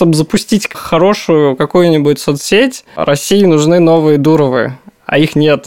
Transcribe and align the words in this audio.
чтобы 0.00 0.14
запустить 0.14 0.66
хорошую 0.72 1.56
какую-нибудь 1.56 2.18
соцсеть, 2.18 2.86
России 2.94 3.44
нужны 3.44 3.80
новые 3.80 4.16
Дуровы, 4.16 4.78
а 5.04 5.18
их 5.18 5.36
нет. 5.36 5.66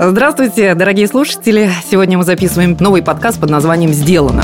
Здравствуйте, 0.00 0.74
дорогие 0.74 1.06
слушатели. 1.06 1.70
Сегодня 1.88 2.18
мы 2.18 2.24
записываем 2.24 2.76
новый 2.80 3.04
подкаст 3.04 3.40
под 3.40 3.50
названием 3.50 3.92
«Сделано». 3.92 4.42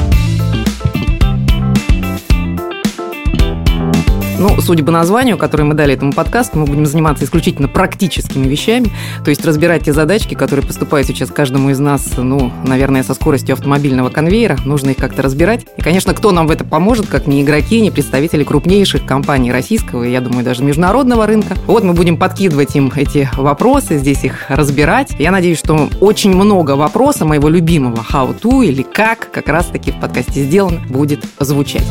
Ну, 4.38 4.60
судя 4.60 4.84
по 4.84 4.92
названию, 4.92 5.38
которое 5.38 5.64
мы 5.64 5.72
дали 5.72 5.94
этому 5.94 6.12
подкасту, 6.12 6.58
мы 6.58 6.66
будем 6.66 6.84
заниматься 6.84 7.24
исключительно 7.24 7.68
практическими 7.68 8.46
вещами, 8.46 8.90
то 9.24 9.30
есть 9.30 9.42
разбирать 9.46 9.84
те 9.84 9.94
задачки, 9.94 10.34
которые 10.34 10.66
поступают 10.66 11.06
сейчас 11.06 11.30
каждому 11.30 11.70
из 11.70 11.78
нас, 11.78 12.06
ну, 12.18 12.52
наверное, 12.64 13.02
со 13.02 13.14
скоростью 13.14 13.54
автомобильного 13.54 14.10
конвейера. 14.10 14.58
Нужно 14.66 14.90
их 14.90 14.98
как-то 14.98 15.22
разбирать. 15.22 15.66
И, 15.78 15.82
конечно, 15.82 16.12
кто 16.12 16.32
нам 16.32 16.48
в 16.48 16.50
это 16.50 16.64
поможет, 16.64 17.06
как 17.06 17.26
не 17.26 17.42
игроки, 17.42 17.80
не 17.80 17.90
представители 17.90 18.44
крупнейших 18.44 19.06
компаний 19.06 19.50
российского 19.52 20.04
и, 20.04 20.12
я 20.12 20.20
думаю, 20.20 20.44
даже 20.44 20.62
международного 20.62 21.26
рынка. 21.26 21.54
Вот 21.66 21.82
мы 21.82 21.94
будем 21.94 22.18
подкидывать 22.18 22.76
им 22.76 22.92
эти 22.94 23.30
вопросы, 23.38 23.96
здесь 23.96 24.22
их 24.24 24.50
разбирать. 24.50 25.12
Я 25.18 25.30
надеюсь, 25.30 25.58
что 25.58 25.88
очень 26.00 26.34
много 26.34 26.72
вопросов 26.72 27.28
моего 27.28 27.48
любимого 27.48 28.04
how 28.12 28.38
to 28.38 28.66
или 28.66 28.82
как 28.82 29.30
как 29.30 29.48
раз-таки 29.48 29.92
в 29.92 30.00
подкасте 30.00 30.44
сделано 30.44 30.80
будет 30.90 31.24
звучать. 31.40 31.86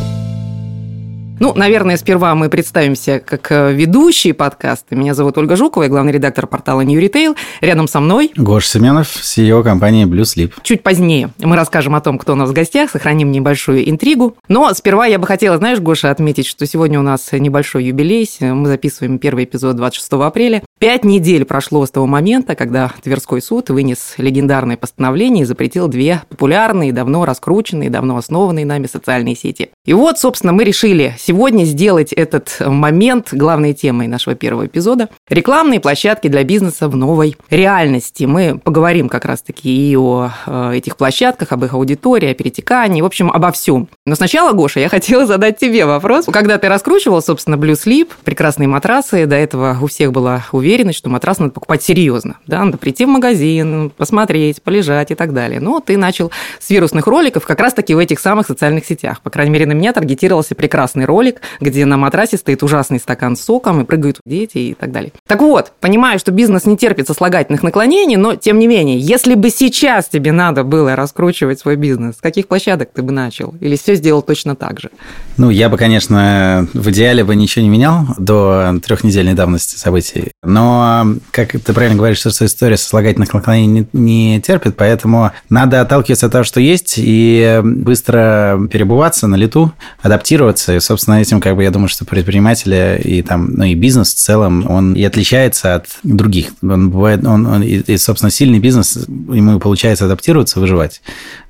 Ну, 1.39 1.53
наверное, 1.53 1.97
сперва 1.97 2.33
мы 2.33 2.49
представимся 2.49 3.19
как 3.19 3.51
э, 3.51 3.73
ведущие 3.73 4.33
подкаста. 4.33 4.95
Меня 4.95 5.13
зовут 5.13 5.37
Ольга 5.37 5.57
Жукова, 5.57 5.83
я 5.83 5.89
главный 5.89 6.13
редактор 6.13 6.47
портала 6.47 6.81
New 6.81 6.99
Retail. 7.01 7.35
Рядом 7.59 7.89
со 7.89 7.99
мной... 7.99 8.31
Гош 8.37 8.67
Семенов, 8.67 9.07
CEO 9.17 9.61
компании 9.61 10.05
Blue 10.05 10.21
Sleep. 10.21 10.53
Чуть 10.63 10.81
позднее 10.81 11.31
мы 11.39 11.57
расскажем 11.57 11.95
о 11.95 12.01
том, 12.01 12.17
кто 12.17 12.33
у 12.33 12.35
нас 12.35 12.49
в 12.49 12.53
гостях, 12.53 12.89
сохраним 12.89 13.31
небольшую 13.31 13.89
интригу. 13.89 14.37
Но 14.47 14.73
сперва 14.73 15.07
я 15.07 15.19
бы 15.19 15.27
хотела, 15.27 15.57
знаешь, 15.57 15.79
Гоша, 15.79 16.09
отметить, 16.09 16.47
что 16.47 16.65
сегодня 16.65 16.99
у 16.99 17.03
нас 17.03 17.29
небольшой 17.33 17.83
юбилей. 17.83 18.29
Мы 18.39 18.67
записываем 18.67 19.19
первый 19.19 19.43
эпизод 19.43 19.75
26 19.75 20.13
апреля. 20.13 20.63
Пять 20.79 21.03
недель 21.03 21.45
прошло 21.45 21.85
с 21.85 21.91
того 21.91 22.05
момента, 22.05 22.55
когда 22.55 22.91
Тверской 23.01 23.41
суд 23.41 23.69
вынес 23.69 24.15
легендарное 24.17 24.77
постановление 24.77 25.43
и 25.43 25.45
запретил 25.45 25.87
две 25.87 26.21
популярные, 26.29 26.93
давно 26.93 27.25
раскрученные, 27.25 27.89
давно 27.89 28.17
основанные 28.17 28.65
нами 28.65 28.87
социальные 28.87 29.35
сети. 29.35 29.69
И 29.85 29.93
вот, 29.93 30.19
собственно, 30.19 30.53
мы 30.53 30.63
решили 30.63 31.15
сегодня 31.25 31.63
сделать 31.63 32.13
этот 32.13 32.57
момент 32.59 33.29
главной 33.31 33.73
темой 33.73 34.07
нашего 34.07 34.35
первого 34.35 34.67
эпизода. 34.67 35.09
Рекламные 35.27 35.79
площадки 35.79 36.27
для 36.27 36.43
бизнеса 36.43 36.87
в 36.87 36.95
новой 36.95 37.35
реальности. 37.49 38.25
Мы 38.25 38.59
поговорим 38.59 39.09
как 39.09 39.25
раз-таки 39.25 39.91
и 39.91 39.95
о 39.97 40.29
э, 40.45 40.73
этих 40.75 40.97
площадках, 40.97 41.51
об 41.51 41.65
их 41.65 41.73
аудитории, 41.73 42.29
о 42.29 42.33
перетекании, 42.35 43.01
в 43.01 43.05
общем, 43.05 43.31
обо 43.31 43.51
всем. 43.51 43.87
Но 44.05 44.15
сначала, 44.15 44.53
Гоша, 44.53 44.79
я 44.79 44.89
хотела 44.95 45.25
задать 45.25 45.57
тебе 45.57 45.85
вопрос. 45.85 46.25
Когда 46.25 46.57
ты 46.59 46.69
раскручивал, 46.69 47.21
собственно, 47.21 47.55
Blue 47.55 47.73
Sleep, 47.73 48.09
прекрасные 48.23 48.67
матрасы, 48.67 49.25
до 49.25 49.35
этого 49.35 49.77
у 49.81 49.87
всех 49.87 50.11
была 50.11 50.45
уверенность, 50.51 50.99
что 50.99 51.09
матрас 51.09 51.39
надо 51.39 51.53
покупать 51.53 51.81
серьезно. 51.81 52.37
Да? 52.45 52.63
Надо 52.63 52.77
прийти 52.77 53.05
в 53.05 53.09
магазин, 53.09 53.89
посмотреть, 53.89 54.61
полежать 54.61 55.09
и 55.09 55.15
так 55.15 55.33
далее. 55.33 55.59
Но 55.59 55.79
ты 55.79 55.97
начал 55.97 56.31
с 56.59 56.69
вирусных 56.69 57.07
роликов 57.07 57.45
как 57.45 57.59
раз-таки 57.59 57.95
в 57.95 57.97
этих 57.97 58.19
самых 58.19 58.45
социальных 58.45 58.85
сетях. 58.85 59.21
По 59.21 59.31
крайней 59.31 59.51
мере, 59.51 59.65
на 59.65 59.73
меня 59.73 59.91
таргетировался 59.91 60.53
прекрасный 60.53 61.05
ролик 61.05 61.14
ролик, 61.15 61.41
где 61.61 61.85
на 61.85 61.97
матрасе 61.97 62.37
стоит 62.37 62.61
ужасный 62.61 62.99
стакан 62.99 63.35
с 63.35 63.41
соком, 63.41 63.81
и 63.81 63.85
прыгают 63.85 64.19
дети 64.25 64.57
и 64.57 64.73
так 64.73 64.91
далее. 64.91 65.11
Так 65.27 65.41
вот, 65.41 65.71
понимаю, 65.79 66.19
что 66.19 66.31
бизнес 66.31 66.65
не 66.65 66.77
терпит 66.77 67.07
сослагательных 67.07 67.63
наклонений, 67.63 68.17
но 68.17 68.35
тем 68.35 68.59
не 68.59 68.67
менее, 68.67 68.99
если 68.99 69.35
бы 69.35 69.49
сейчас 69.49 70.09
тебе 70.09 70.31
надо 70.31 70.63
было 70.63 70.95
раскручивать 70.95 71.59
свой 71.59 71.77
бизнес, 71.77 72.17
с 72.17 72.21
каких 72.21 72.47
площадок 72.47 72.89
ты 72.93 73.01
бы 73.01 73.11
начал? 73.13 73.55
Или 73.61 73.77
все 73.77 73.95
сделал 73.95 74.21
точно 74.21 74.55
так 74.55 74.79
же? 74.79 74.89
Ну, 75.37 75.49
я 75.49 75.69
бы, 75.69 75.77
конечно, 75.77 76.67
в 76.73 76.89
идеале 76.89 77.23
бы 77.23 77.35
ничего 77.35 77.63
не 77.63 77.69
менял 77.69 78.07
до 78.17 78.77
трехнедельной 78.85 79.33
давности 79.33 79.77
событий. 79.77 80.31
Но, 80.43 81.15
как 81.31 81.51
ты 81.51 81.73
правильно 81.73 81.97
говоришь, 81.97 82.19
что 82.19 82.29
история 82.29 82.77
сослагательных 82.77 83.33
наклонений 83.33 83.87
не, 83.93 84.33
не 84.33 84.41
терпит, 84.41 84.75
поэтому 84.75 85.31
надо 85.49 85.79
отталкиваться 85.81 86.25
от 86.25 86.31
того, 86.33 86.43
что 86.43 86.59
есть, 86.59 86.95
и 86.97 87.61
быстро 87.63 88.59
перебываться 88.71 89.27
на 89.27 89.35
лету, 89.35 89.71
адаптироваться. 90.01 90.75
И, 90.75 90.79
собственно, 90.79 91.04
этим, 91.13 91.39
как 91.39 91.55
бы, 91.55 91.63
я 91.63 91.71
думаю, 91.71 91.87
что 91.87 92.05
предприниматели 92.05 92.99
и 93.03 93.21
там, 93.21 93.53
ну, 93.53 93.63
и 93.63 93.75
бизнес 93.75 94.13
в 94.13 94.17
целом, 94.17 94.69
он 94.69 94.93
и 94.93 95.03
отличается 95.03 95.75
от 95.75 95.87
других. 96.03 96.47
Он 96.61 96.89
бывает, 96.89 97.25
он, 97.25 97.45
он 97.45 97.63
и, 97.63 97.77
и, 97.77 97.97
собственно, 97.97 98.31
сильный 98.31 98.59
бизнес, 98.59 98.97
ему 99.07 99.59
получается 99.59 100.05
адаптироваться, 100.05 100.59
выживать. 100.59 101.01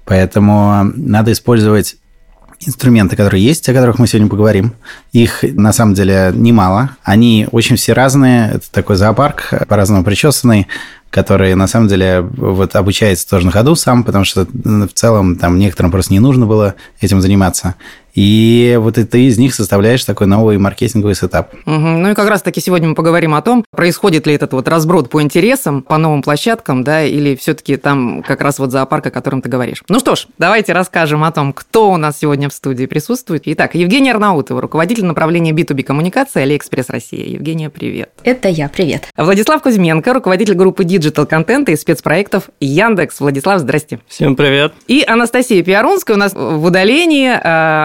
Поэтому 0.05 0.91
надо 0.95 1.31
использовать 1.31 1.95
инструменты, 2.65 3.15
которые 3.15 3.43
есть, 3.43 3.67
о 3.69 3.73
которых 3.73 3.99
мы 3.99 4.07
сегодня 4.07 4.29
поговорим. 4.29 4.73
Их 5.11 5.43
на 5.43 5.73
самом 5.73 5.93
деле 5.93 6.31
немало. 6.33 6.91
Они 7.03 7.47
очень 7.51 7.75
все 7.75 7.93
разные. 7.93 8.51
Это 8.55 8.71
такой 8.71 8.95
зоопарк, 8.95 9.53
по-разному 9.67 10.03
причесанный, 10.03 10.67
который 11.09 11.55
на 11.55 11.67
самом 11.67 11.87
деле 11.87 12.21
вот 12.21 12.75
обучается 12.75 13.27
тоже 13.29 13.45
на 13.45 13.51
ходу 13.51 13.75
сам, 13.75 14.03
потому 14.03 14.25
что 14.25 14.45
в 14.45 14.89
целом 14.93 15.37
там 15.37 15.57
некоторым 15.57 15.91
просто 15.91 16.13
не 16.13 16.19
нужно 16.19 16.45
было 16.45 16.75
этим 16.99 17.21
заниматься. 17.21 17.75
И 18.15 18.77
вот 18.79 18.95
ты 18.95 19.25
из 19.25 19.37
них 19.37 19.53
составляешь 19.53 20.03
такой 20.05 20.25
новый 20.25 20.57
маркетинговый 20.57 21.15
setup. 21.15 21.53
Угу. 21.65 21.75
Ну 21.75 22.11
и 22.11 22.13
как 22.13 22.29
раз-таки 22.29 22.61
сегодня 22.61 22.87
мы 22.87 22.95
поговорим 22.95 23.35
о 23.35 23.41
том, 23.41 23.65
происходит 23.71 24.25
ли 24.25 24.33
этот 24.33 24.53
вот 24.53 24.69
разброд 24.69 25.09
по 25.09 25.21
интересам, 25.21 25.81
по 25.81 25.97
новым 25.97 26.21
площадкам, 26.21 26.83
да, 26.83 27.03
или 27.03 27.35
все-таки 27.35 27.75
там 27.75 28.23
как 28.23 28.39
раз 28.39 28.57
вот 28.57 28.71
зоопарк, 28.71 29.07
о 29.07 29.11
котором 29.11 29.41
ты 29.41 29.49
говоришь. 29.49 29.83
Ну 29.89 29.99
что 29.99 30.15
ж, 30.15 30.27
давайте 30.37 30.71
расскажем 30.71 31.25
о 31.25 31.31
том, 31.31 31.51
кто 31.51 31.91
у 31.91 31.97
нас 31.97 32.17
сегодня 32.17 32.49
в 32.49 32.53
студии 32.53 32.85
присутствует. 32.85 33.43
Итак, 33.45 33.75
Евгения 33.75 34.11
Арнаутова, 34.11 34.61
руководитель 34.61 35.05
направления 35.05 35.51
B2B 35.51 35.83
коммуникации 35.83 36.41
Алиэкспресс 36.43 36.89
Россия. 36.89 37.25
Евгения, 37.25 37.69
привет. 37.69 38.11
Это 38.23 38.47
я, 38.47 38.69
привет. 38.69 39.09
Владислав 39.17 39.61
Кузьменко, 39.61 40.13
руководитель 40.13 40.53
группы 40.53 40.85
digital 40.85 41.25
контента 41.25 41.73
и 41.73 41.75
спецпроектов 41.75 42.49
Яндекс. 42.61 43.19
Владислав, 43.19 43.59
здрасте. 43.59 43.99
Всем 44.07 44.37
привет. 44.37 44.73
И 44.87 45.03
Анастасия 45.05 45.61
Пиарунская 45.61 46.15
у 46.15 46.19
нас 46.19 46.33
в 46.33 46.63
удалении. 46.63 47.29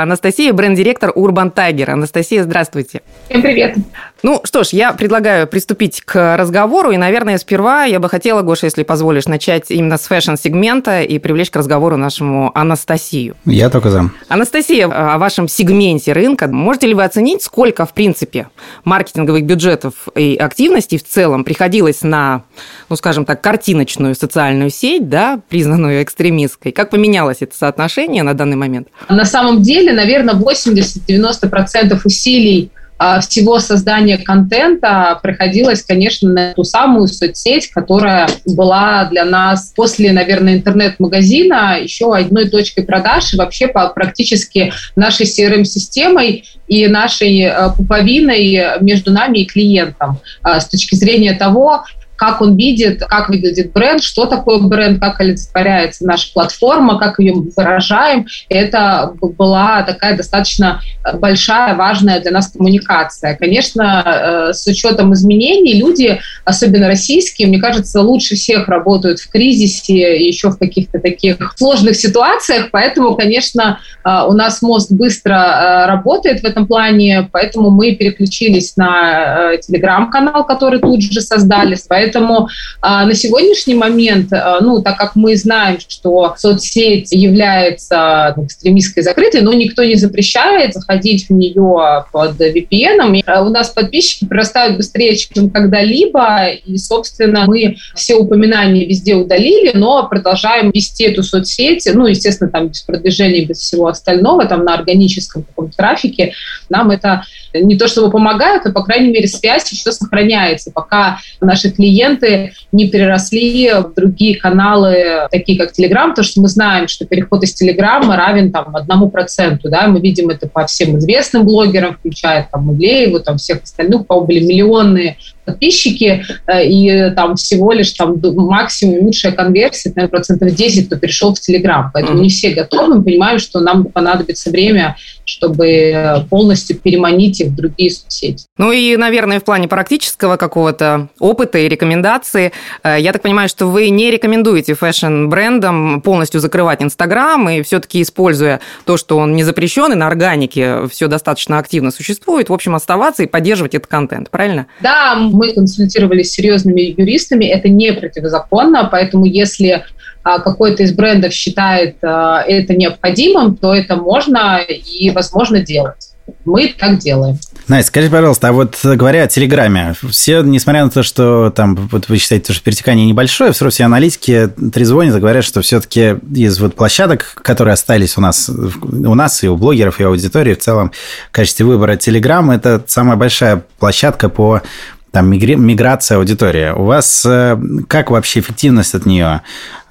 Анастасия 0.02 0.19
Анастасия, 0.22 0.53
бренд-директор 0.53 1.12
Urban 1.16 1.50
Tiger. 1.50 1.88
Анастасия, 1.88 2.42
здравствуйте. 2.42 3.00
Всем 3.31 3.41
привет. 3.41 3.76
Ну 4.22 4.42
что 4.44 4.64
ж, 4.64 4.69
я 4.75 4.92
предлагаю 4.92 5.47
приступить 5.47 6.03
к 6.03 6.36
разговору. 6.36 6.91
И, 6.91 6.98
наверное, 6.98 7.38
сперва 7.38 7.84
я 7.84 8.00
бы 8.00 8.10
хотела, 8.10 8.42
Гоша, 8.42 8.66
если 8.66 8.82
позволишь, 8.82 9.25
начать 9.25 9.70
именно 9.70 9.97
с 9.97 10.03
fashion-сегмента 10.03 11.00
и 11.00 11.19
привлечь 11.19 11.50
к 11.50 11.56
разговору 11.56 11.97
нашему 11.97 12.53
Анастасию. 12.54 13.34
Я 13.47 13.70
только 13.70 13.88
за. 13.88 14.10
Анастасия, 14.28 14.88
о 14.88 15.16
вашем 15.16 15.48
сегменте 15.48 16.12
рынка. 16.12 16.48
Можете 16.48 16.88
ли 16.88 16.92
вы 16.92 17.04
оценить, 17.04 17.42
сколько, 17.42 17.87
в 17.87 17.94
принципе, 17.94 18.48
маркетинговых 18.84 19.42
бюджетов 19.47 19.94
и 20.14 20.37
активностей 20.37 20.98
в 20.98 21.04
целом 21.04 21.44
приходилось 21.44 22.02
на, 22.02 22.42
ну, 22.91 22.97
скажем 22.97 23.25
так, 23.25 23.41
картиночную 23.41 24.14
социальную 24.14 24.69
сеть, 24.69 25.08
да, 25.08 25.41
признанную 25.48 26.02
экстремистской? 26.02 26.72
Как 26.72 26.91
поменялось 26.91 27.38
это 27.41 27.56
соотношение 27.56 28.22
на 28.22 28.34
данный 28.34 28.56
момент? 28.56 28.88
На 29.08 29.25
самом 29.25 29.62
деле, 29.62 29.94
наверное, 29.94 30.09
наверное, 30.10 30.34
80-90% 30.34 32.00
усилий 32.04 32.71
а, 32.98 33.21
всего 33.21 33.59
создания 33.60 34.19
контента 34.19 35.19
приходилось, 35.22 35.82
конечно, 35.82 36.28
на 36.28 36.53
ту 36.53 36.65
самую 36.65 37.09
соцсеть, 37.09 37.71
которая 37.71 38.28
была 38.44 39.06
для 39.06 39.25
нас 39.25 39.72
после, 39.75 40.12
наверное, 40.12 40.56
интернет-магазина 40.56 41.78
еще 41.81 42.15
одной 42.15 42.50
точкой 42.50 42.82
продаж 42.82 43.32
и 43.32 43.38
вообще 43.38 43.69
по 43.69 43.88
практически 43.88 44.72
нашей 44.97 45.25
CRM-системой 45.25 46.44
и 46.69 46.88
нашей 46.88 47.44
а, 47.47 47.70
пуповиной 47.70 48.81
между 48.81 49.12
нами 49.12 49.38
и 49.38 49.47
клиентом. 49.47 50.19
А, 50.43 50.60
с 50.60 50.69
точки 50.69 50.94
зрения 50.94 51.32
того, 51.32 51.84
как 52.20 52.42
он 52.42 52.54
видит, 52.54 53.03
как 53.08 53.31
выглядит 53.31 53.72
бренд, 53.72 54.03
что 54.03 54.26
такое 54.26 54.58
бренд, 54.58 55.00
как 55.00 55.22
олицетворяется 55.22 56.04
наша 56.04 56.31
платформа, 56.34 56.98
как 56.98 57.19
ее 57.19 57.32
выражаем. 57.32 58.26
Это 58.50 59.14
была 59.22 59.82
такая 59.84 60.19
достаточно 60.19 60.82
большая, 61.14 61.75
важная 61.76 62.20
для 62.20 62.32
нас 62.32 62.49
коммуникация. 62.49 63.37
Конечно, 63.37 64.50
э, 64.50 64.52
с 64.52 64.67
учетом 64.67 65.14
изменений 65.14 65.81
люди, 65.81 66.20
особенно 66.44 66.88
российские, 66.88 67.49
мне 67.49 67.58
кажется, 67.58 68.02
лучше 68.02 68.34
всех 68.34 68.69
работают 68.69 69.19
в 69.19 69.31
кризисе 69.31 70.22
еще 70.22 70.50
в 70.50 70.58
каких-то 70.58 71.00
таких 71.00 71.55
сложных 71.56 71.96
ситуациях, 71.96 72.69
поэтому, 72.70 73.17
конечно, 73.17 73.81
э, 74.05 74.11
у 74.28 74.32
нас 74.32 74.61
мозг 74.61 74.93
быстро 74.93 75.37
э, 75.37 75.87
работает 75.87 76.40
в 76.40 76.44
этом 76.44 76.67
плане, 76.67 77.31
поэтому 77.32 77.70
мы 77.70 77.93
переключились 77.93 78.76
на 78.76 79.56
телеграм-канал, 79.56 80.44
который 80.44 80.81
тут 80.81 81.00
же 81.00 81.22
создали, 81.22 81.78
поэтому 81.88 82.09
Поэтому 82.10 82.48
а, 82.80 83.06
на 83.06 83.14
сегодняшний 83.14 83.74
момент, 83.74 84.32
а, 84.32 84.58
ну, 84.60 84.82
так 84.82 84.98
как 84.98 85.14
мы 85.14 85.36
знаем, 85.36 85.78
что 85.86 86.34
соцсеть 86.36 87.12
является 87.12 88.34
ну, 88.36 88.46
экстремистской 88.46 89.04
закрытой, 89.04 89.42
но 89.42 89.52
никто 89.52 89.84
не 89.84 89.94
запрещает 89.94 90.74
заходить 90.74 91.28
в 91.28 91.32
нее 91.32 92.04
под 92.12 92.40
VPN. 92.40 93.22
А 93.26 93.42
у 93.42 93.50
нас 93.50 93.70
подписчики 93.70 94.24
прирастают 94.24 94.76
быстрее, 94.76 95.16
чем 95.16 95.50
когда-либо, 95.50 96.46
и, 96.48 96.76
собственно, 96.78 97.44
мы 97.46 97.76
все 97.94 98.16
упоминания 98.16 98.84
везде 98.84 99.14
удалили, 99.14 99.70
но 99.74 100.08
продолжаем 100.08 100.72
вести 100.72 101.04
эту 101.04 101.22
соцсеть, 101.22 101.88
ну, 101.92 102.06
естественно, 102.06 102.50
там 102.50 102.68
без 102.68 102.82
продвижения, 102.82 103.44
без 103.44 103.58
всего 103.58 103.86
остального, 103.86 104.46
там 104.46 104.64
на 104.64 104.74
органическом 104.74 105.44
каком-то 105.44 105.76
трафике. 105.76 106.32
Нам 106.68 106.90
это 106.90 107.22
не 107.55 107.76
то 107.76 107.88
чтобы 107.88 108.11
помогает, 108.11 108.64
но, 108.64 108.73
по 108.73 108.82
крайней 108.82 109.11
мере, 109.11 109.26
связь 109.26 109.70
еще 109.70 109.93
сохраняется, 109.93 110.70
пока 110.73 111.19
наши 111.41 111.70
клиенты 111.70 112.52
не 112.73 112.88
переросли 112.88 113.73
в 113.73 113.94
другие 113.94 114.37
каналы, 114.37 115.29
такие 115.31 115.58
как 115.58 115.73
Telegram, 115.73 116.11
потому 116.11 116.25
что 116.25 116.41
мы 116.41 116.49
знаем, 116.49 116.88
что 116.88 117.06
переход 117.06 117.43
из 117.43 117.61
Telegram 117.61 118.05
равен 118.14 118.52
там 118.52 118.75
одному 118.76 119.11
проценту, 119.11 119.69
да, 119.70 119.87
мы 119.88 120.00
видим 120.00 120.29
это 120.31 120.49
по 120.49 120.67
всем 120.67 120.99
известным 120.99 121.44
блогерам, 121.44 121.94
включая 121.94 122.49
там 122.50 122.67
Муглееву, 122.67 123.20
там 123.20 123.38
всех 123.38 123.62
остальных, 123.62 124.06
по 124.06 124.20
были 124.20 124.41
миллионные 124.41 125.17
подписчики, 125.44 126.25
э, 126.46 126.66
и 126.66 127.10
там 127.14 127.37
всего 127.37 127.72
лишь 127.72 127.92
там 127.92 128.16
максимум 128.22 129.04
лучшая 129.06 129.32
конверсия, 129.32 129.90
наверное, 129.94 130.10
процентов 130.10 130.54
10, 130.54 130.87
кто 130.87 130.96
перешел 130.96 131.34
в 131.34 131.40
Телеграм. 131.40 131.90
Поэтому 131.92 132.19
mm-hmm. 132.19 132.22
не 132.22 132.28
все 132.28 132.50
готовы. 132.50 132.96
Мы 132.96 133.02
понимаем, 133.02 133.38
что 133.38 133.60
нам 133.60 133.84
понадобится 133.84 134.50
время, 134.50 134.96
чтобы 135.25 135.69
э, 135.69 136.20
полностью 136.28 136.76
переманить 136.76 137.40
их 137.40 137.48
в 137.48 137.54
другие 137.54 137.90
соцсети. 137.90 138.46
Ну 138.58 138.72
и, 138.72 138.96
наверное, 138.96 139.40
в 139.40 139.44
плане 139.44 139.69
практического 139.69 140.37
какого-то 140.37 141.08
опыта 141.19 141.58
и 141.58 141.69
рекомендации, 141.69 142.52
э, 142.82 142.96
я 142.98 143.12
так 143.12 143.22
понимаю, 143.22 143.48
что 143.48 143.66
вы 143.66 143.90
не 143.90 144.10
рекомендуете 144.10 144.75
fashion-брендам 144.75 146.00
полностью 146.02 146.40
закрывать 146.40 146.82
Инстаграм 146.82 147.48
и 147.48 147.62
все-таки 147.62 148.02
используя 148.02 148.60
то, 148.84 148.96
что 148.96 149.16
он 149.19 149.34
не 149.36 149.44
запрещен, 149.44 149.93
и 149.93 149.94
на 149.94 150.06
органике 150.08 150.86
все 150.88 151.06
достаточно 151.06 151.58
активно 151.58 151.90
существует, 151.90 152.48
в 152.48 152.52
общем, 152.52 152.75
оставаться 152.75 153.22
и 153.22 153.26
поддерживать 153.26 153.75
этот 153.75 153.88
контент, 153.88 154.31
правильно? 154.31 154.66
Да, 154.81 155.14
мы 155.40 155.54
консультировались 155.54 156.31
с 156.31 156.34
серьезными 156.34 156.82
юристами, 157.00 157.46
это 157.46 157.70
не 157.70 157.92
противозаконно, 157.94 158.88
поэтому 158.92 159.25
если 159.25 159.84
а, 160.22 160.38
какой-то 160.38 160.82
из 160.82 160.92
брендов 160.92 161.32
считает 161.32 161.96
а, 162.02 162.42
это 162.42 162.76
необходимым, 162.76 163.56
то 163.56 163.75
это 163.75 163.96
можно 163.96 164.58
и 164.58 165.10
возможно 165.10 165.62
делать. 165.62 166.10
Мы 166.44 166.75
так 166.78 166.98
делаем. 166.98 167.38
Настя, 167.69 167.88
скажи, 167.88 168.10
пожалуйста, 168.10 168.48
а 168.48 168.52
вот 168.52 168.78
говоря 168.82 169.25
о 169.25 169.28
Телеграме, 169.28 169.94
все, 170.10 170.42
несмотря 170.42 170.84
на 170.84 170.90
то, 170.90 171.02
что 171.02 171.50
там 171.50 171.75
вот 171.90 172.08
вы 172.08 172.19
считаете, 172.19 172.52
что 172.52 172.62
перетекание 172.62 173.06
небольшое, 173.06 173.52
все 173.52 173.64
равно 173.64 173.70
все 173.70 173.84
аналитики 173.84 174.48
трезвонят 174.72 175.16
и 175.16 175.20
говорят, 175.20 175.44
что 175.44 175.60
все-таки 175.62 176.16
из 176.34 176.58
вот 176.60 176.75
площадок, 176.75 177.40
которые 177.43 177.75
остались 177.75 178.16
у 178.16 178.20
нас, 178.20 178.48
у 178.48 179.14
нас 179.14 179.43
и 179.43 179.48
у 179.48 179.56
блогеров, 179.56 180.00
и 180.00 180.04
аудитории 180.04 180.54
в 180.54 180.58
целом 180.58 180.93
в 181.28 181.32
качестве 181.32 181.64
выбора 181.64 181.96
Телеграм, 181.96 182.50
это 182.50 182.82
самая 182.86 183.16
большая 183.16 183.62
площадка 183.78 184.28
по 184.28 184.62
там 185.10 185.30
миграция 185.30 186.18
аудитории. 186.18 186.70
У 186.70 186.84
вас 186.84 187.24
э, 187.26 187.58
как 187.88 188.10
вообще 188.10 188.40
эффективность 188.40 188.94
от 188.94 189.06
нее? 189.06 189.42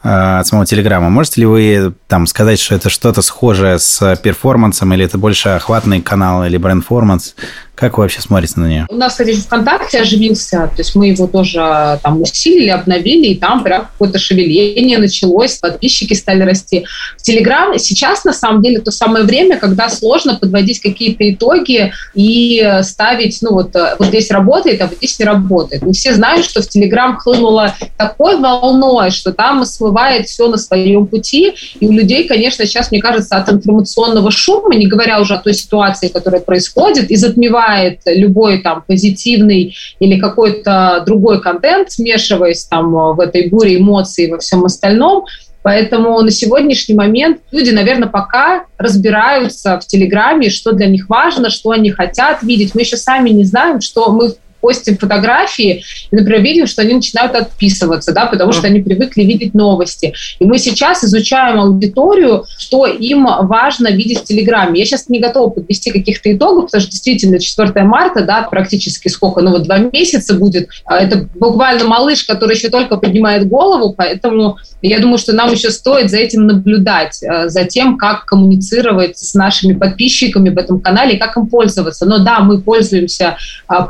Э, 0.01 0.39
от 0.39 0.47
самого 0.47 0.65
Телеграма. 0.65 1.09
Можете 1.09 1.41
ли 1.41 1.45
вы 1.45 1.93
там 2.07 2.25
сказать, 2.25 2.59
что 2.59 2.73
это 2.73 2.89
что-то 2.89 3.21
схожее 3.21 3.79
с 3.79 4.15
перформансом, 4.23 4.93
или 4.93 5.03
это 5.03 5.17
больше 5.17 5.49
охватный 5.49 6.01
канал, 6.01 6.45
или 6.45 6.55
брендформанс? 6.55 7.35
Как 7.75 7.97
вы 7.97 8.03
вообще 8.03 8.19
смотрите 8.19 8.59
на 8.59 8.65
нее? 8.65 8.85
У 8.89 8.95
нас, 8.95 9.13
кстати, 9.13 9.31
ВКонтакте 9.31 10.01
оживился, 10.01 10.67
то 10.67 10.79
есть 10.79 10.95
мы 10.95 11.07
его 11.07 11.27
тоже 11.27 11.97
там 12.03 12.21
усилили, 12.21 12.67
обновили, 12.67 13.27
и 13.27 13.35
там 13.35 13.63
прям 13.63 13.85
какое-то 13.85 14.19
шевеление 14.19 14.97
началось, 14.97 15.57
подписчики 15.57 16.13
стали 16.13 16.43
расти. 16.43 16.85
В 17.17 17.21
Телеграм 17.21 17.77
сейчас, 17.79 18.25
на 18.25 18.33
самом 18.33 18.61
деле, 18.61 18.79
то 18.79 18.91
самое 18.91 19.23
время, 19.23 19.57
когда 19.57 19.87
сложно 19.87 20.35
подводить 20.35 20.81
какие-то 20.81 21.29
итоги 21.31 21.93
и 22.13 22.79
ставить, 22.81 23.37
ну 23.41 23.53
вот, 23.53 23.73
вот 23.73 24.07
здесь 24.09 24.29
работает, 24.29 24.81
а 24.81 24.87
вот 24.87 24.97
здесь 24.97 25.17
не 25.17 25.23
работает. 25.23 25.81
Мы 25.81 25.93
все 25.93 26.13
знаем, 26.13 26.43
что 26.43 26.61
в 26.61 26.67
Телеграм 26.67 27.15
хлынуло 27.15 27.75
такой 27.97 28.35
волной, 28.37 29.09
что 29.11 29.31
там 29.31 29.63
смывает 29.89 30.27
все 30.27 30.47
на 30.47 30.57
своем 30.57 31.07
пути, 31.07 31.53
и 31.79 31.87
у 31.87 31.91
людей, 31.91 32.27
конечно, 32.27 32.65
сейчас, 32.65 32.91
мне 32.91 33.01
кажется, 33.01 33.37
от 33.37 33.49
информационного 33.49 34.31
шума, 34.31 34.75
не 34.75 34.87
говоря 34.87 35.19
уже 35.19 35.33
о 35.33 35.39
той 35.39 35.53
ситуации, 35.53 36.07
которая 36.07 36.41
происходит, 36.41 37.09
и 37.11 37.15
затмевая 37.15 37.49
убивает 37.49 38.01
любой 38.05 38.59
там 38.61 38.83
позитивный 38.87 39.75
или 39.99 40.19
какой-то 40.19 41.03
другой 41.05 41.41
контент, 41.41 41.91
смешиваясь 41.91 42.65
там 42.65 42.91
в 42.91 43.19
этой 43.19 43.49
буре 43.49 43.77
эмоций 43.77 44.25
и 44.25 44.31
во 44.31 44.37
всем 44.37 44.65
остальном. 44.65 45.25
Поэтому 45.61 46.21
на 46.21 46.31
сегодняшний 46.31 46.95
момент 46.95 47.39
люди, 47.51 47.71
наверное, 47.71 48.07
пока 48.07 48.65
разбираются 48.77 49.79
в 49.79 49.85
Телеграме, 49.85 50.49
что 50.49 50.71
для 50.71 50.87
них 50.87 51.09
важно, 51.09 51.49
что 51.49 51.71
они 51.71 51.91
хотят 51.91 52.43
видеть. 52.43 52.75
Мы 52.75 52.81
еще 52.81 52.95
сами 52.95 53.31
не 53.31 53.43
знаем, 53.43 53.81
что 53.81 54.11
мы 54.11 54.33
постим 54.61 54.97
фотографии, 54.97 55.83
и, 56.11 56.15
например, 56.15 56.41
видим, 56.41 56.67
что 56.67 56.81
они 56.81 56.93
начинают 56.93 57.35
отписываться, 57.35 58.13
да, 58.13 58.25
потому 58.25 58.51
что 58.51 58.67
они 58.67 58.81
привыкли 58.81 59.23
видеть 59.23 59.53
новости. 59.53 60.13
И 60.39 60.45
мы 60.45 60.57
сейчас 60.57 61.03
изучаем 61.03 61.59
аудиторию, 61.59 62.45
что 62.57 62.85
им 62.85 63.25
важно 63.25 63.89
видеть 63.89 64.19
в 64.19 64.23
Телеграме. 64.25 64.79
Я 64.79 64.85
сейчас 64.85 65.09
не 65.09 65.19
готова 65.19 65.49
подвести 65.49 65.91
каких-то 65.91 66.31
итогов, 66.33 66.65
потому 66.65 66.81
что 66.81 66.91
действительно 66.91 67.39
4 67.39 67.83
марта, 67.83 68.23
да, 68.23 68.43
практически 68.43 69.07
сколько, 69.07 69.41
ну 69.41 69.51
вот 69.51 69.63
два 69.63 69.77
месяца 69.77 70.33
будет. 70.33 70.69
А 70.85 70.97
это 70.97 71.27
буквально 71.35 71.85
малыш, 71.85 72.23
который 72.23 72.55
еще 72.55 72.69
только 72.69 72.97
поднимает 72.97 73.47
голову, 73.47 73.93
поэтому 73.95 74.57
я 74.81 74.99
думаю, 74.99 75.17
что 75.17 75.33
нам 75.33 75.51
еще 75.51 75.71
стоит 75.71 76.09
за 76.09 76.17
этим 76.17 76.47
наблюдать, 76.47 77.21
э, 77.23 77.49
за 77.49 77.65
тем, 77.65 77.97
как 77.97 78.25
коммуницировать 78.25 79.17
с 79.17 79.33
нашими 79.33 79.73
подписчиками 79.73 80.49
в 80.49 80.57
этом 80.57 80.79
канале 80.79 81.15
и 81.15 81.19
как 81.19 81.37
им 81.37 81.47
пользоваться. 81.47 82.05
Но 82.05 82.19
да, 82.19 82.39
мы 82.39 82.61
пользуемся 82.61 83.37
а, 83.67 83.83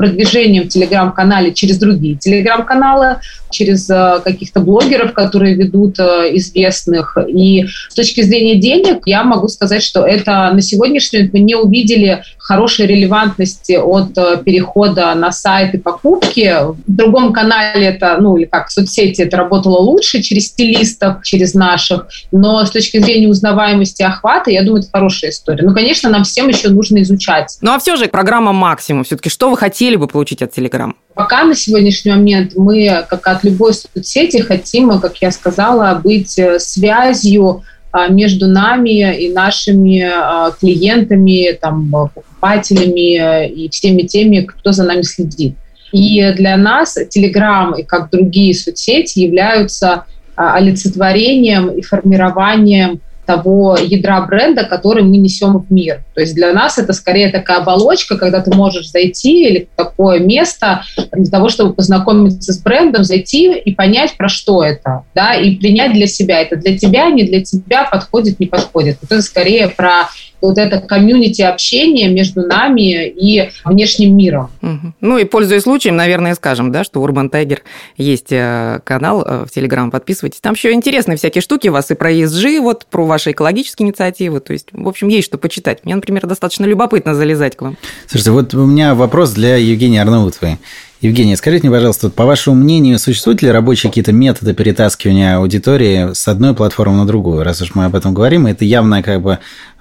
продвижением 0.59 0.69
в 0.69 0.69
телеграм-канале 0.69 1.53
через 1.53 1.77
другие 1.77 2.15
телеграм-каналы, 2.15 3.17
через 3.49 3.89
э, 3.89 4.19
каких-то 4.23 4.59
блогеров, 4.59 5.13
которые 5.13 5.55
ведут 5.55 5.99
э, 5.99 6.35
известных. 6.35 7.17
И 7.27 7.65
с 7.89 7.95
точки 7.95 8.21
зрения 8.21 8.55
денег 8.55 9.03
я 9.05 9.23
могу 9.23 9.47
сказать, 9.47 9.83
что 9.83 10.05
это 10.05 10.51
на 10.53 10.61
сегодняшний 10.61 11.19
момент 11.19 11.33
мы 11.33 11.39
не 11.39 11.55
увидели 11.55 12.23
хорошей 12.49 12.87
релевантности 12.87 13.73
от 13.73 14.17
э, 14.17 14.41
перехода 14.43 15.13
на 15.13 15.31
сайт 15.31 15.75
и 15.75 15.77
покупки. 15.77 16.51
В 16.63 16.77
другом 16.87 17.31
канале 17.31 17.85
это, 17.85 18.17
ну 18.19 18.37
или 18.37 18.45
как 18.45 18.69
в 18.69 18.71
соцсети, 18.71 19.21
это 19.21 19.37
работало 19.37 19.77
лучше 19.77 20.23
через 20.23 20.47
стилистов, 20.47 21.21
через 21.23 21.53
наших. 21.53 22.07
Но 22.31 22.65
с 22.65 22.71
точки 22.71 22.97
зрения 22.97 23.27
узнаваемости 23.27 24.01
охвата, 24.01 24.49
я 24.49 24.63
думаю, 24.63 24.81
это 24.81 24.89
хорошая 24.91 25.29
история. 25.29 25.63
Ну, 25.63 25.75
конечно, 25.75 26.09
нам 26.09 26.23
всем 26.23 26.47
еще 26.47 26.69
нужно 26.69 27.03
изучать. 27.03 27.55
Ну, 27.61 27.71
а 27.71 27.77
все 27.77 27.95
же 27.97 28.07
программа 28.07 28.51
«Максимум». 28.51 29.03
Все-таки 29.03 29.29
что 29.29 29.51
вы 29.51 29.55
хотели 29.55 29.95
бы 29.95 30.07
получить 30.07 30.41
от 30.41 30.57
Telegram? 30.57 30.91
Пока 31.13 31.43
на 31.43 31.53
сегодняшний 31.53 32.13
момент 32.13 32.53
мы, 32.55 33.05
как 33.07 33.27
от 33.27 33.43
любой 33.43 33.75
соцсети, 33.75 34.37
хотим, 34.37 34.99
как 34.99 35.17
я 35.17 35.31
сказала, 35.31 36.01
быть 36.03 36.39
э, 36.39 36.57
связью 36.57 37.61
между 38.09 38.47
нами 38.47 39.17
и 39.17 39.31
нашими 39.33 40.01
а, 40.01 40.51
клиентами, 40.51 41.53
там, 41.53 41.89
покупателями 41.89 43.17
э, 43.17 43.49
и 43.49 43.69
всеми 43.69 44.03
теми, 44.03 44.41
кто 44.41 44.71
за 44.71 44.83
нами 44.83 45.01
следит. 45.01 45.55
И 45.91 46.33
для 46.37 46.55
нас 46.57 46.97
Telegram 46.97 47.73
и 47.77 47.83
как 47.83 48.11
другие 48.11 48.53
соцсети 48.53 49.19
являются 49.19 50.03
а, 50.35 50.55
олицетворением 50.55 51.69
и 51.69 51.81
формированием 51.81 53.01
того 53.29 53.77
ядра 53.79 54.21
бренда, 54.21 54.63
который 54.63 55.03
мы 55.03 55.17
несем 55.17 55.59
в 55.59 55.71
мир. 55.71 56.03
То 56.15 56.21
есть 56.21 56.33
для 56.33 56.51
нас 56.51 56.79
это 56.79 56.93
скорее 56.93 57.29
такая 57.29 57.59
оболочка, 57.59 58.17
когда 58.17 58.41
ты 58.41 58.51
можешь 58.55 58.89
зайти 58.89 59.47
или 59.47 59.69
такое 59.75 60.17
место 60.17 60.81
для 61.11 61.29
того, 61.29 61.49
чтобы 61.49 61.75
познакомиться 61.75 62.51
с 62.51 62.57
брендом, 62.57 63.03
зайти 63.03 63.53
и 63.53 63.75
понять, 63.75 64.17
про 64.17 64.29
что 64.29 64.63
это, 64.63 65.03
да, 65.13 65.35
и 65.35 65.57
принять 65.57 65.93
для 65.93 66.07
себя. 66.07 66.41
Это 66.41 66.55
для 66.55 66.75
тебя, 66.75 67.11
не 67.11 67.21
для 67.21 67.43
тебя, 67.43 67.83
подходит, 67.83 68.39
не 68.39 68.47
подходит. 68.47 68.97
Это 69.03 69.21
скорее 69.21 69.67
про 69.67 70.09
вот 70.41 70.57
это 70.57 70.79
комьюнити 70.79 71.41
общения 71.41 72.09
между 72.09 72.41
нами 72.41 73.07
и 73.07 73.49
внешним 73.65 74.15
миром. 74.15 74.49
Угу. 74.61 74.93
Ну 75.01 75.17
и 75.17 75.25
пользуясь 75.25 75.63
случаем, 75.63 75.95
наверное, 75.95 76.35
скажем, 76.35 76.71
да, 76.71 76.83
что 76.83 77.05
Urban 77.05 77.29
Tiger 77.29 77.59
есть 77.97 78.31
э, 78.31 78.79
канал 78.83 79.23
э, 79.25 79.45
в 79.45 79.51
Телеграм, 79.51 79.91
подписывайтесь. 79.91 80.39
Там 80.39 80.53
еще 80.53 80.71
интересные 80.71 81.17
всякие 81.17 81.41
штуки 81.41 81.67
у 81.67 81.73
вас 81.73 81.91
и 81.91 81.95
про 81.95 82.11
ESG, 82.11 82.61
вот 82.61 82.85
про 82.85 83.05
ваши 83.05 83.31
экологические 83.31 83.87
инициативы. 83.87 84.39
То 84.39 84.53
есть, 84.53 84.67
в 84.71 84.87
общем, 84.87 85.07
есть 85.07 85.27
что 85.27 85.37
почитать. 85.37 85.85
Мне, 85.85 85.95
например, 85.95 86.25
достаточно 86.25 86.65
любопытно 86.65 87.15
залезать 87.15 87.55
к 87.55 87.61
вам. 87.61 87.77
Слушайте, 88.07 88.31
вот 88.31 88.53
у 88.53 88.65
меня 88.65 88.95
вопрос 88.95 89.31
для 89.31 89.57
Евгении 89.57 89.99
Арнаутовой. 89.99 90.57
Евгения, 91.01 91.37
скажите 91.37 91.65
мне, 91.65 91.73
пожалуйста, 91.73 92.09
по 92.09 92.25
вашему 92.25 92.57
мнению, 92.57 92.99
существуют 92.99 93.41
ли 93.41 93.49
рабочие 93.49 93.89
какие-то 93.89 94.11
методы 94.11 94.53
перетаскивания 94.53 95.37
аудитории 95.37 96.13
с 96.13 96.27
одной 96.27 96.53
платформы 96.53 96.97
на 96.97 97.05
другую? 97.05 97.43
Раз 97.43 97.61
уж 97.61 97.73
мы 97.73 97.85
об 97.85 97.95
этом 97.95 98.13
говорим, 98.13 98.47
это 98.47 98.65
явно 98.65 99.01
как 99.01 99.21
бы 99.21 99.39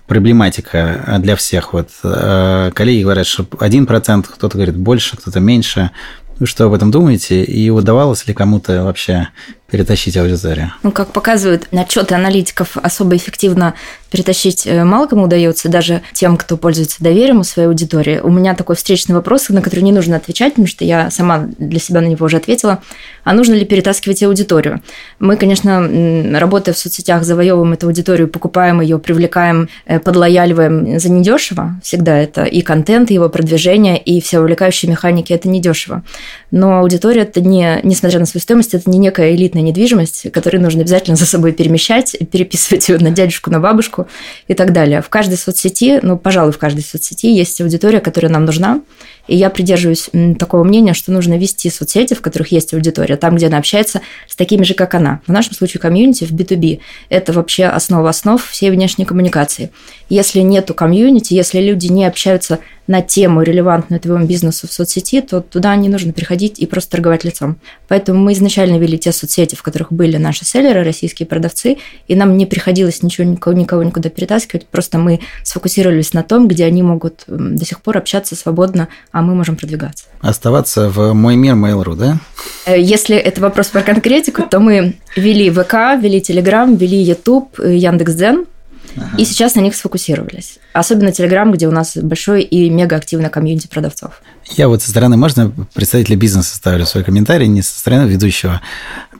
проблематика 0.08 1.18
для 1.20 1.36
всех. 1.36 1.74
Вот 1.74 1.90
э, 2.02 2.72
коллеги 2.74 3.02
говорят, 3.02 3.26
что 3.26 3.46
один 3.60 3.86
процент, 3.86 4.26
кто-то 4.26 4.56
говорит 4.56 4.76
больше, 4.76 5.16
кто-то 5.16 5.38
меньше. 5.38 5.90
Вы 6.40 6.46
что 6.46 6.66
об 6.66 6.72
этом 6.72 6.90
думаете? 6.90 7.44
И 7.44 7.70
удавалось 7.70 8.26
ли 8.26 8.34
кому-то 8.34 8.84
вообще 8.84 9.28
перетащить 9.70 10.16
аудиторию? 10.16 10.72
Ну, 10.82 10.92
как 10.92 11.12
показывают 11.12 11.68
отчеты 11.72 12.14
аналитиков, 12.14 12.78
особо 12.78 13.16
эффективно 13.16 13.74
перетащить 14.10 14.66
э, 14.66 14.84
мало 14.84 15.06
кому 15.06 15.24
удается, 15.24 15.68
даже 15.68 16.00
тем, 16.14 16.38
кто 16.38 16.56
пользуется 16.56 16.96
доверием 17.00 17.40
у 17.40 17.44
своей 17.44 17.68
аудитории. 17.68 18.20
У 18.20 18.30
меня 18.30 18.54
такой 18.54 18.76
встречный 18.76 19.14
вопрос, 19.14 19.50
на 19.50 19.60
который 19.60 19.80
не 19.80 19.92
нужно 19.92 20.16
отвечать, 20.16 20.54
потому 20.54 20.66
что 20.66 20.84
я 20.84 21.10
сама 21.10 21.48
для 21.58 21.78
себя 21.78 22.00
на 22.00 22.06
него 22.06 22.24
уже 22.24 22.38
ответила. 22.38 22.82
А 23.24 23.34
нужно 23.34 23.52
ли 23.54 23.66
перетаскивать 23.66 24.22
аудиторию? 24.22 24.80
Мы, 25.18 25.36
конечно, 25.36 25.86
работая 26.38 26.72
в 26.72 26.78
соцсетях, 26.78 27.24
завоевываем 27.24 27.74
эту 27.74 27.88
аудиторию, 27.88 28.28
покупаем 28.28 28.80
ее, 28.80 28.98
привлекаем, 28.98 29.68
э, 29.84 29.98
подлояливаем 29.98 30.98
за 30.98 31.10
недешево. 31.10 31.78
Всегда 31.82 32.16
это 32.16 32.44
и 32.44 32.62
контент, 32.62 33.10
и 33.10 33.14
его 33.14 33.28
продвижение, 33.28 33.98
и 33.98 34.22
все 34.22 34.40
увлекающие 34.40 34.90
механики– 34.90 35.32
это 35.34 35.48
недешево. 35.48 36.02
Но 36.50 36.78
аудитория– 36.78 37.20
это 37.22 37.40
не, 37.40 37.80
несмотря 37.82 38.20
на 38.20 38.26
свою 38.26 38.40
стоимость, 38.40 38.74
это 38.74 38.88
не 38.88 38.98
некая 38.98 39.34
элитная 39.34 39.62
недвижимость, 39.62 40.32
которую 40.32 40.62
нужно 40.62 40.80
обязательно 40.80 41.16
за 41.16 41.26
собой 41.26 41.52
перемещать, 41.52 42.16
переписывать 42.32 42.88
ее 42.88 42.98
на 42.98 43.10
дядюшку, 43.10 43.50
на 43.50 43.60
бабушку 43.60 44.06
и 44.46 44.54
так 44.54 44.72
далее. 44.72 45.02
В 45.02 45.08
каждой 45.08 45.36
соцсети, 45.36 46.00
ну, 46.02 46.16
пожалуй, 46.16 46.52
в 46.52 46.58
каждой 46.58 46.82
соцсети 46.82 47.30
есть 47.30 47.60
аудитория, 47.60 48.00
которая 48.00 48.32
нам 48.32 48.46
нужна, 48.46 48.80
и 49.26 49.36
я 49.36 49.50
придерживаюсь 49.50 50.08
такого 50.38 50.64
мнения, 50.64 50.94
что 50.94 51.12
нужно 51.12 51.36
вести 51.36 51.68
соцсети, 51.68 52.14
в 52.14 52.22
которых 52.22 52.50
есть 52.50 52.72
аудитория, 52.72 53.16
там, 53.16 53.36
где 53.36 53.48
она 53.48 53.58
общается 53.58 54.00
с 54.26 54.34
такими 54.34 54.64
же, 54.64 54.72
как 54.72 54.94
она. 54.94 55.20
В 55.26 55.32
нашем 55.32 55.52
случае 55.52 55.80
комьюнити 55.80 56.24
в 56.24 56.32
B2B– 56.32 56.80
это 57.10 57.34
вообще 57.34 57.66
основа 57.66 58.08
основ 58.08 58.42
всей 58.42 58.70
внешней 58.70 59.04
коммуникации. 59.04 59.70
Если 60.08 60.40
нету 60.40 60.72
комьюнити, 60.72 61.34
если 61.34 61.60
люди 61.60 61.88
не 61.88 62.06
общаются 62.06 62.60
на 62.88 63.02
тему, 63.02 63.42
релевантную 63.42 64.00
твоему 64.00 64.26
бизнесу 64.26 64.66
в 64.66 64.72
соцсети, 64.72 65.20
то 65.20 65.40
туда 65.40 65.76
не 65.76 65.88
нужно 65.88 66.12
приходить 66.12 66.58
и 66.58 66.66
просто 66.66 66.92
торговать 66.92 67.22
лицом. 67.22 67.58
Поэтому 67.86 68.18
мы 68.18 68.32
изначально 68.32 68.78
вели 68.78 68.98
те 68.98 69.12
соцсети, 69.12 69.54
в 69.54 69.62
которых 69.62 69.92
были 69.92 70.16
наши 70.16 70.44
селлеры, 70.44 70.82
российские 70.82 71.26
продавцы, 71.26 71.76
и 72.08 72.14
нам 72.16 72.36
не 72.36 72.46
приходилось 72.46 73.02
ничего 73.02 73.26
никого, 73.26 73.54
никого 73.54 73.82
никуда 73.82 74.08
перетаскивать, 74.08 74.66
просто 74.66 74.98
мы 74.98 75.20
сфокусировались 75.44 76.14
на 76.14 76.22
том, 76.22 76.48
где 76.48 76.64
они 76.64 76.82
могут 76.82 77.24
до 77.26 77.64
сих 77.64 77.82
пор 77.82 77.98
общаться 77.98 78.34
свободно, 78.34 78.88
а 79.12 79.20
мы 79.20 79.34
можем 79.34 79.56
продвигаться. 79.56 80.06
Оставаться 80.20 80.88
в 80.88 81.12
мой 81.12 81.36
мир 81.36 81.54
Mail.ru, 81.54 81.94
да? 81.94 82.18
Э, 82.64 82.80
если 82.80 83.16
это 83.16 83.40
вопрос 83.42 83.68
про 83.68 83.82
конкретику, 83.82 84.42
то 84.48 84.60
мы 84.60 84.94
вели 85.14 85.50
ВК, 85.50 86.00
вели 86.02 86.22
Телеграм, 86.22 86.74
вели 86.74 86.96
YouTube, 86.96 87.60
э, 87.60 87.76
Яндекс.Дзен, 87.76 88.46
И 89.16 89.24
сейчас 89.24 89.54
на 89.54 89.60
них 89.60 89.74
сфокусировались. 89.74 90.58
Особенно 90.72 91.12
Телеграм, 91.12 91.52
где 91.52 91.68
у 91.68 91.70
нас 91.70 91.96
большой 91.96 92.42
и 92.42 92.70
мега 92.70 92.96
активный 92.96 93.30
комьюнити 93.30 93.66
продавцов. 93.66 94.22
Я 94.56 94.68
вот 94.68 94.82
со 94.82 94.90
стороны, 94.90 95.16
можно 95.16 95.52
представителя 95.74 96.16
бизнеса 96.16 96.56
ставлю 96.56 96.86
свой 96.86 97.04
комментарий, 97.04 97.46
не 97.46 97.62
со 97.62 97.78
стороны 97.78 98.08
ведущего. 98.08 98.60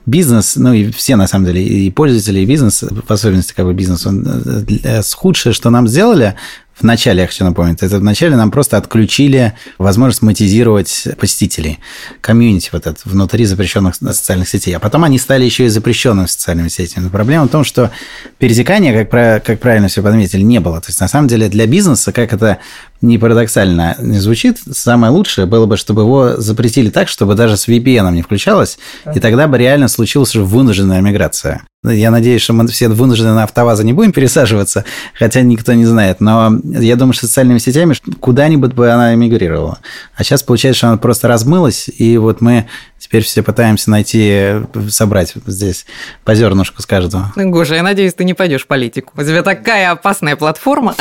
Бизнес, 0.07 0.57
ну 0.57 0.73
и 0.73 0.91
все 0.91 1.17
на 1.17 1.27
самом 1.27 1.47
деле, 1.47 1.63
и 1.63 1.91
пользователи, 1.91 2.41
и 2.41 2.47
бизнес, 2.47 2.83
в 2.83 3.11
особенности 3.13 3.53
как 3.55 3.67
бы 3.67 3.75
бизнес, 3.75 4.07
он, 4.07 4.27
э, 4.27 5.03
худшее, 5.15 5.53
что 5.53 5.71
нам 5.71 5.87
сделали, 5.87 6.35
в 6.79 6.85
начале, 6.85 7.23
я 7.23 7.27
хочу 7.27 7.45
напомнить, 7.45 7.83
это 7.83 7.99
в 7.99 8.03
начале 8.03 8.37
нам 8.37 8.51
просто 8.51 8.77
отключили 8.77 9.55
возможность 9.79 10.23
монетизировать 10.23 11.09
посетителей, 11.19 11.79
комьюнити 12.21 12.71
вот 12.73 12.87
это 12.87 12.99
внутри 13.05 13.45
запрещенных 13.45 13.97
социальных 13.97 14.49
сетей. 14.49 14.75
А 14.77 14.79
потом 14.79 15.05
они 15.05 15.19
стали 15.19 15.45
еще 15.45 15.67
и 15.67 15.69
запрещенными 15.69 16.27
социальными 16.27 16.69
сетями. 16.69 17.05
Но 17.05 17.11
проблема 17.11 17.47
в 17.47 17.51
том, 17.51 17.65
что 17.65 17.91
пересекания, 18.39 19.05
как, 19.05 19.45
как 19.45 19.61
правильно 19.61 19.89
все 19.89 20.03
подметили, 20.03 20.43
не 20.43 20.61
было. 20.61 20.81
То 20.81 20.89
есть, 20.89 21.01
на 21.01 21.09
самом 21.09 21.29
деле, 21.29 21.49
для 21.49 21.67
бизнеса, 21.67 22.13
как 22.13 22.33
это 22.33 22.59
не 23.01 23.19
парадоксально 23.19 23.97
не 24.01 24.19
звучит, 24.19 24.59
самое 24.73 25.13
лучшее 25.13 25.47
было 25.47 25.67
бы, 25.67 25.77
чтобы 25.77 26.03
его 26.03 26.37
запретили 26.37 26.91
так, 26.91 27.09
чтобы 27.09 27.35
даже 27.35 27.57
с 27.57 27.69
VPN 27.69 28.13
не 28.13 28.23
включалось, 28.23 28.79
и 29.15 29.21
тогда 29.21 29.47
бы 29.47 29.59
реально 29.59 29.89
случилась 29.89 30.35
уже 30.35 30.45
вынужденная 30.45 31.01
миграция. 31.01 31.63
Я 31.91 32.11
надеюсь, 32.11 32.43
что 32.43 32.53
мы 32.53 32.67
все 32.69 32.89
вынуждены 32.89 33.35
на 33.35 33.45
автовазы 33.45 33.85
не 33.85 33.93
будем 33.93 34.13
пересаживаться, 34.13 34.85
хотя 35.15 35.43
никто 35.43 35.73
не 35.73 35.85
знает. 35.85 36.21
Но 36.21 36.61
я 36.65 36.97
думаю, 36.97 37.13
что 37.13 37.27
социальными 37.27 37.59
сетями 37.59 37.95
куда-нибудь 38.21 38.73
бы 38.73 38.91
она 38.91 39.15
эмигрировала. 39.15 39.79
А 40.17 40.25
сейчас 40.25 40.43
получается, 40.43 40.79
что 40.79 40.89
она 40.89 40.97
просто 40.97 41.29
размылась, 41.29 41.89
и 41.89 42.17
вот 42.19 42.41
мы 42.41 42.67
теперь 42.99 43.23
все 43.23 43.43
пытаемся 43.43 43.91
найти, 43.91 44.57
собрать 44.91 45.35
здесь 45.47 45.87
по 46.25 46.35
зернышку 46.35 46.83
с 46.83 46.87
каждого. 46.87 47.33
Гоша, 47.37 47.77
я 47.77 47.83
надеюсь, 47.83 48.15
ты 48.15 48.25
не 48.25 48.35
пойдешь 48.35 48.65
в 48.65 48.67
политику. 48.67 49.13
У 49.17 49.23
тебя 49.23 49.43
такая 49.43 49.91
опасная 49.91 50.37
платформа. 50.37 50.95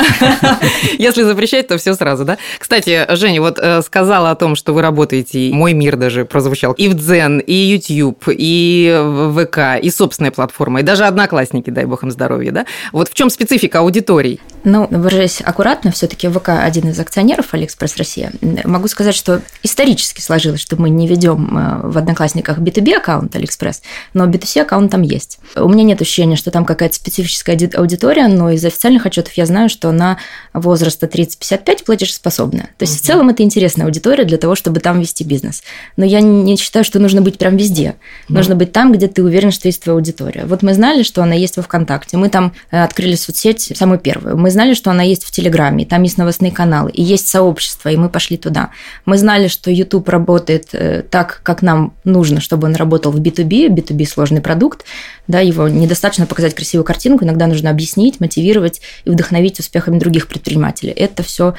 Если 0.98 1.22
запрещать, 1.22 1.68
то 1.68 1.78
все 1.78 1.94
сразу, 1.94 2.24
да? 2.24 2.38
Кстати, 2.58 3.06
Женя, 3.16 3.40
вот 3.40 3.58
э, 3.60 3.82
сказала 3.82 4.30
о 4.30 4.34
том, 4.34 4.56
что 4.56 4.72
вы 4.74 4.82
работаете, 4.82 5.50
«Мой 5.52 5.72
мир» 5.72 5.96
даже 5.96 6.24
прозвучал, 6.24 6.72
и 6.72 6.88
в 6.88 6.94
Дзен, 6.94 7.38
и 7.40 7.52
YouTube, 7.52 8.24
и 8.28 9.32
ВК, 9.36 9.82
и 9.82 9.90
собственная 9.90 10.30
платформа, 10.30 10.80
и 10.80 10.82
даже 10.82 11.04
одноклассники, 11.04 11.70
дай 11.70 11.84
бог 11.84 12.02
им 12.02 12.10
здоровья, 12.10 12.52
да? 12.52 12.66
Вот 12.92 13.08
в 13.08 13.14
чем 13.14 13.30
специфика 13.30 13.80
аудиторий? 13.80 14.40
Ну, 14.64 14.86
выражаясь 14.90 15.40
аккуратно, 15.40 15.90
все-таки 15.92 16.28
ВК 16.28 16.50
один 16.50 16.90
из 16.90 16.98
акционеров 16.98 17.54
Алиэкспресс 17.54 17.96
Россия. 17.96 18.32
Могу 18.64 18.88
сказать, 18.88 19.14
что 19.14 19.42
исторически 19.62 20.20
сложилось, 20.20 20.60
что 20.60 20.76
мы 20.76 20.90
не 20.90 21.06
ведем 21.06 21.56
э, 21.56 21.87
в 21.90 21.98
Одноклассниках 21.98 22.58
B2B 22.58 22.94
аккаунт 22.94 23.34
Алиэкспресс, 23.34 23.82
но 24.14 24.26
B2C 24.26 24.62
аккаунт 24.62 24.90
там 24.90 25.02
есть. 25.02 25.38
У 25.56 25.68
меня 25.68 25.84
нет 25.84 26.00
ощущения, 26.00 26.36
что 26.36 26.50
там 26.50 26.64
какая-то 26.64 26.94
специфическая 26.94 27.58
аудитория, 27.74 28.28
но 28.28 28.50
из 28.50 28.64
официальных 28.64 29.06
отчетов 29.06 29.32
я 29.34 29.46
знаю, 29.46 29.68
что 29.68 29.88
она 29.88 30.18
возраста 30.52 31.06
30-55 31.06 31.84
платежеспособная. 31.84 32.70
То 32.78 32.84
есть, 32.84 32.94
угу. 32.94 33.02
в 33.02 33.06
целом, 33.06 33.28
это 33.30 33.42
интересная 33.42 33.86
аудитория 33.86 34.24
для 34.24 34.38
того, 34.38 34.54
чтобы 34.54 34.80
там 34.80 35.00
вести 35.00 35.24
бизнес. 35.24 35.62
Но 35.96 36.04
я 36.04 36.20
не 36.20 36.56
считаю, 36.56 36.84
что 36.84 36.98
нужно 36.98 37.22
быть 37.22 37.38
прям 37.38 37.56
везде. 37.56 37.96
Угу. 38.28 38.34
Нужно 38.36 38.54
быть 38.54 38.72
там, 38.72 38.92
где 38.92 39.08
ты 39.08 39.22
уверен, 39.22 39.50
что 39.50 39.68
есть 39.68 39.82
твоя 39.82 39.96
аудитория. 39.96 40.44
Вот 40.44 40.62
мы 40.62 40.74
знали, 40.74 41.02
что 41.02 41.22
она 41.22 41.34
есть 41.34 41.56
во 41.56 41.62
ВКонтакте. 41.62 42.16
Мы 42.16 42.28
там 42.28 42.52
э, 42.70 42.82
открыли 42.82 43.14
соцсеть 43.14 43.72
самую 43.76 43.98
первую. 43.98 44.36
Мы 44.36 44.50
знали, 44.50 44.74
что 44.74 44.90
она 44.90 45.02
есть 45.02 45.24
в 45.24 45.30
Телеграме, 45.30 45.84
там 45.84 46.02
есть 46.02 46.18
новостные 46.18 46.52
каналы, 46.52 46.90
и 46.90 47.02
есть 47.02 47.28
сообщество, 47.28 47.88
и 47.88 47.96
мы 47.96 48.08
пошли 48.08 48.36
туда. 48.36 48.70
Мы 49.04 49.18
знали, 49.18 49.48
что 49.48 49.70
YouTube 49.70 50.08
работает 50.08 50.68
э, 50.72 51.02
так, 51.02 51.40
как 51.42 51.62
нам 51.62 51.77
нужно, 52.04 52.40
чтобы 52.40 52.66
он 52.66 52.74
работал 52.74 53.12
в 53.12 53.20
B2B, 53.20 53.68
B2B 53.68 54.06
сложный 54.06 54.40
продукт, 54.40 54.84
да, 55.26 55.40
его 55.40 55.68
недостаточно 55.68 56.26
показать 56.26 56.54
красивую 56.54 56.84
картинку, 56.84 57.24
иногда 57.24 57.46
нужно 57.46 57.70
объяснить, 57.70 58.20
мотивировать 58.20 58.80
и 59.04 59.10
вдохновить 59.10 59.60
успехами 59.60 59.98
других 59.98 60.26
предпринимателей. 60.26 60.92
Это 60.92 61.22
все 61.22 61.54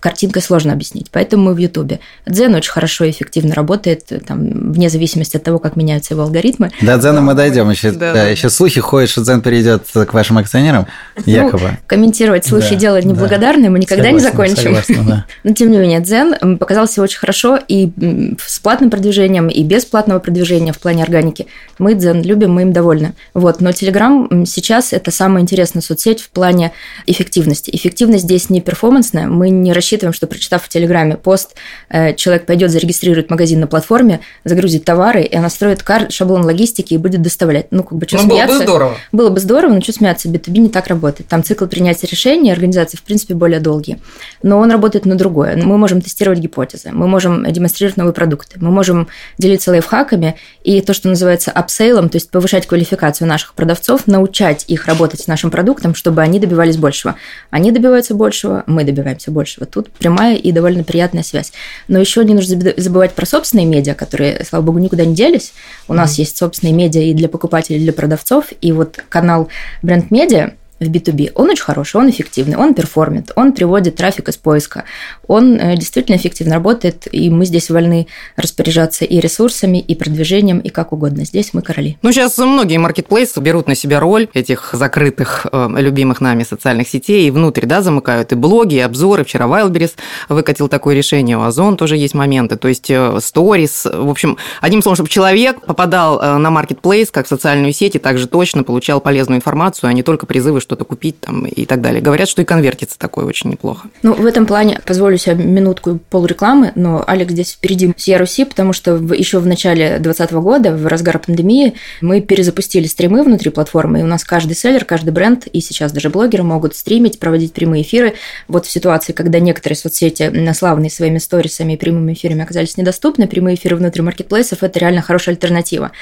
картинкой 0.00 0.42
сложно 0.42 0.72
объяснить, 0.72 1.08
поэтому 1.10 1.44
мы 1.44 1.54
в 1.54 1.58
Ютубе. 1.58 2.00
Дзен 2.26 2.54
очень 2.54 2.70
хорошо 2.70 3.04
и 3.04 3.10
эффективно 3.10 3.54
работает, 3.54 4.10
там, 4.26 4.72
вне 4.72 4.88
зависимости 4.88 5.36
от 5.36 5.42
того, 5.42 5.58
как 5.58 5.76
меняются 5.76 6.14
его 6.14 6.22
алгоритмы. 6.22 6.70
До 6.80 6.96
Дзена 6.98 7.20
мы 7.20 7.34
дойдем, 7.34 7.68
еще, 7.70 7.90
да, 7.90 8.12
да, 8.12 8.28
еще 8.28 8.48
слухи 8.48 8.80
ходят, 8.80 9.10
что 9.10 9.22
Дзен 9.22 9.40
перейдет 9.40 9.86
к 9.92 10.12
вашим 10.12 10.38
акционерам, 10.38 10.86
ну, 11.16 11.22
якобы. 11.26 11.68
Ну, 11.70 11.76
комментировать 11.86 12.46
слухи 12.46 12.74
да, 12.74 12.76
дело 12.76 13.02
неблагодарное, 13.02 13.64
да. 13.64 13.70
мы 13.70 13.78
никогда 13.80 14.04
согласен, 14.04 14.16
не 14.16 14.30
закончим. 14.30 14.56
Согласна, 14.56 15.04
да. 15.04 15.26
Но 15.44 15.52
тем 15.52 15.70
не 15.70 15.78
менее, 15.78 16.00
Дзен 16.00 16.58
показался 16.58 17.02
очень 17.02 17.18
хорошо 17.18 17.58
и 17.66 17.90
с 18.38 18.58
платным 18.60 18.90
продвижением, 18.90 19.33
и 19.48 19.62
без 19.62 19.84
платного 19.84 20.20
продвижения 20.20 20.72
в 20.72 20.78
плане 20.78 21.02
органики. 21.02 21.46
Мы 21.78 21.94
Дзен 21.94 22.22
любим, 22.22 22.52
мы 22.52 22.62
им 22.62 22.72
довольны 22.72 22.84
довольны. 22.84 23.14
Вот. 23.32 23.60
Но 23.60 23.70
Telegram 23.70 24.44
сейчас 24.46 24.92
это 24.92 25.10
самая 25.10 25.42
интересная 25.42 25.82
соцсеть 25.82 26.20
в 26.20 26.30
плане 26.30 26.72
эффективности. 27.06 27.70
Эффективность 27.72 28.24
здесь 28.24 28.50
не 28.50 28.60
перформансная. 28.60 29.26
Мы 29.26 29.50
не 29.50 29.72
рассчитываем, 29.72 30.12
что 30.12 30.26
прочитав 30.26 30.62
в 30.62 30.68
Телеграме 30.68 31.16
пост, 31.16 31.54
э, 31.88 32.14
человек 32.14 32.46
пойдет, 32.46 32.70
зарегистрирует 32.70 33.30
магазин 33.30 33.60
на 33.60 33.66
платформе, 33.66 34.20
загрузит 34.44 34.84
товары, 34.84 35.22
и 35.22 35.36
она 35.36 35.48
строит 35.48 35.82
кар- 35.82 36.10
шаблон 36.10 36.44
логистики 36.44 36.94
и 36.94 36.98
будет 36.98 37.22
доставлять. 37.22 37.66
Ну, 37.70 37.82
как 37.82 37.98
бы, 37.98 38.06
что 38.06 38.18
ну, 38.18 38.24
смеяться? 38.24 38.54
Было 38.54 38.58
бы 38.58 38.64
здорово. 38.64 38.96
Было 39.12 39.30
бы 39.30 39.40
здорово, 39.40 39.72
но 39.72 39.80
что 39.80 39.92
смеяться, 39.92 40.28
B2B 40.28 40.58
не 40.58 40.68
так 40.68 40.86
работает. 40.88 41.28
Там 41.28 41.42
цикл 41.42 41.66
принятия 41.66 42.06
решений, 42.06 42.52
организации, 42.52 42.96
в 42.96 43.02
принципе, 43.02 43.34
более 43.34 43.60
долгий. 43.60 43.98
Но 44.42 44.58
он 44.58 44.70
работает 44.70 45.06
на 45.06 45.16
другое. 45.16 45.56
Мы 45.56 45.78
можем 45.78 46.00
тестировать 46.00 46.38
гипотезы, 46.38 46.90
мы 46.92 47.08
можем 47.08 47.50
демонстрировать 47.50 47.96
новые 47.96 48.12
продукты, 48.12 48.58
мы 48.60 48.70
можем 48.70 49.08
делиться 49.38 49.70
лайфхаками 49.70 50.36
и 50.62 50.80
то, 50.80 50.94
что 50.94 51.08
называется 51.08 51.50
апсейлом, 51.50 52.08
то 52.08 52.16
есть 52.16 52.30
повышать 52.30 52.66
квалификацию 52.66 53.28
наших 53.28 53.54
продавцов, 53.54 54.06
научать 54.06 54.64
их 54.68 54.86
работать 54.86 55.20
с 55.20 55.26
нашим 55.26 55.50
продуктом, 55.50 55.94
чтобы 55.94 56.22
они 56.22 56.38
добивались 56.38 56.76
большего. 56.76 57.16
Они 57.50 57.70
добиваются 57.70 58.14
большего, 58.14 58.64
мы 58.66 58.84
добиваемся 58.84 59.30
большего. 59.30 59.66
Тут 59.66 59.90
прямая 59.90 60.36
и 60.36 60.52
довольно 60.52 60.84
приятная 60.84 61.22
связь. 61.22 61.52
Но 61.88 61.98
еще 61.98 62.24
не 62.24 62.34
нужно 62.34 62.72
забывать 62.76 63.12
про 63.12 63.26
собственные 63.26 63.66
медиа, 63.66 63.94
которые, 63.94 64.44
слава 64.48 64.62
богу, 64.62 64.78
никуда 64.78 65.04
не 65.04 65.14
делись. 65.14 65.52
У 65.88 65.92
mm-hmm. 65.92 65.96
нас 65.96 66.18
есть 66.18 66.36
собственные 66.36 66.74
медиа 66.74 67.02
и 67.02 67.14
для 67.14 67.28
покупателей, 67.28 67.78
и 67.78 67.82
для 67.82 67.92
продавцов. 67.92 68.46
И 68.60 68.72
вот 68.72 68.98
канал 69.08 69.48
Бренд 69.82 70.10
Медиа, 70.10 70.54
в 70.80 70.90
B2B. 70.90 71.32
Он 71.34 71.50
очень 71.50 71.62
хороший, 71.62 72.00
он 72.00 72.10
эффективный, 72.10 72.56
он 72.56 72.74
перформит, 72.74 73.30
он 73.36 73.52
приводит 73.52 73.96
трафик 73.96 74.28
из 74.28 74.36
поиска, 74.36 74.84
он 75.28 75.56
э, 75.56 75.76
действительно 75.76 76.16
эффективно 76.16 76.56
работает, 76.56 77.06
и 77.10 77.30
мы 77.30 77.46
здесь 77.46 77.70
вольны 77.70 78.08
распоряжаться 78.36 79.04
и 79.04 79.20
ресурсами, 79.20 79.78
и 79.78 79.94
продвижением, 79.94 80.58
и 80.58 80.70
как 80.70 80.92
угодно. 80.92 81.24
Здесь 81.24 81.54
мы 81.54 81.62
короли. 81.62 81.96
Ну, 82.02 82.12
сейчас 82.12 82.36
многие 82.38 82.78
маркетплейсы 82.78 83.40
берут 83.40 83.68
на 83.68 83.74
себя 83.74 84.00
роль 84.00 84.28
этих 84.34 84.70
закрытых, 84.72 85.46
э, 85.50 85.68
любимых 85.78 86.20
нами 86.20 86.42
социальных 86.42 86.88
сетей, 86.88 87.28
и 87.28 87.30
внутрь, 87.30 87.66
да, 87.66 87.80
замыкают 87.80 88.32
и 88.32 88.34
блоги, 88.34 88.76
и 88.76 88.80
обзоры. 88.80 89.24
Вчера 89.24 89.46
Wildberries 89.46 89.92
выкатил 90.28 90.68
такое 90.68 90.94
решение, 90.94 91.38
у 91.38 91.42
Озон 91.42 91.76
тоже 91.76 91.96
есть 91.96 92.14
моменты, 92.14 92.56
то 92.56 92.68
есть 92.68 92.90
сторис, 93.20 93.84
в 93.84 94.10
общем, 94.10 94.38
одним 94.60 94.82
словом, 94.82 94.96
чтобы 94.96 95.08
человек 95.08 95.60
попадал 95.64 96.38
на 96.38 96.50
маркетплейс, 96.50 97.10
как 97.10 97.26
в 97.26 97.28
социальную 97.28 97.72
сеть, 97.72 97.94
и 97.94 97.98
также 97.98 98.26
точно 98.26 98.64
получал 98.64 99.00
полезную 99.00 99.38
информацию, 99.38 99.88
а 99.88 99.92
не 99.92 100.02
только 100.02 100.26
призывы 100.26 100.60
что-то 100.64 100.84
купить 100.84 101.20
там 101.20 101.46
и 101.46 101.64
так 101.66 101.80
далее. 101.80 102.02
Говорят, 102.02 102.28
что 102.28 102.42
и 102.42 102.44
конвертится 102.44 102.98
такое 102.98 103.24
очень 103.24 103.50
неплохо. 103.50 103.88
Ну, 104.02 104.14
в 104.14 104.26
этом 104.26 104.46
плане 104.46 104.80
позволю 104.84 105.16
себе 105.18 105.36
минутку 105.36 106.00
полурекламы, 106.10 106.72
но 106.74 107.04
Алекс 107.06 107.32
здесь 107.32 107.52
впереди 107.52 107.94
Руси, 108.16 108.44
потому 108.44 108.72
что 108.72 108.96
еще 108.96 109.38
в 109.38 109.46
начале 109.46 109.98
2020 109.98 110.32
года, 110.32 110.74
в 110.74 110.86
разгар 110.86 111.18
пандемии, 111.18 111.74
мы 112.00 112.20
перезапустили 112.20 112.86
стримы 112.86 113.22
внутри 113.22 113.50
платформы, 113.50 114.00
и 114.00 114.02
у 114.02 114.06
нас 114.06 114.24
каждый 114.24 114.56
селлер, 114.56 114.84
каждый 114.84 115.10
бренд, 115.10 115.46
и 115.46 115.60
сейчас 115.60 115.92
даже 115.92 116.10
блогеры 116.10 116.42
могут 116.42 116.74
стримить, 116.74 117.18
проводить 117.18 117.52
прямые 117.52 117.82
эфиры. 117.82 118.14
Вот 118.48 118.66
в 118.66 118.70
ситуации, 118.70 119.12
когда 119.12 119.38
некоторые 119.38 119.76
соцсети, 119.76 120.52
славные 120.54 120.90
своими 120.90 121.18
сторисами 121.18 121.74
и 121.74 121.76
прямыми 121.76 122.14
эфирами 122.14 122.42
оказались 122.42 122.76
недоступны, 122.76 123.28
прямые 123.28 123.56
эфиры 123.56 123.76
внутри 123.76 124.02
маркетплейсов– 124.02 124.62
это 124.62 124.78
реально 124.78 125.02
хорошая 125.02 125.34
альтернатива. 125.34 125.92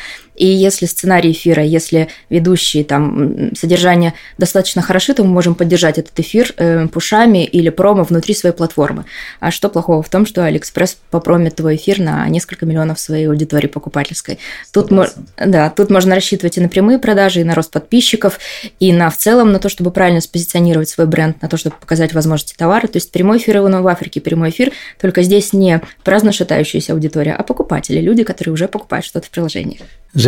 И 0.42 0.46
если 0.46 0.87
сценарий 0.87 1.30
эфира, 1.30 1.62
если 1.62 2.08
ведущие 2.28 2.82
там 2.82 3.54
содержание 3.54 4.14
достаточно 4.38 4.82
хороши, 4.82 5.14
то 5.14 5.22
мы 5.22 5.30
можем 5.30 5.54
поддержать 5.54 5.99
этот 5.99 6.18
эфир 6.18 6.52
э, 6.56 6.88
пушами 6.88 7.44
или 7.44 7.68
промо 7.68 8.02
внутри 8.02 8.34
своей 8.34 8.52
платформы. 8.52 9.04
А 9.38 9.52
что 9.52 9.68
плохого 9.68 10.02
в 10.02 10.08
том, 10.08 10.26
что 10.26 10.44
Алиэкспресс 10.44 10.99
попромит 11.12 11.54
твой 11.54 11.76
эфир 11.76 12.00
на 12.00 12.28
несколько 12.28 12.66
миллионов 12.66 12.99
своей 12.99 13.28
аудитории 13.28 13.68
покупательской? 13.68 14.40
Тут, 14.72 14.90
да, 15.37 15.70
тут 15.70 15.90
можно 15.90 16.16
рассчитывать 16.16 16.58
и 16.58 16.61
на 16.61 16.68
прямые 16.68 16.99
продажи, 16.99 17.40
и 17.40 17.44
на 17.44 17.54
рост 17.54 17.70
подписчиков, 17.70 18.40
и 18.80 18.92
на 18.92 19.11
в 19.11 19.16
целом 19.18 19.52
на 19.52 19.61
то, 19.61 19.68
чтобы 19.68 19.92
правильно 19.92 20.20
спозиционировать 20.20 20.88
свой 20.88 21.06
бренд, 21.06 21.40
на 21.40 21.49
то, 21.49 21.56
чтобы 21.56 21.76
показать 21.76 22.14
возможности 22.14 22.56
товара. 22.56 22.88
То 22.88 22.96
есть 22.96 23.12
прямой 23.12 23.38
эфир 23.38 23.58
его 23.58 23.68
в 23.68 23.87
Африке, 23.87 24.20
прямой 24.20 24.50
эфир, 24.50 24.72
только 25.00 25.22
здесь 25.22 25.52
не 25.52 25.80
праздно 26.02 26.32
шатающаяся 26.32 26.94
аудитория, 26.94 27.34
а 27.34 27.44
покупатели, 27.44 28.00
люди, 28.00 28.25
которые 28.25 28.54
уже 28.54 28.66
покупают 28.66 29.06
что-то 29.06 29.28
в 29.28 29.30
приложении. 29.30 29.80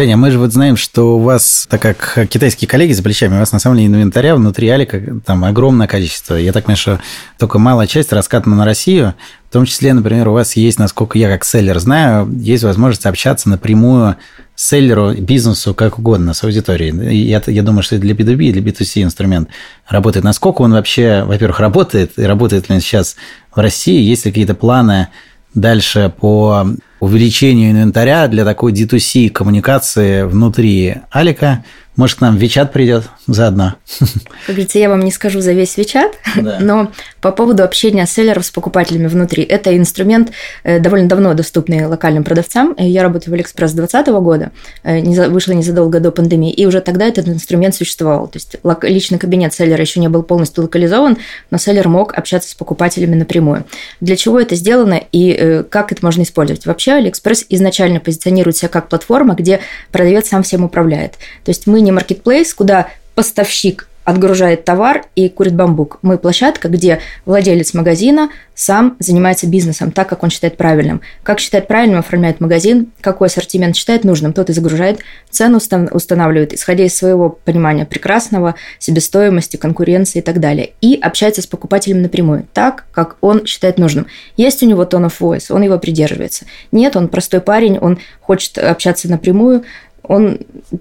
Женя, 0.05 0.19
мы 0.19 0.31
же 0.31 0.39
вот 0.39 0.53
знаем, 0.53 0.77
что 0.77 1.17
у 1.17 1.19
вас, 1.19 1.67
так 1.71 1.81
как 1.81 2.29
китайские 2.29 2.69
коллеги 2.69 2.93
за 2.93 3.03
плечами, 3.03 3.37
у 3.37 3.39
вас 3.39 3.53
на 3.53 3.59
самом 3.59 3.79
деле 3.79 3.89
инвентаря 3.89 4.37
внутри 4.37 4.69
Алика 4.69 5.01
там 5.25 5.47
огромное 5.47 5.87
количество. 5.87 6.35
Я 6.35 6.53
так 6.53 6.65
понимаю, 6.65 6.77
что 6.77 7.01
только 7.39 7.59
малая 7.59 7.87
часть 7.87 8.13
раскатана 8.13 8.55
на 8.55 8.67
Россию. 8.67 9.15
В 9.49 9.53
том 9.55 9.65
числе, 9.65 9.95
например, 9.95 10.29
у 10.29 10.35
вас 10.35 10.57
есть, 10.57 10.79
насколько 10.79 11.17
я 11.17 11.31
как 11.31 11.43
селлер 11.43 11.79
знаю, 11.79 12.31
есть 12.39 12.65
возможность 12.65 13.07
общаться 13.07 13.49
напрямую 13.49 14.17
селлеру, 14.55 15.15
бизнесу, 15.15 15.73
как 15.73 15.99
угодно, 15.99 16.35
с 16.35 16.45
аудиторией. 16.45 17.17
Я, 17.27 17.43
я 17.47 17.63
думаю, 17.63 17.83
что 17.83 17.97
для 17.97 18.13
B2B 18.13 18.45
и 18.45 18.53
для 18.53 18.61
B2C 18.61 19.05
инструмент 19.05 19.49
работает. 19.89 20.23
Насколько 20.23 20.61
он 20.61 20.73
вообще, 20.73 21.25
во-первых, 21.25 21.61
работает, 21.61 22.19
и 22.19 22.25
работает 22.25 22.69
ли 22.69 22.75
он 22.75 22.83
сейчас 22.83 23.17
в 23.55 23.59
России, 23.59 24.03
есть 24.03 24.27
ли 24.27 24.33
какие-то 24.33 24.55
планы 24.55 25.09
дальше 25.55 26.13
по 26.21 26.67
увеличению 27.01 27.73
инвентаря 27.73 28.29
для 28.29 28.45
такой 28.45 28.73
D2C 28.73 29.31
коммуникации 29.31 30.23
внутри 30.23 30.97
Алика– 31.11 31.65
может, 31.97 32.19
к 32.19 32.21
нам 32.23 32.37
Вичат 32.37 32.73
придет 32.73 33.05
заодно? 33.29 33.77
Как 33.99 34.09
говорится, 34.49 34.79
я 34.81 34.89
вам 34.89 35.01
не 35.01 35.13
скажу 35.13 35.41
за 35.41 35.53
весь 35.53 35.77
Вичат, 35.77 36.13
да. 36.37 36.59
но 36.61 36.91
по 37.21 37.31
поводу 37.31 37.63
общения 37.63 38.05
селлеров 38.07 38.45
с 38.45 38.51
покупателями 38.51 39.07
внутри. 39.07 39.45
Это 39.45 39.77
инструмент 39.77 40.33
э, 40.65 40.81
довольно 40.81 41.09
давно 41.09 41.35
доступный 41.35 41.87
локальным 41.87 42.25
продавцам. 42.25 42.75
Э, 42.77 42.85
я 42.85 43.05
работаю 43.05 43.31
в 43.31 43.35
Алиэкспресс 43.35 43.71
с 43.71 43.75
2020 43.75 44.13
года, 44.23 44.51
э, 44.83 45.29
вышла 45.29 45.53
незадолго 45.53 46.01
до 46.01 46.11
пандемии, 46.11 46.53
и 46.53 46.67
уже 46.67 46.81
тогда 46.81 47.07
этот 47.07 47.29
инструмент 47.29 47.77
существовал. 47.77 48.27
То 48.27 48.39
есть 48.39 48.57
личный 48.83 49.19
кабинет 49.19 49.55
селлера 49.55 49.81
еще 49.81 50.01
не 50.01 50.09
был 50.09 50.25
полностью 50.25 50.65
локализован, 50.65 51.19
но 51.51 51.59
селлер 51.59 51.89
мог 51.89 52.19
общаться 52.19 52.51
с 52.51 52.55
покупателями 52.55 53.15
напрямую. 53.15 53.65
Для 54.01 54.17
чего 54.17 54.41
это 54.41 54.57
сделано 54.57 55.01
и 55.13 55.63
как 55.71 55.93
это 55.93 56.05
можно 56.05 56.23
использовать? 56.23 56.67
Вообще 56.67 56.95
Алиэкспресс 56.95 57.47
изначально 57.51 58.01
позиционирует 58.01 58.57
себя 58.57 58.69
как 58.69 58.89
платформа, 58.89 59.35
где 59.35 59.61
продавец 59.93 60.29
сам 60.29 60.43
всем 60.43 60.65
управляет. 60.65 61.13
То 61.45 61.51
есть 61.51 61.67
мы 61.67 61.84
не 61.85 61.93
маркетплейс, 61.93 62.53
куда 62.55 62.89
поставщик 63.15 63.89
отгружает 64.05 64.65
товар 64.65 65.07
и 65.15 65.29
курит 65.29 65.55
бамбук. 65.55 65.99
Мы 66.03 66.19
площадка, 66.19 66.69
где 66.69 67.01
владелец 67.25 67.73
магазина 67.73 68.31
сам 68.55 68.97
занимается 68.99 69.47
бизнесом 69.47 69.91
так, 69.91 70.09
как 70.09 70.23
он 70.23 70.31
считает 70.31 70.57
правильным. 70.57 71.01
Как 71.23 71.41
считает 71.41 71.67
правильным, 71.67 72.01
оформляет 72.01 72.41
магазин, 72.41 72.93
какой 73.01 73.29
ассортимент 73.29 73.77
считает 73.77 74.05
нужным, 74.05 74.33
тот 74.33 74.51
и 74.51 74.53
загружает, 74.53 75.01
цену 75.31 75.59
устанавливает, 75.91 76.53
исходя 76.53 76.85
из 76.85 76.95
своего 76.95 77.31
понимания 77.31 77.87
прекрасного, 77.87 78.55
себестоимости, 78.79 79.57
конкуренции 79.57 80.19
и 80.19 80.23
так 80.23 80.39
далее. 80.39 80.73
И 80.83 80.99
общается 81.01 81.41
с 81.41 81.47
покупателем 81.47 82.03
напрямую, 82.03 82.47
так, 82.53 82.85
как 82.93 83.17
он 83.23 83.47
считает 83.47 83.79
нужным. 83.79 84.07
Есть 84.37 84.63
у 84.63 84.67
него 84.67 84.85
tone 84.85 85.07
of 85.07 85.15
voice, 85.19 85.47
он 85.49 85.63
его 85.63 85.79
придерживается. 85.79 86.45
Нет, 86.73 86.95
он 86.95 87.09
простой 87.09 87.41
парень, 87.41 87.79
он 87.79 87.99
хочет 88.21 88.59
общаться 88.59 89.09
напрямую, 89.11 89.65
он 90.07 90.39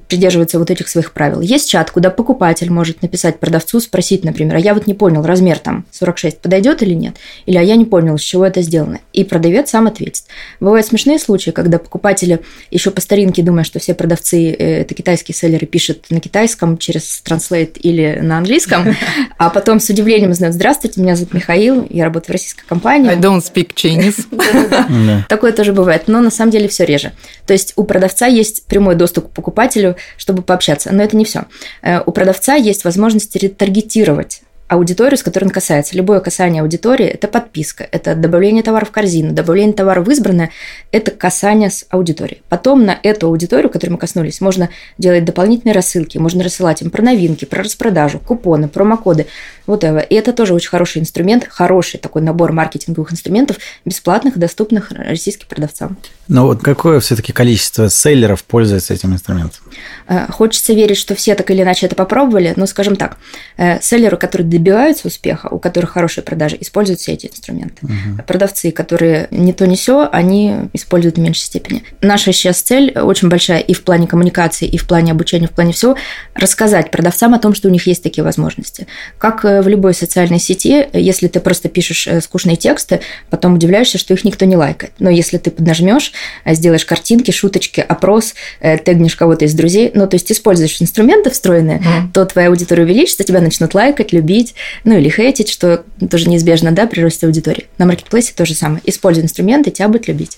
придерживается 0.08 0.60
вот 0.60 0.70
этих 0.70 0.90
своих 0.90 1.14
правил. 1.14 1.42
Есть 1.42 1.70
чат, 1.70 1.92
куда 1.92 2.10
покупатель 2.10 2.72
может 2.72 3.02
написать 3.02 3.40
продавцу, 3.40 3.80
спросить, 3.80 4.24
например, 4.24 4.56
а 4.56 4.60
я 4.60 4.74
вот 4.74 4.86
не 4.86 4.94
понял, 4.94 5.24
размер 5.24 5.60
там 5.60 5.86
46 5.92 6.40
подойдет 6.40 6.84
или 6.84 6.94
нет? 6.94 7.16
Или 7.46 7.58
а 7.58 7.62
я 7.62 7.76
не 7.76 7.86
понял, 7.86 8.18
с 8.18 8.22
чего 8.22 8.46
это 8.46 8.62
сделано? 8.62 9.00
И 9.14 9.24
продавец 9.24 9.70
сам 9.70 9.88
ответит. 9.88 10.24
Бывают 10.60 10.86
смешные 10.86 11.20
случаи, 11.20 11.52
когда 11.52 11.80
покупатели 11.80 12.42
еще 12.70 12.92
по 12.92 13.02
старинке, 13.02 13.42
думая, 13.44 13.64
что 13.64 13.80
все 13.80 13.94
продавцы 13.94 14.52
э, 14.52 14.82
это 14.82 14.94
китайские 14.94 15.36
селлеры, 15.36 15.66
пишут 15.66 16.06
на 16.10 16.20
китайском 16.20 16.78
через 16.78 17.24
Translate 17.26 17.78
или 17.80 18.20
на 18.22 18.38
английском, 18.38 18.96
а 19.38 19.50
потом 19.50 19.80
с 19.80 19.90
удивлением 19.90 20.32
узнают, 20.32 20.56
здравствуйте, 20.56 21.02
меня 21.02 21.16
зовут 21.16 21.34
Михаил, 21.34 21.88
я 21.90 22.06
работаю 22.06 22.32
в 22.32 22.34
российской 22.34 22.66
компании. 22.68 23.10
I 23.10 23.18
don't 23.18 23.42
speak 23.42 23.74
Chinese. 23.74 25.24
Такое 25.30 25.54
тоже 25.54 25.74
бывает, 25.74 26.04
но 26.08 26.20
на 26.20 26.30
самом 26.30 26.52
деле 26.52 26.68
все 26.68 26.86
реже. 26.86 27.14
То 27.48 27.54
есть 27.54 27.74
у 27.76 27.84
продавца 27.84 28.28
есть 28.28 28.66
прямой 28.66 28.96
доступ 28.96 29.13
доступ 29.14 29.32
к 29.32 29.36
покупателю, 29.36 29.96
чтобы 30.18 30.42
пообщаться. 30.42 30.92
Но 30.92 31.04
это 31.04 31.16
не 31.16 31.26
все. 31.26 31.44
Э, 31.82 32.02
у 32.06 32.12
продавца 32.12 32.56
есть 32.56 32.84
возможность 32.84 33.36
ретаргетировать 33.36 34.42
аудиторию, 34.70 35.18
с 35.18 35.24
которой 35.24 35.46
он 35.46 35.50
касается. 35.52 35.96
Любое 35.96 36.20
касание 36.20 36.64
аудитории– 36.64 37.06
это 37.14 37.28
подписка, 37.28 37.88
это 37.92 38.16
добавление 38.16 38.64
товара 38.64 38.86
в 38.86 38.92
корзину, 38.92 39.32
добавление 39.32 39.74
товара 39.74 40.02
в 40.02 40.10
избранное– 40.10 40.50
это 40.92 41.12
касание 41.12 41.70
с 41.70 41.86
аудиторией. 41.90 42.42
Потом 42.50 42.84
на 42.86 42.98
эту 43.04 43.28
аудиторию, 43.28 43.70
которой 43.70 43.92
мы 43.92 43.98
коснулись, 43.98 44.42
можно 44.42 44.70
делать 44.98 45.26
дополнительные 45.26 45.76
рассылки, 45.76 46.18
можно 46.18 46.44
рассылать 46.44 46.82
им 46.82 46.90
про 46.90 47.04
новинки, 47.04 47.46
про 47.46 47.62
распродажу, 47.62 48.20
купоны, 48.20 48.68
промокоды, 48.68 49.28
вот 49.66 49.84
это. 49.84 50.00
И 50.00 50.16
это 50.16 50.34
тоже 50.34 50.54
очень 50.54 50.70
хороший 50.70 51.02
инструмент, 51.02 51.48
хороший 51.50 52.00
такой 52.00 52.22
набор 52.22 52.52
маркетинговых 52.52 53.12
инструментов, 53.12 53.58
бесплатных, 53.86 54.38
доступных 54.38 54.92
российским 54.92 55.48
продавцам. 55.48 55.98
Но 56.28 56.46
вот 56.48 56.62
какое 56.62 57.00
все-таки 57.00 57.34
количество 57.34 57.90
селлеров 57.90 58.44
пользуется 58.44 58.94
этим 58.94 59.14
инструментом? 59.14 59.60
Э, 60.08 60.28
хочется 60.32 60.74
верить, 60.74 60.98
что 60.98 61.16
все 61.16 61.36
так 61.36 61.52
или 61.52 61.62
иначе 61.62 61.86
это 61.86 61.96
попробовали, 61.96 62.54
но, 62.56 62.66
скажем 62.66 62.96
так, 62.96 63.18
э, 63.58 63.82
селлеры, 63.82 64.18
которые 64.18 64.48
добиваются 64.48 65.08
успеха, 65.08 65.48
у 65.48 65.60
которых 65.60 65.92
хорошие 65.92 66.24
продажи, 66.24 66.58
используют 66.60 67.02
все 67.02 67.14
эти 67.14 67.28
инструменты. 67.28 67.86
Угу. 67.86 68.24
Продавцы, 68.26 68.72
которые 68.72 69.28
не 69.32 69.54
то 69.54 69.68
не 69.68 69.76
все, 69.76 70.08
они 70.12 70.70
используют 70.74 71.18
в 71.18 71.20
меньшей 71.20 71.42
степени. 71.42 71.84
Наша 72.02 72.32
сейчас 72.32 72.62
цель 72.62 72.98
очень 72.98 73.30
большая 73.30 73.60
и 73.60 73.74
в 73.74 73.84
плане 73.84 74.08
коммуникации, 74.08 74.68
и 74.68 74.78
в 74.78 74.88
плане 74.88 75.12
обучения, 75.12 75.48
в 75.48 75.52
плане 75.52 75.74
всего, 75.74 75.98
рассказать 76.36 76.90
продавцам 76.90 77.34
о 77.34 77.40
том, 77.40 77.54
что 77.54 77.68
у 77.68 77.72
них 77.72 77.86
есть 77.86 78.02
такие 78.04 78.24
возможности. 78.24 78.88
Как 79.18 79.44
э, 79.44 79.53
в 79.62 79.68
любой 79.68 79.94
социальной 79.94 80.40
сети, 80.40 80.88
если 80.94 81.28
ты 81.28 81.40
просто 81.40 81.70
пишешь 81.70 82.08
скучные 82.24 82.56
тексты, 82.56 83.02
потом 83.30 83.56
удивляешься, 83.56 83.98
что 83.98 84.14
их 84.14 84.24
никто 84.24 84.46
не 84.46 84.56
лайкает. 84.56 84.94
Но 85.00 85.10
если 85.10 85.38
ты 85.38 85.52
поднажмешь, 85.52 86.14
сделаешь 86.46 86.86
картинки, 86.86 87.32
шуточки, 87.32 87.82
опрос, 87.82 88.34
тегнешь 88.62 89.16
кого-то 89.16 89.46
из 89.46 89.54
друзей, 89.54 89.92
ну, 89.94 90.08
то 90.08 90.16
есть 90.16 90.32
используешь 90.32 90.82
инструменты 90.82 91.30
встроенные, 91.30 91.80
mm. 91.80 92.14
то 92.14 92.26
твоя 92.26 92.50
аудитория 92.50 92.84
увеличится, 92.84 93.24
тебя 93.24 93.42
начнут 93.42 93.74
лайкать, 93.74 94.14
любить, 94.14 94.56
ну, 94.84 94.98
или 94.98 95.10
хейтить, 95.10 95.50
что 95.50 95.84
тоже 96.10 96.30
неизбежно, 96.30 96.72
да, 96.72 96.88
при 96.88 97.02
росте 97.02 97.26
аудитории. 97.26 97.68
На 97.78 97.86
маркетплейсе 97.86 98.34
то 98.36 98.46
же 98.46 98.56
самое. 98.56 98.82
Используй 98.86 99.24
инструменты, 99.24 99.72
тебя 99.72 99.88
будут 99.88 100.08
любить. 100.08 100.38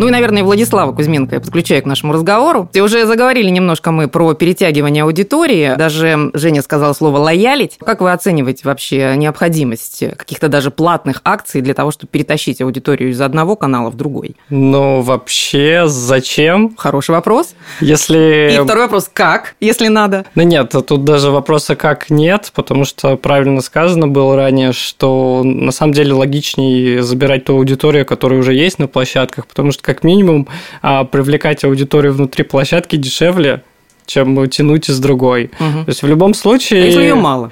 Ну 0.00 0.08
и, 0.08 0.10
наверное, 0.10 0.42
Владислава 0.42 0.92
Кузьменко 0.92 1.34
я 1.34 1.40
подключаю 1.42 1.82
к 1.82 1.84
нашему 1.84 2.14
разговору. 2.14 2.70
И 2.72 2.80
уже 2.80 3.04
заговорили 3.04 3.50
немножко 3.50 3.90
мы 3.90 4.08
про 4.08 4.32
перетягивание 4.32 5.04
аудитории. 5.04 5.74
Даже 5.76 6.30
Женя 6.32 6.62
сказал 6.62 6.94
слово 6.94 7.18
«лоялить». 7.18 7.76
Как 7.84 8.00
вы 8.00 8.10
оцениваете 8.10 8.62
вообще 8.64 9.12
необходимость 9.16 10.02
каких-то 10.16 10.48
даже 10.48 10.70
платных 10.70 11.20
акций 11.22 11.60
для 11.60 11.74
того, 11.74 11.90
чтобы 11.90 12.08
перетащить 12.12 12.62
аудиторию 12.62 13.10
из 13.10 13.20
одного 13.20 13.56
канала 13.56 13.90
в 13.90 13.96
другой? 13.98 14.36
Ну, 14.48 15.02
вообще, 15.02 15.82
зачем? 15.84 16.74
Хороший 16.78 17.10
вопрос. 17.10 17.54
Если... 17.82 18.56
И 18.58 18.64
второй 18.64 18.84
вопрос, 18.84 19.10
как, 19.12 19.54
если 19.60 19.88
надо? 19.88 20.24
Да 20.34 20.44
нет, 20.44 20.74
тут 20.86 21.04
даже 21.04 21.30
вопроса 21.30 21.76
как 21.76 22.08
нет, 22.08 22.52
потому 22.54 22.86
что 22.86 23.18
правильно 23.18 23.60
сказано 23.60 24.08
было 24.08 24.34
ранее, 24.34 24.72
что 24.72 25.42
на 25.44 25.72
самом 25.72 25.92
деле 25.92 26.14
логичнее 26.14 27.02
забирать 27.02 27.44
ту 27.44 27.56
аудиторию, 27.56 28.06
которая 28.06 28.40
уже 28.40 28.54
есть 28.54 28.78
на 28.78 28.88
площадках, 28.88 29.46
потому 29.46 29.72
что 29.72 29.89
как 29.90 30.04
минимум 30.04 30.46
а, 30.82 31.02
привлекать 31.02 31.64
аудиторию 31.64 32.12
внутри 32.12 32.44
площадки 32.44 32.94
дешевле, 32.94 33.64
чем 34.06 34.48
тянуть 34.48 34.88
из 34.88 35.00
другой. 35.00 35.50
Угу. 35.58 35.84
То 35.84 35.88
есть 35.88 36.02
в 36.02 36.06
любом 36.06 36.32
случае... 36.34 36.82
А 36.82 36.86
если 36.86 37.02
ее 37.02 37.14
мало? 37.16 37.50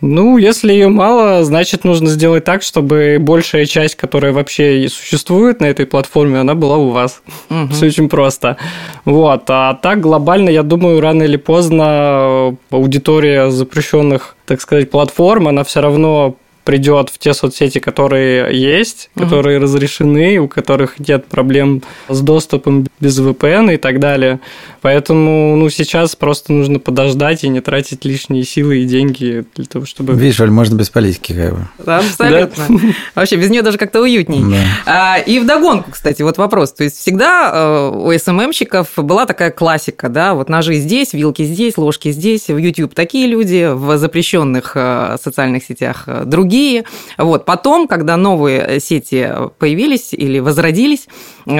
Ну, 0.00 0.38
если 0.38 0.72
ее 0.72 0.88
мало, 0.88 1.44
значит, 1.44 1.82
нужно 1.84 2.08
сделать 2.08 2.44
так, 2.44 2.62
чтобы 2.62 3.18
большая 3.20 3.66
часть, 3.66 3.96
которая 3.96 4.32
вообще 4.32 4.88
существует 4.88 5.60
на 5.60 5.66
этой 5.66 5.84
платформе, 5.84 6.38
она 6.38 6.54
была 6.54 6.76
у 6.76 6.90
вас. 6.90 7.22
Угу. 7.50 7.72
Все 7.72 7.86
очень 7.86 8.08
просто. 8.08 8.56
Вот. 9.04 9.42
А 9.48 9.74
так 9.74 10.00
глобально, 10.00 10.48
я 10.48 10.62
думаю, 10.62 11.00
рано 11.00 11.24
или 11.24 11.36
поздно 11.36 12.56
аудитория 12.70 13.50
запрещенных, 13.50 14.36
так 14.46 14.60
сказать, 14.60 14.90
платформ, 14.90 15.48
она 15.48 15.64
все 15.64 15.80
равно 15.80 16.36
придет 16.70 17.10
в 17.10 17.18
те 17.18 17.34
соцсети, 17.34 17.80
которые 17.80 18.56
есть, 18.56 19.10
угу. 19.16 19.24
которые 19.24 19.58
разрешены, 19.58 20.38
у 20.38 20.46
которых 20.46 21.00
нет 21.00 21.26
проблем 21.26 21.82
с 22.08 22.20
доступом 22.20 22.86
без 23.00 23.18
VPN 23.18 23.74
и 23.74 23.76
так 23.76 23.98
далее. 23.98 24.38
Поэтому 24.82 25.56
ну, 25.56 25.68
сейчас 25.68 26.16
просто 26.16 26.52
нужно 26.52 26.78
подождать 26.78 27.44
и 27.44 27.48
не 27.48 27.60
тратить 27.60 28.04
лишние 28.04 28.44
силы 28.44 28.78
и 28.78 28.84
деньги 28.84 29.44
для 29.54 29.64
того, 29.66 29.84
чтобы... 29.84 30.14
Видишь, 30.14 30.40
Оль, 30.40 30.50
можно 30.50 30.74
без 30.74 30.88
политики 30.88 31.34
как 31.34 31.54
бы. 31.54 31.68
Да, 31.78 31.98
абсолютно. 31.98 32.64
Да? 32.68 32.74
Вообще, 33.14 33.36
без 33.36 33.50
нее 33.50 33.62
даже 33.62 33.76
как-то 33.76 34.00
уютней. 34.00 34.42
Да. 34.42 34.56
А, 34.86 35.18
и 35.18 35.38
вдогонку, 35.38 35.90
кстати, 35.90 36.22
вот 36.22 36.38
вопрос. 36.38 36.72
То 36.72 36.84
есть 36.84 36.98
всегда 36.98 37.50
э, 37.52 37.90
у 37.94 38.18
СММщиков 38.18 38.88
была 38.96 39.26
такая 39.26 39.50
классика, 39.50 40.08
да, 40.08 40.34
вот 40.34 40.48
ножи 40.48 40.76
здесь, 40.76 41.12
вилки 41.12 41.42
здесь, 41.42 41.76
ложки 41.76 42.10
здесь, 42.10 42.48
в 42.48 42.56
YouTube 42.56 42.94
такие 42.94 43.26
люди, 43.26 43.70
в 43.72 43.98
запрещенных 43.98 44.72
э, 44.74 45.18
социальных 45.22 45.64
сетях 45.64 46.04
э, 46.06 46.22
другие. 46.24 46.84
Вот. 47.18 47.44
Потом, 47.44 47.86
когда 47.86 48.16
новые 48.16 48.80
сети 48.80 49.28
появились 49.58 50.14
или 50.14 50.38
возродились, 50.38 51.06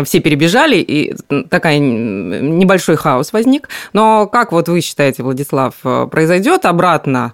все 0.04 0.20
перебежали, 0.20 0.76
и 0.76 1.14
такая 1.50 1.78
небольшой 1.78 2.96
хаос 2.96 3.09
хаос 3.10 3.32
возник. 3.32 3.68
Но 3.92 4.26
как 4.26 4.52
вот 4.52 4.68
вы 4.68 4.80
считаете, 4.80 5.22
Владислав, 5.22 5.74
э, 5.84 6.06
произойдет 6.10 6.64
обратно 6.64 7.32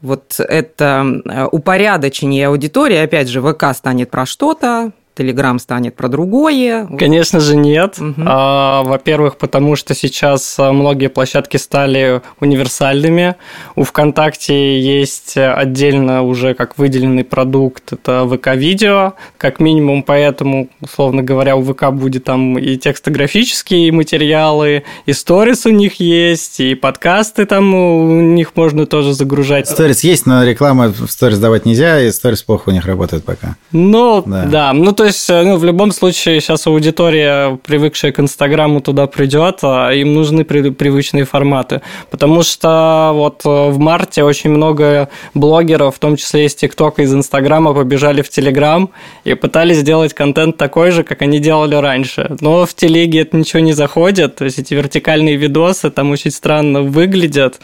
вот 0.00 0.38
это 0.38 1.20
э, 1.24 1.46
упорядочение 1.50 2.46
аудитории? 2.46 2.96
Опять 2.96 3.28
же, 3.28 3.42
ВК 3.42 3.74
станет 3.74 4.10
про 4.10 4.26
что-то, 4.26 4.92
Телеграм 5.18 5.58
станет 5.58 5.96
про 5.96 6.08
другое? 6.08 6.86
Конечно 6.96 7.40
же 7.40 7.56
нет. 7.56 7.96
Угу. 7.98 8.22
А, 8.24 8.84
во-первых, 8.84 9.36
потому 9.36 9.74
что 9.74 9.92
сейчас 9.92 10.56
а, 10.60 10.72
многие 10.72 11.08
площадки 11.08 11.56
стали 11.56 12.22
универсальными. 12.38 13.34
У 13.74 13.82
ВКонтакте 13.82 14.80
есть 14.80 15.36
отдельно 15.36 16.22
уже 16.22 16.54
как 16.54 16.78
выделенный 16.78 17.24
продукт, 17.24 17.92
это 17.92 18.28
ВК-видео. 18.28 19.14
Как 19.38 19.58
минимум 19.58 20.04
поэтому, 20.04 20.68
условно 20.80 21.24
говоря, 21.24 21.56
у 21.56 21.64
ВК 21.64 21.90
будет 21.90 22.22
там 22.22 22.56
и 22.56 22.76
текстографические 22.76 23.90
материалы, 23.90 24.84
и 25.06 25.12
сторис 25.12 25.66
у 25.66 25.70
них 25.70 25.98
есть, 25.98 26.60
и 26.60 26.76
подкасты 26.76 27.44
там 27.44 27.74
у 27.74 28.20
них 28.20 28.52
можно 28.54 28.86
тоже 28.86 29.14
загружать. 29.14 29.68
Сторис 29.68 30.04
есть, 30.04 30.26
но 30.26 30.44
реклама 30.44 30.92
в 30.92 31.10
сторис 31.10 31.40
давать 31.40 31.66
нельзя, 31.66 32.02
и 32.02 32.12
сторис 32.12 32.44
плохо 32.44 32.68
у 32.68 32.70
них 32.70 32.86
работает 32.86 33.24
пока. 33.24 33.56
Ну, 33.72 34.22
да. 34.24 34.44
да. 34.44 34.72
Ну, 34.72 34.92
то 34.92 35.07
есть, 35.08 35.28
э, 35.28 35.42
ну, 35.42 35.56
в 35.56 35.64
любом 35.64 35.92
случае, 35.92 36.40
сейчас 36.40 36.66
аудитория, 36.66 37.58
привыкшая 37.64 38.12
к 38.12 38.20
Инстаграму, 38.20 38.80
туда 38.80 39.06
придет, 39.06 39.58
а 39.62 39.90
им 39.90 40.14
нужны 40.14 40.44
привычные 40.44 41.24
форматы. 41.24 41.82
Потому 42.10 42.42
что 42.42 43.10
вот 43.14 43.42
э, 43.44 43.48
в 43.70 43.78
марте 43.78 44.22
очень 44.22 44.50
много 44.50 45.08
блогеров, 45.34 45.96
в 45.96 45.98
том 45.98 46.16
числе 46.16 46.46
из 46.46 46.54
ТикТока, 46.54 47.02
из 47.02 47.12
Инстаграма, 47.12 47.74
побежали 47.74 48.22
в 48.22 48.28
Телеграм 48.28 48.90
и 49.24 49.34
пытались 49.34 49.78
сделать 49.78 50.14
контент 50.14 50.56
такой 50.56 50.90
же, 50.90 51.02
как 51.02 51.22
они 51.22 51.38
делали 51.38 51.74
раньше. 51.74 52.36
Но 52.40 52.64
в 52.64 52.74
Телеге 52.74 53.20
это 53.20 53.36
ничего 53.36 53.60
не 53.60 53.72
заходит, 53.72 54.36
то 54.36 54.44
есть 54.44 54.58
эти 54.58 54.74
вертикальные 54.74 55.36
видосы 55.36 55.90
там 55.90 56.10
очень 56.10 56.30
странно 56.30 56.82
выглядят. 56.82 57.60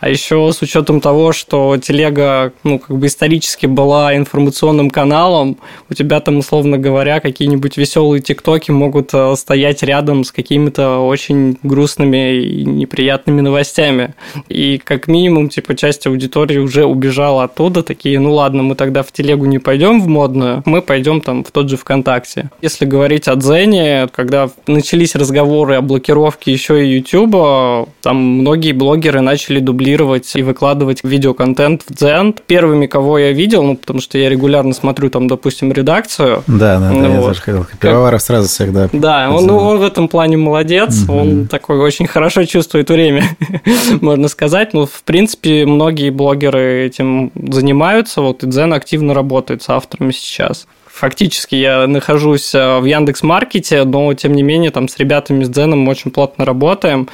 А 0.00 0.08
еще 0.08 0.50
с 0.52 0.62
учетом 0.62 1.00
того, 1.00 1.32
что 1.32 1.76
телега, 1.76 2.52
ну, 2.62 2.78
как 2.78 2.96
бы 2.96 3.06
исторически 3.06 3.66
была 3.66 4.16
информационным 4.16 4.90
каналом, 4.90 5.58
у 5.90 5.94
тебя 5.94 6.20
там, 6.20 6.38
условно 6.38 6.78
говоря, 6.78 7.20
какие-нибудь 7.20 7.76
веселые 7.76 8.22
тиктоки 8.22 8.70
могут 8.70 9.10
э, 9.12 9.34
стоять 9.36 9.82
рядом 9.82 10.22
с 10.22 10.30
какими-то 10.30 11.00
очень 11.00 11.58
грустными 11.62 12.36
и 12.36 12.64
неприятными 12.64 13.40
новостями. 13.40 14.14
И 14.48 14.78
как 14.78 15.08
минимум, 15.08 15.48
типа, 15.48 15.74
часть 15.74 16.06
аудитории 16.06 16.58
уже 16.58 16.84
убежала 16.84 17.44
оттуда, 17.44 17.82
такие, 17.82 18.20
ну 18.20 18.32
ладно, 18.34 18.62
мы 18.62 18.76
тогда 18.76 19.02
в 19.02 19.10
телегу 19.10 19.46
не 19.46 19.58
пойдем 19.58 20.00
в 20.00 20.06
модную, 20.06 20.62
мы 20.64 20.80
пойдем 20.80 21.20
там 21.20 21.42
в 21.42 21.50
тот 21.50 21.68
же 21.68 21.76
ВКонтакте. 21.76 22.50
Если 22.62 22.84
говорить 22.84 23.26
о 23.26 23.34
Дзене, 23.34 24.08
когда 24.12 24.48
начались 24.68 25.16
разговоры 25.16 25.74
о 25.74 25.80
блокировке 25.80 26.52
еще 26.52 26.86
и 26.86 26.98
Ютуба, 26.98 27.88
там 28.00 28.16
многие 28.16 28.72
блогеры 28.72 29.20
начали 29.22 29.58
дублировать 29.58 29.87
дублировать 29.88 30.30
и 30.36 30.42
выкладывать 30.42 31.00
видеоконтент 31.02 31.82
в 31.88 31.94
Дзен. 31.94 32.34
Первыми, 32.46 32.86
кого 32.86 33.18
я 33.18 33.32
видел, 33.32 33.62
ну, 33.62 33.76
потому 33.76 34.00
что 34.00 34.18
я 34.18 34.28
регулярно 34.28 34.74
смотрю 34.74 35.08
там, 35.08 35.28
допустим, 35.28 35.72
редакцию. 35.72 36.42
Да, 36.46 36.78
да, 36.78 36.90
да, 36.90 36.94
вот. 36.94 37.14
я 37.14 37.20
тоже 37.20 37.40
хотел. 37.40 37.66
Пивоваров 37.80 38.22
сразу 38.22 38.48
всегда. 38.48 38.88
Да, 38.92 39.30
он, 39.30 39.46
ну, 39.46 39.56
он 39.56 39.78
в 39.78 39.82
этом 39.82 40.08
плане 40.08 40.36
молодец, 40.36 41.04
угу. 41.04 41.18
он 41.18 41.46
такой 41.46 41.78
очень 41.78 42.06
хорошо 42.06 42.44
чувствует 42.44 42.90
время, 42.90 43.24
можно 44.00 44.28
сказать. 44.28 44.74
Ну, 44.74 44.86
в 44.86 45.02
принципе, 45.04 45.64
многие 45.64 46.10
блогеры 46.10 46.84
этим 46.84 47.32
занимаются, 47.34 48.20
вот 48.20 48.42
и 48.42 48.46
Дзен 48.46 48.74
активно 48.74 49.14
работает 49.14 49.62
с 49.62 49.70
авторами 49.70 50.12
сейчас 50.12 50.66
фактически 50.98 51.54
я 51.54 51.86
нахожусь 51.86 52.54
э, 52.54 52.78
в 52.80 52.84
Яндекс 52.84 53.22
Маркете, 53.22 53.84
но 53.84 54.12
тем 54.14 54.32
не 54.32 54.42
менее 54.42 54.70
там 54.70 54.88
с 54.88 54.98
ребятами 54.98 55.44
с 55.44 55.48
Дзеном 55.48 55.80
мы 55.80 55.92
очень 55.92 56.10
плотно 56.10 56.44
работаем, 56.44 57.08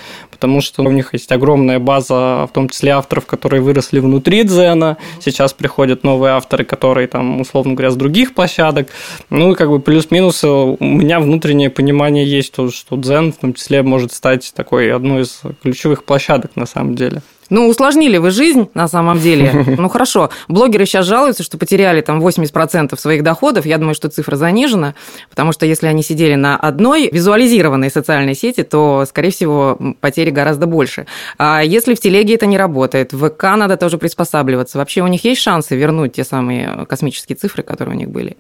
потому 0.45 0.61
что 0.61 0.83
у 0.83 0.91
них 0.91 1.15
есть 1.15 1.33
огромная 1.33 1.79
база, 1.79 2.47
в 2.47 2.51
том 2.53 2.69
числе 2.69 2.91
авторов, 2.91 3.25
которые 3.25 3.63
выросли 3.63 3.99
внутри 3.99 4.43
Дзена. 4.43 4.99
Сейчас 5.23 5.55
приходят 5.55 6.05
новые 6.05 6.35
авторы, 6.35 6.67
которые 6.67 7.09
там, 7.09 7.41
условно 7.41 7.73
говоря, 7.73 7.91
с 7.91 7.97
других 7.97 8.35
площадок. 8.35 8.89
Ну 9.31 9.53
и 9.53 9.55
как 9.55 9.71
бы 9.71 9.81
плюс-минус 9.81 10.45
у 10.45 10.77
меня 10.81 11.19
внутреннее 11.19 11.71
понимание 11.71 12.27
есть, 12.27 12.53
что 12.53 12.97
Дзен 12.97 13.33
в 13.33 13.37
том 13.39 13.55
числе 13.55 13.83
может 13.83 14.13
стать 14.13 14.53
такой 14.55 14.93
одной 14.93 15.23
из 15.23 15.41
ключевых 15.63 16.05
площадок 16.05 16.57
на 16.57 16.67
самом 16.67 16.95
деле. 16.95 17.23
Ну, 17.51 17.69
усложнили 17.69 18.17
вы 18.19 18.31
жизнь, 18.31 18.69
на 18.75 18.89
самом 18.89 19.19
деле. 19.19 19.53
Ну, 19.85 19.89
хорошо. 19.89 20.31
Блогеры 20.49 20.87
сейчас 20.87 21.05
жалуются, 21.05 21.43
что 21.43 21.59
потеряли 21.59 22.01
там 22.01 22.25
80% 22.25 22.99
своих 22.99 23.23
доходов. 23.23 23.67
Я 23.67 23.77
думаю, 23.79 23.95
что 23.95 24.09
цифра 24.09 24.37
занижена, 24.37 24.95
потому 25.29 25.53
что 25.53 25.67
если 25.67 25.89
они 25.89 26.03
сидели 26.03 26.37
на 26.37 26.57
одной 26.57 27.11
визуализированной 27.11 27.91
социальной 27.91 28.35
сети, 28.35 28.63
то, 28.63 29.05
скорее 29.07 29.31
всего, 29.31 29.79
потери 30.01 30.31
гораздо 30.31 30.67
больше. 30.67 31.07
А 31.39 31.63
если 31.63 31.95
в 31.95 32.01
телеге 32.01 32.35
это 32.35 32.47
не 32.47 32.57
работает, 32.57 33.13
в 33.13 33.29
ВК 33.29 33.43
надо 33.57 33.77
тоже 33.77 33.99
приспосабливаться. 33.99 34.79
Вообще 34.79 35.03
у 35.03 35.07
них 35.07 35.25
есть 35.25 35.41
шансы 35.41 35.77
вернуть 35.77 36.15
те 36.15 36.25
самые 36.25 36.87
космические 36.87 37.37
цифры, 37.37 37.63
которые 37.63 37.97
у 37.97 37.99
них 37.99 38.11
были? 38.11 38.37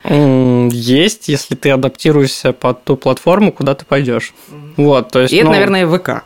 Есть, 0.72 1.28
если 1.28 1.54
ты 1.54 1.70
адаптируешься 1.70 2.52
под 2.52 2.84
ту 2.84 2.96
платформу, 2.96 3.52
куда 3.52 3.74
ты 3.74 3.84
пойдешь. 3.84 4.34
Вот, 4.76 5.10
то 5.10 5.20
есть, 5.20 5.32
И 5.32 5.36
это, 5.36 5.46
ну, 5.46 5.52
наверное, 5.52 5.86
ВК. 5.86 6.24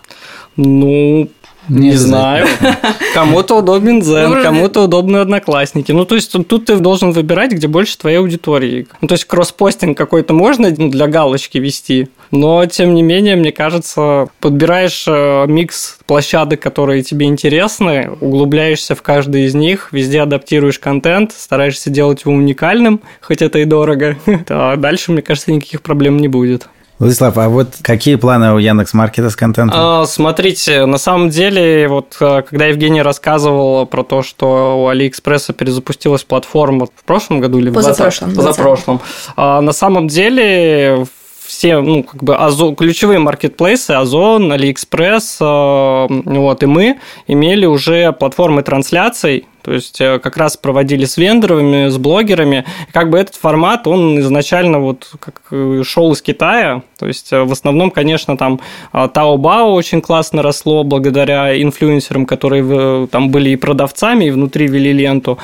Ну, 0.56 1.28
не, 1.68 1.90
не 1.90 1.96
знаю. 1.96 2.46
Кому-то 3.14 3.58
удобен 3.58 4.00
Дзен, 4.00 4.30
ну, 4.30 4.42
кому-то 4.42 4.82
удобны 4.82 5.18
Одноклассники. 5.18 5.92
Ну, 5.92 6.04
то 6.04 6.14
есть 6.14 6.32
тут 6.32 6.66
ты 6.66 6.76
должен 6.76 7.12
выбирать, 7.12 7.52
где 7.52 7.66
больше 7.66 7.98
твоей 7.98 8.18
аудитории. 8.18 8.86
Ну, 9.00 9.08
то 9.08 9.14
есть 9.14 9.24
кросспостинг 9.24 9.96
какой-то 9.96 10.34
можно 10.34 10.70
для 10.70 11.06
галочки 11.06 11.58
вести, 11.58 12.08
но, 12.30 12.64
тем 12.66 12.94
не 12.94 13.02
менее, 13.02 13.36
мне 13.36 13.52
кажется, 13.52 14.28
подбираешь 14.40 15.04
э, 15.06 15.46
микс 15.46 15.98
площадок, 16.06 16.60
которые 16.60 17.02
тебе 17.02 17.26
интересны, 17.26 18.10
углубляешься 18.20 18.94
в 18.94 19.02
каждый 19.02 19.44
из 19.44 19.54
них, 19.54 19.88
везде 19.92 20.20
адаптируешь 20.22 20.78
контент, 20.78 21.32
стараешься 21.32 21.90
делать 21.90 22.22
его 22.24 22.34
уникальным, 22.34 23.00
хоть 23.20 23.42
это 23.42 23.58
и 23.58 23.64
дорого, 23.64 24.16
то 24.46 24.74
дальше, 24.76 25.12
мне 25.12 25.22
кажется, 25.22 25.52
никаких 25.52 25.82
проблем 25.82 26.18
не 26.18 26.28
будет. 26.28 26.68
Владислав, 26.98 27.38
а 27.38 27.48
вот 27.48 27.76
какие 27.80 28.16
планы 28.16 28.52
у 28.54 28.58
Яндекс 28.58 28.92
Маркета 28.92 29.30
с 29.30 29.36
контентом? 29.36 29.78
А, 29.80 30.04
смотрите, 30.06 30.84
на 30.84 30.98
самом 30.98 31.30
деле, 31.30 31.86
вот 31.88 32.16
э, 32.20 32.42
когда 32.42 32.66
Евгений 32.66 33.02
рассказывал 33.02 33.86
про 33.86 34.02
то, 34.02 34.22
что 34.22 34.82
у 34.82 34.88
Алиэкспресса 34.88 35.52
перезапустилась 35.52 36.24
платформа 36.24 36.86
в 36.86 37.04
прошлом 37.04 37.38
году 37.40 37.58
или 37.58 37.70
в 37.70 37.74
позапрошлом, 37.74 38.34
20... 38.34 38.48
позапрошлом, 38.48 39.00
а, 39.36 39.60
на 39.60 39.72
самом 39.72 40.08
деле 40.08 41.06
все, 41.46 41.80
ну, 41.80 42.02
как 42.02 42.22
бы 42.22 42.36
Озон, 42.36 42.76
ключевые 42.76 43.20
маркетплейсы, 43.20 43.92
Ozon, 43.92 44.52
AliExpress, 44.52 45.38
вот, 45.40 46.62
и 46.62 46.66
мы 46.66 46.98
имели 47.26 47.64
уже 47.64 48.12
платформы 48.12 48.62
трансляций, 48.62 49.46
то 49.68 49.74
есть 49.74 50.00
э, 50.00 50.18
как 50.18 50.38
раз 50.38 50.56
проводили 50.56 51.04
с 51.04 51.18
вендорами, 51.18 51.90
с 51.90 51.98
блогерами. 51.98 52.64
Как 52.90 53.10
бы 53.10 53.18
этот 53.18 53.34
формат, 53.34 53.86
он 53.86 54.18
изначально 54.20 54.78
вот 54.78 55.10
как 55.20 55.42
э, 55.50 55.82
шел 55.84 56.10
из 56.12 56.22
Китая. 56.22 56.80
То 56.98 57.06
есть 57.06 57.34
э, 57.34 57.42
в 57.42 57.52
основном, 57.52 57.90
конечно, 57.90 58.38
там 58.38 58.60
Taobao 58.94 59.74
очень 59.74 60.00
классно 60.00 60.40
росло 60.40 60.84
благодаря 60.84 61.60
инфлюенсерам, 61.62 62.24
которые 62.24 63.08
там 63.08 63.28
были 63.30 63.50
и 63.50 63.56
продавцами, 63.56 64.24
и 64.24 64.30
внутри 64.30 64.68
вели 64.68 64.94
ленту. 64.94 65.36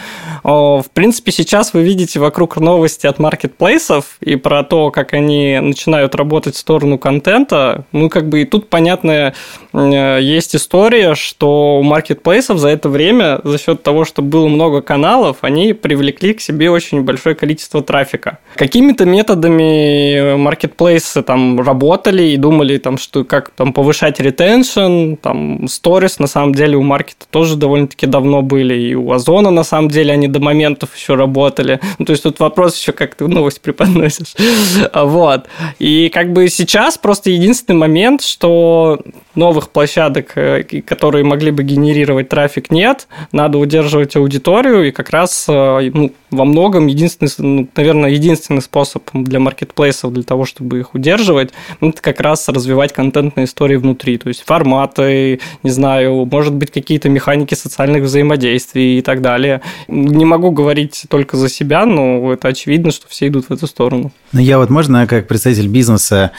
В 0.42 0.86
принципе, 0.94 1.30
сейчас 1.30 1.74
вы 1.74 1.82
видите 1.82 2.18
вокруг 2.18 2.56
новости 2.56 3.06
от 3.06 3.18
маркетплейсов 3.18 4.16
и 4.20 4.36
про 4.36 4.64
то, 4.64 4.90
как 4.90 5.12
они 5.12 5.58
начинают 5.60 6.14
работать 6.14 6.54
в 6.54 6.58
сторону 6.58 6.96
контента. 6.96 7.84
Ну, 7.92 8.08
как 8.08 8.30
бы 8.30 8.40
и 8.40 8.44
тут, 8.46 8.70
понятно, 8.70 9.34
есть 9.74 10.54
история, 10.54 11.14
что 11.16 11.78
у 11.80 11.82
маркетплейсов 11.82 12.58
за 12.58 12.68
это 12.68 12.88
время, 12.88 13.40
за 13.42 13.58
счет 13.58 13.82
того, 13.82 14.04
что 14.04 14.22
было 14.22 14.46
много 14.46 14.82
каналов, 14.82 15.38
они 15.40 15.72
привлекли 15.72 16.34
к 16.34 16.40
себе 16.40 16.70
очень 16.70 17.02
большое 17.02 17.34
количество 17.34 17.82
трафика. 17.82 18.38
Какими-то 18.54 19.04
методами 19.04 20.36
маркетплейсы 20.36 21.22
там 21.22 21.60
работали 21.60 22.22
и 22.22 22.36
думали, 22.36 22.78
там, 22.78 22.98
что 22.98 23.24
как 23.24 23.50
там 23.50 23.72
повышать 23.72 24.20
ретеншн, 24.20 25.14
там, 25.16 25.66
сторис 25.66 26.20
на 26.20 26.28
самом 26.28 26.54
деле 26.54 26.76
у 26.76 26.82
маркета 26.82 27.26
тоже 27.30 27.56
довольно-таки 27.56 28.06
давно 28.06 28.42
были, 28.42 28.74
и 28.74 28.94
у 28.94 29.10
Озона 29.10 29.50
на 29.50 29.64
самом 29.64 29.88
деле 29.90 30.12
они 30.12 30.28
до 30.28 30.40
моментов 30.40 30.94
еще 30.94 31.14
работали. 31.14 31.80
Ну, 31.98 32.04
то 32.04 32.12
есть 32.12 32.22
тут 32.22 32.38
вопрос 32.38 32.78
еще, 32.78 32.92
как 32.92 33.16
ты 33.16 33.26
новость 33.26 33.60
преподносишь. 33.60 34.34
Вот. 34.94 35.46
И 35.78 36.08
как 36.12 36.32
бы 36.32 36.48
сейчас 36.48 36.98
просто 36.98 37.30
единственный 37.30 37.76
момент, 37.76 38.22
что 38.22 39.00
новых 39.34 39.63
площадок, 39.70 40.32
э, 40.36 40.62
которые 40.86 41.24
могли 41.24 41.50
бы 41.50 41.62
генерировать 41.62 42.28
трафик, 42.28 42.70
нет. 42.70 43.08
Надо 43.32 43.58
удерживать 43.58 44.16
аудиторию, 44.16 44.88
и 44.88 44.90
как 44.90 45.10
раз 45.10 45.46
э, 45.48 45.90
ну, 45.92 46.12
во 46.30 46.44
многом 46.44 46.86
единственный, 46.86 47.30
ну, 47.38 47.68
наверное, 47.76 48.10
единственный 48.10 48.62
способ 48.62 49.08
для 49.12 49.40
маркетплейсов 49.40 50.12
для 50.12 50.22
того, 50.22 50.44
чтобы 50.44 50.80
их 50.80 50.94
удерживать, 50.94 51.52
ну, 51.80 51.90
это 51.90 52.02
как 52.02 52.20
раз 52.20 52.48
развивать 52.48 52.92
контентные 52.92 53.44
истории 53.44 53.76
внутри, 53.76 54.18
то 54.18 54.28
есть 54.28 54.42
форматы, 54.42 55.40
не 55.62 55.70
знаю, 55.70 56.26
может 56.30 56.54
быть, 56.54 56.70
какие-то 56.70 57.08
механики 57.08 57.54
социальных 57.54 58.02
взаимодействий 58.02 58.98
и 58.98 59.02
так 59.02 59.22
далее. 59.22 59.60
Не 59.88 60.24
могу 60.24 60.50
говорить 60.50 61.04
только 61.08 61.36
за 61.36 61.48
себя, 61.48 61.86
но 61.86 62.32
это 62.32 62.48
очевидно, 62.48 62.90
что 62.90 63.08
все 63.08 63.28
идут 63.28 63.46
в 63.46 63.52
эту 63.52 63.66
сторону. 63.66 64.12
Ну, 64.32 64.40
я 64.40 64.58
вот 64.58 64.70
можно, 64.70 65.06
как 65.06 65.28
представитель 65.28 65.68
бизнеса, 65.68 66.32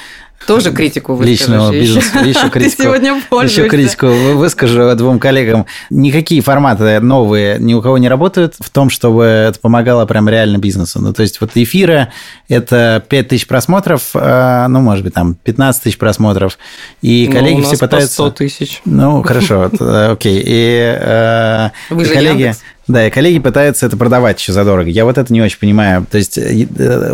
тоже 0.45 0.71
критику 0.71 1.15
выскажешь. 1.15 1.39
Личного 1.39 1.71
бизнеса. 1.71 2.19
Еще 2.23 2.49
критику, 2.49 2.77
Ты 2.77 2.83
сегодня 2.83 3.15
Еще 3.43 3.67
критику 3.67 4.07
выскажу 4.07 4.95
двум 4.95 5.19
коллегам. 5.19 5.65
Никакие 5.89 6.41
форматы 6.41 6.99
новые 6.99 7.57
ни 7.59 7.73
у 7.73 7.81
кого 7.81 7.97
не 7.97 8.09
работают 8.09 8.55
в 8.59 8.69
том, 8.69 8.89
чтобы 8.89 9.23
это 9.23 9.59
помогало 9.59 10.05
прям 10.05 10.29
реально 10.29 10.57
бизнесу. 10.57 11.01
Ну, 11.01 11.13
то 11.13 11.21
есть 11.21 11.41
вот 11.41 11.51
эфира– 11.55 12.11
это 12.47 13.03
5 13.07 13.27
тысяч 13.27 13.47
просмотров, 13.47 14.11
а, 14.13 14.67
ну, 14.67 14.81
может 14.81 15.03
быть, 15.03 15.13
там 15.13 15.35
15 15.35 15.83
тысяч 15.83 15.97
просмотров. 15.97 16.57
И 17.01 17.25
ну, 17.27 17.33
коллеги 17.33 17.61
все 17.61 17.77
пытаются... 17.77 18.13
100 18.13 18.31
тысяч. 18.31 18.81
Ну, 18.85 19.23
хорошо, 19.23 19.71
э, 19.79 20.11
окей. 20.11 20.41
И 20.45 20.97
э, 20.99 21.69
коллеги... 21.89 22.53
Да, 22.87 23.07
и 23.07 23.09
коллеги 23.09 23.39
пытаются 23.39 23.87
это 23.87 23.97
продавать 23.97 24.39
еще 24.39 24.53
задорого. 24.53 24.87
Я 24.87 25.05
вот 25.05 25.17
это 25.17 25.33
не 25.33 25.41
очень 25.41 25.57
понимаю. 25.57 26.05
То 26.09 26.17
есть 26.19 26.37
э, 26.37 26.67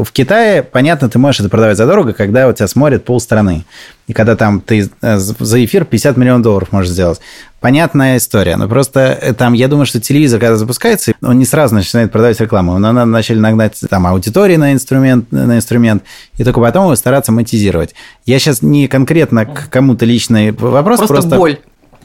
в 0.03 0.11
Китае, 0.11 0.63
понятно, 0.63 1.09
ты 1.09 1.17
можешь 1.17 1.39
это 1.39 1.49
продавать 1.49 1.77
задорого, 1.77 2.11
когда 2.11 2.49
у 2.49 2.53
тебя 2.53 2.67
смотрит 2.67 3.05
полстраны. 3.05 3.63
И 4.07 4.13
когда 4.13 4.35
там 4.35 4.59
ты 4.59 4.89
э, 5.01 5.17
за 5.17 5.63
эфир 5.63 5.85
50 5.85 6.17
миллионов 6.17 6.41
долларов 6.41 6.73
можешь 6.73 6.91
сделать. 6.91 7.21
Понятная 7.61 8.17
история. 8.17 8.57
Но 8.57 8.67
просто 8.67 8.99
э, 8.99 9.33
там, 9.33 9.53
я 9.53 9.69
думаю, 9.69 9.85
что 9.85 10.01
телевизор, 10.01 10.41
когда 10.41 10.57
запускается, 10.57 11.13
он 11.21 11.39
не 11.39 11.45
сразу 11.45 11.73
начинает 11.73 12.11
продавать 12.11 12.41
рекламу. 12.41 12.77
Но 12.77 12.91
надо 12.91 13.05
начали 13.05 13.39
нагнать 13.39 13.79
там 13.89 14.05
аудитории 14.07 14.57
на 14.57 14.73
инструмент, 14.73 15.31
на 15.31 15.55
инструмент, 15.55 16.03
и 16.37 16.43
только 16.43 16.59
потом 16.59 16.83
его 16.85 16.95
стараться 16.97 17.31
монетизировать. 17.31 17.95
Я 18.25 18.39
сейчас 18.39 18.61
не 18.61 18.89
конкретно 18.89 19.45
к 19.45 19.69
кому-то 19.69 20.03
личный 20.03 20.51
вопрос. 20.51 20.97
Просто, 20.97 21.13
просто 21.13 21.35
боль 21.37 21.59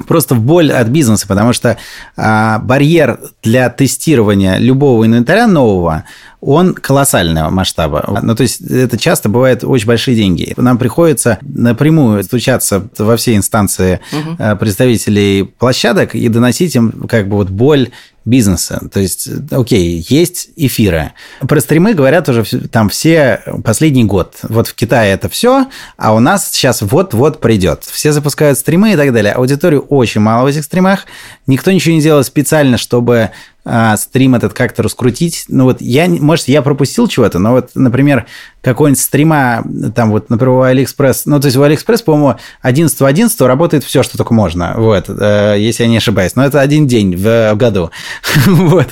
просто 0.06 0.34
в 0.34 0.40
боль 0.40 0.72
от 0.72 0.88
бизнеса, 0.88 1.26
потому 1.26 1.52
что 1.52 1.76
а, 2.16 2.58
барьер 2.58 3.20
для 3.42 3.68
тестирования 3.70 4.58
любого 4.58 5.06
инвентаря 5.06 5.46
нового, 5.46 6.04
он 6.40 6.74
колоссального 6.74 7.50
масштаба. 7.50 8.20
Ну, 8.22 8.34
то 8.34 8.42
есть, 8.42 8.60
это 8.60 8.98
часто 8.98 9.28
бывает 9.28 9.64
очень 9.64 9.86
большие 9.86 10.16
деньги. 10.16 10.54
Нам 10.56 10.78
приходится 10.78 11.38
напрямую 11.42 12.22
стучаться 12.22 12.86
во 12.98 13.16
все 13.16 13.36
инстанции 13.36 14.00
угу. 14.12 14.56
представителей 14.58 15.44
площадок 15.44 16.14
и 16.14 16.28
доносить 16.28 16.76
им 16.76 16.92
как 17.08 17.28
бы 17.28 17.36
вот 17.36 17.50
боль 17.50 17.90
бизнеса. 18.26 18.82
То 18.92 19.00
есть, 19.00 19.28
окей, 19.50 20.04
есть 20.08 20.50
эфиры. 20.56 21.12
Про 21.40 21.60
стримы 21.60 21.94
говорят 21.94 22.28
уже 22.28 22.44
там 22.68 22.90
все 22.90 23.40
последний 23.64 24.04
год. 24.04 24.34
Вот 24.42 24.66
в 24.66 24.74
Китае 24.74 25.14
это 25.14 25.28
все, 25.28 25.66
а 25.96 26.12
у 26.12 26.18
нас 26.18 26.50
сейчас 26.50 26.82
вот-вот 26.82 27.40
придет. 27.40 27.84
Все 27.84 28.12
запускают 28.12 28.58
стримы 28.58 28.92
и 28.92 28.96
так 28.96 29.12
далее. 29.12 29.32
Аудиторию 29.32 29.80
очень 29.82 30.20
мало 30.20 30.44
в 30.44 30.46
этих 30.48 30.64
стримах. 30.64 31.06
Никто 31.46 31.70
ничего 31.70 31.94
не 31.94 32.02
делает 32.02 32.26
специально, 32.26 32.76
чтобы 32.76 33.30
а, 33.68 33.96
стрим 33.96 34.36
этот 34.36 34.52
как-то 34.52 34.84
раскрутить. 34.84 35.46
Ну 35.48 35.64
вот 35.64 35.80
я, 35.80 36.08
может, 36.08 36.46
я 36.46 36.62
пропустил 36.62 37.08
чего-то, 37.08 37.40
но 37.40 37.50
вот, 37.50 37.70
например, 37.74 38.26
какой-нибудь 38.66 39.00
стрима, 39.00 39.64
там 39.94 40.10
вот, 40.10 40.28
например, 40.28 40.54
у 40.54 40.62
Алиэкспресс, 40.62 41.26
ну, 41.26 41.38
то 41.40 41.46
есть 41.46 41.56
у 41.56 41.62
Алиэкспресс, 41.62 42.02
по-моему, 42.02 42.36
11 42.62 43.00
11 43.00 43.40
работает 43.42 43.84
все, 43.84 44.02
что 44.02 44.16
только 44.16 44.34
можно, 44.34 44.74
вот, 44.76 45.06
э, 45.08 45.56
если 45.58 45.84
я 45.84 45.88
не 45.88 45.98
ошибаюсь, 45.98 46.34
но 46.34 46.44
это 46.44 46.60
один 46.60 46.88
день 46.88 47.14
в, 47.16 47.52
в 47.52 47.56
году, 47.56 47.90
вот. 48.46 48.88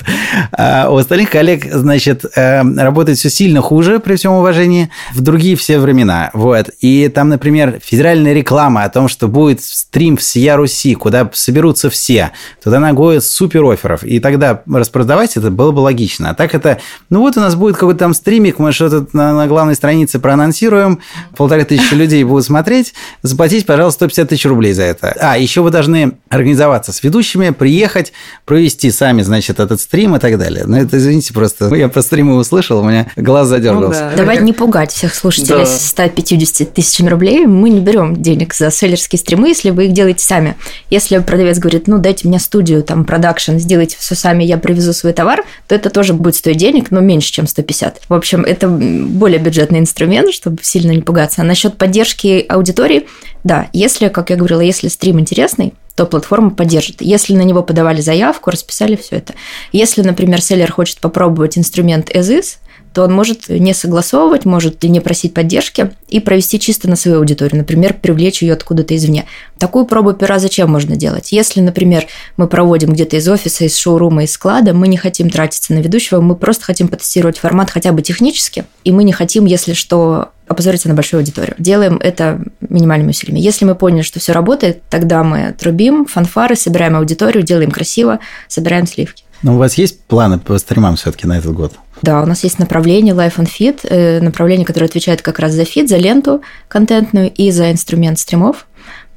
А 0.51 0.89
у 0.89 0.95
остальных 0.95 1.29
коллег, 1.29 1.65
значит, 1.71 2.23
э, 2.37 2.61
работает 2.61 3.17
все 3.17 3.29
сильно 3.29 3.61
хуже, 3.61 3.99
при 3.99 4.15
всем 4.15 4.33
уважении, 4.33 4.89
в 5.13 5.21
другие 5.21 5.57
все 5.57 5.77
времена, 5.77 6.31
вот, 6.33 6.69
и 6.79 7.09
там, 7.09 7.27
например, 7.27 7.79
федеральная 7.83 8.31
реклама 8.31 8.83
о 8.83 8.89
том, 8.89 9.09
что 9.09 9.27
будет 9.27 9.61
стрим 9.61 10.15
всея 10.15 10.55
Руси, 10.55 10.95
куда 10.95 11.29
соберутся 11.33 11.89
все, 11.89 12.31
туда 12.63 12.79
нагоят 12.79 13.25
супер 13.25 13.65
офферов, 13.65 14.05
и 14.05 14.21
тогда 14.21 14.63
распродавать 14.67 15.37
это 15.37 15.51
было 15.51 15.71
бы 15.71 15.79
логично, 15.79 16.31
а 16.31 16.33
так 16.33 16.55
это, 16.55 16.79
ну 17.09 17.21
вот 17.21 17.37
у 17.37 17.39
нас 17.39 17.55
будет 17.55 17.75
какой-то 17.75 17.99
там 17.99 18.13
стримик, 18.13 18.59
мы 18.59 18.71
что-то 18.71 19.07
на, 19.13 19.33
на 19.33 19.47
главной 19.47 19.75
странице 19.75 20.19
проанонсируем, 20.19 20.99
полторы 21.35 21.65
тысячи 21.65 21.93
людей 21.93 22.23
будут 22.23 22.45
смотреть, 22.45 22.93
заплатить, 23.21 23.65
пожалуйста, 23.65 24.05
150 24.05 24.29
тысяч 24.29 24.45
рублей 24.45 24.73
за 24.73 24.83
это. 24.83 25.15
А, 25.19 25.37
еще 25.37 25.61
вы 25.61 25.71
должны 25.71 26.13
организоваться 26.29 26.91
с 26.91 27.03
ведущими, 27.03 27.51
приехать, 27.51 28.13
провести 28.45 28.91
сами, 28.91 29.21
значит, 29.21 29.59
этот 29.59 29.81
стрим 29.81 30.15
и 30.15 30.19
так 30.19 30.37
далее. 30.37 30.65
Ну, 30.65 30.77
это, 30.77 30.97
извините, 30.97 31.33
просто 31.33 31.73
я 31.75 31.89
по 31.89 32.01
стриму 32.01 32.35
услышал, 32.35 32.79
у 32.79 32.83
меня 32.83 33.07
глаз 33.15 33.47
задергался. 33.47 34.05
Ну, 34.05 34.09
да. 34.11 34.17
Давайте 34.17 34.43
не 34.43 34.53
пугать 34.53 34.91
всех 34.91 35.13
слушателей 35.13 35.63
да. 35.63 35.65
150 35.65 36.73
тысячами 36.73 37.09
рублей. 37.09 37.45
Мы 37.45 37.69
не 37.69 37.79
берем 37.79 38.21
денег 38.21 38.53
за 38.53 38.71
селлерские 38.71 39.19
стримы, 39.19 39.49
если 39.49 39.69
вы 39.69 39.85
их 39.85 39.93
делаете 39.93 40.23
сами. 40.23 40.55
Если 40.89 41.17
продавец 41.19 41.59
говорит, 41.59 41.87
ну, 41.87 41.99
дайте 41.99 42.27
мне 42.27 42.39
студию, 42.39 42.83
там, 42.83 43.05
продакшн, 43.05 43.57
сделайте 43.57 43.97
все 43.99 44.15
сами, 44.15 44.43
я 44.43 44.54
привезу 44.57 44.93
свой 44.93 45.13
товар, 45.13 45.43
то 45.67 45.75
это 45.75 45.89
тоже 45.89 46.13
будет 46.13 46.35
стоить 46.35 46.57
денег, 46.57 46.91
но 46.91 46.99
меньше, 46.99 47.31
чем 47.31 47.47
150. 47.47 48.01
В 48.09 48.13
общем, 48.13 48.43
это 48.43 48.67
более 48.67 49.39
бюджетный 49.39 49.79
инструмент, 49.79 50.31
чтобы 50.31 50.59
сильно 50.63 50.91
не 50.91 51.01
пугаться. 51.01 51.41
А 51.41 51.45
насчет 51.45 51.77
поддержки 51.77 52.45
аудитории, 52.47 53.07
да, 53.43 53.67
если, 53.73 54.09
как 54.09 54.29
я 54.29 54.35
говорила, 54.35 54.61
если 54.61 54.87
стрим 54.87 55.19
интересный, 55.19 55.73
то 55.95 56.05
платформа 56.05 56.51
поддержит. 56.51 57.01
Если 57.01 57.35
на 57.35 57.43
него 57.43 57.63
подавали 57.63 58.01
заявку, 58.01 58.51
расписали 58.51 58.95
все 58.95 59.17
это. 59.17 59.33
Если, 59.71 60.01
например, 60.01 60.41
селлер 60.41 60.71
хочет 60.71 60.99
попробовать 60.99 61.57
инструмент 61.57 62.09
as 62.09 62.57
то 62.95 63.03
он 63.03 63.11
может 63.11 63.49
не 63.49 63.73
согласовывать, 63.73 64.45
может 64.45 64.81
не 64.83 65.01
просить 65.01 65.33
поддержки 65.33 65.91
и 66.07 66.21
провести 66.21 66.61
чисто 66.61 66.89
на 66.89 66.95
свою 66.95 67.17
аудиторию, 67.17 67.57
например, 67.57 67.93
привлечь 68.01 68.41
ее 68.41 68.53
откуда-то 68.53 68.95
извне. 68.95 69.25
Такую 69.57 69.85
пробу 69.85 70.13
пера 70.13 70.39
зачем 70.39 70.71
можно 70.71 70.95
делать? 70.95 71.33
Если, 71.33 71.59
например, 71.59 72.07
мы 72.37 72.47
проводим 72.47 72.93
где-то 72.93 73.17
из 73.17 73.27
офиса, 73.27 73.65
из 73.65 73.75
шоурума, 73.75 74.23
из 74.23 74.31
склада, 74.31 74.73
мы 74.73 74.87
не 74.87 74.95
хотим 74.95 75.29
тратиться 75.29 75.73
на 75.73 75.79
ведущего, 75.79 76.21
мы 76.21 76.37
просто 76.37 76.63
хотим 76.63 76.87
потестировать 76.87 77.37
формат 77.37 77.69
хотя 77.69 77.91
бы 77.91 78.01
технически, 78.01 78.63
и 78.85 78.93
мы 78.93 79.03
не 79.03 79.11
хотим, 79.11 79.43
если 79.43 79.73
что, 79.73 80.29
опозориться 80.47 80.87
на 80.87 80.93
большую 80.93 81.19
аудиторию. 81.19 81.55
Делаем 81.57 81.97
это 81.97 82.41
минимальными 82.61 83.09
усилиями. 83.09 83.41
Если 83.41 83.65
мы 83.65 83.75
поняли, 83.75 84.03
что 84.03 84.21
все 84.21 84.31
работает, 84.31 84.83
тогда 84.89 85.21
мы 85.25 85.53
трубим, 85.59 86.05
фанфары, 86.05 86.55
собираем 86.55 86.95
аудиторию, 86.95 87.43
делаем 87.43 87.71
красиво, 87.71 88.19
собираем 88.47 88.87
сливки. 88.87 89.24
Но 89.41 89.55
у 89.55 89.57
вас 89.57 89.75
есть 89.75 90.01
планы 90.01 90.39
по 90.39 90.57
стримам 90.57 90.95
все-таки 90.95 91.27
на 91.27 91.37
этот 91.37 91.53
год? 91.53 91.73
Да, 92.01 92.21
у 92.21 92.25
нас 92.25 92.43
есть 92.43 92.59
направление 92.59 93.13
Life 93.13 93.37
and 93.37 93.47
Feed, 93.47 93.79
э, 93.83 94.19
направление, 94.19 94.65
которое 94.65 94.87
отвечает 94.87 95.21
как 95.21 95.39
раз 95.39 95.53
за 95.53 95.65
фид, 95.65 95.89
за 95.89 95.97
ленту 95.97 96.41
контентную 96.67 97.31
и 97.31 97.51
за 97.51 97.71
инструмент 97.71 98.19
стримов. 98.19 98.67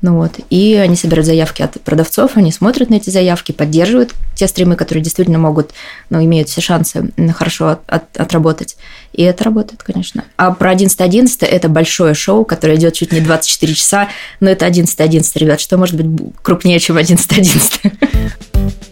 Ну 0.01 0.17
вот. 0.17 0.33
И 0.49 0.75
они 0.75 0.95
собирают 0.95 1.27
заявки 1.27 1.61
от 1.63 1.81
продавцов, 1.83 2.37
они 2.37 2.53
смотрят 2.53 2.89
на 2.89 2.95
эти 2.95 3.11
заявки, 3.11 3.51
поддерживают 3.51 4.15
те 4.37 4.47
стримы, 4.47 4.77
которые 4.77 5.03
действительно 5.03 5.39
могут, 5.39 5.73
ну, 6.09 6.23
имеют 6.25 6.49
все 6.49 6.61
шансы 6.61 7.11
хорошо 7.35 7.71
от, 7.71 7.81
от, 7.89 8.17
отработать. 8.17 8.77
И 9.13 9.23
это 9.23 9.43
работает, 9.43 9.83
конечно. 9.83 10.25
А 10.37 10.53
про 10.53 10.73
11.11 10.73 11.45
это 11.45 11.69
большое 11.69 12.15
шоу, 12.15 12.45
которое 12.45 12.77
идет 12.77 12.95
чуть 12.95 13.13
не 13.13 13.21
24 13.21 13.75
часа, 13.75 14.09
но 14.39 14.49
это 14.49 14.67
11.11, 14.67 15.33
ребят. 15.35 15.61
Что 15.61 15.77
может 15.77 15.97
быть 16.01 16.33
крупнее, 16.43 16.79
чем 16.79 16.97
11.11? 16.97 18.85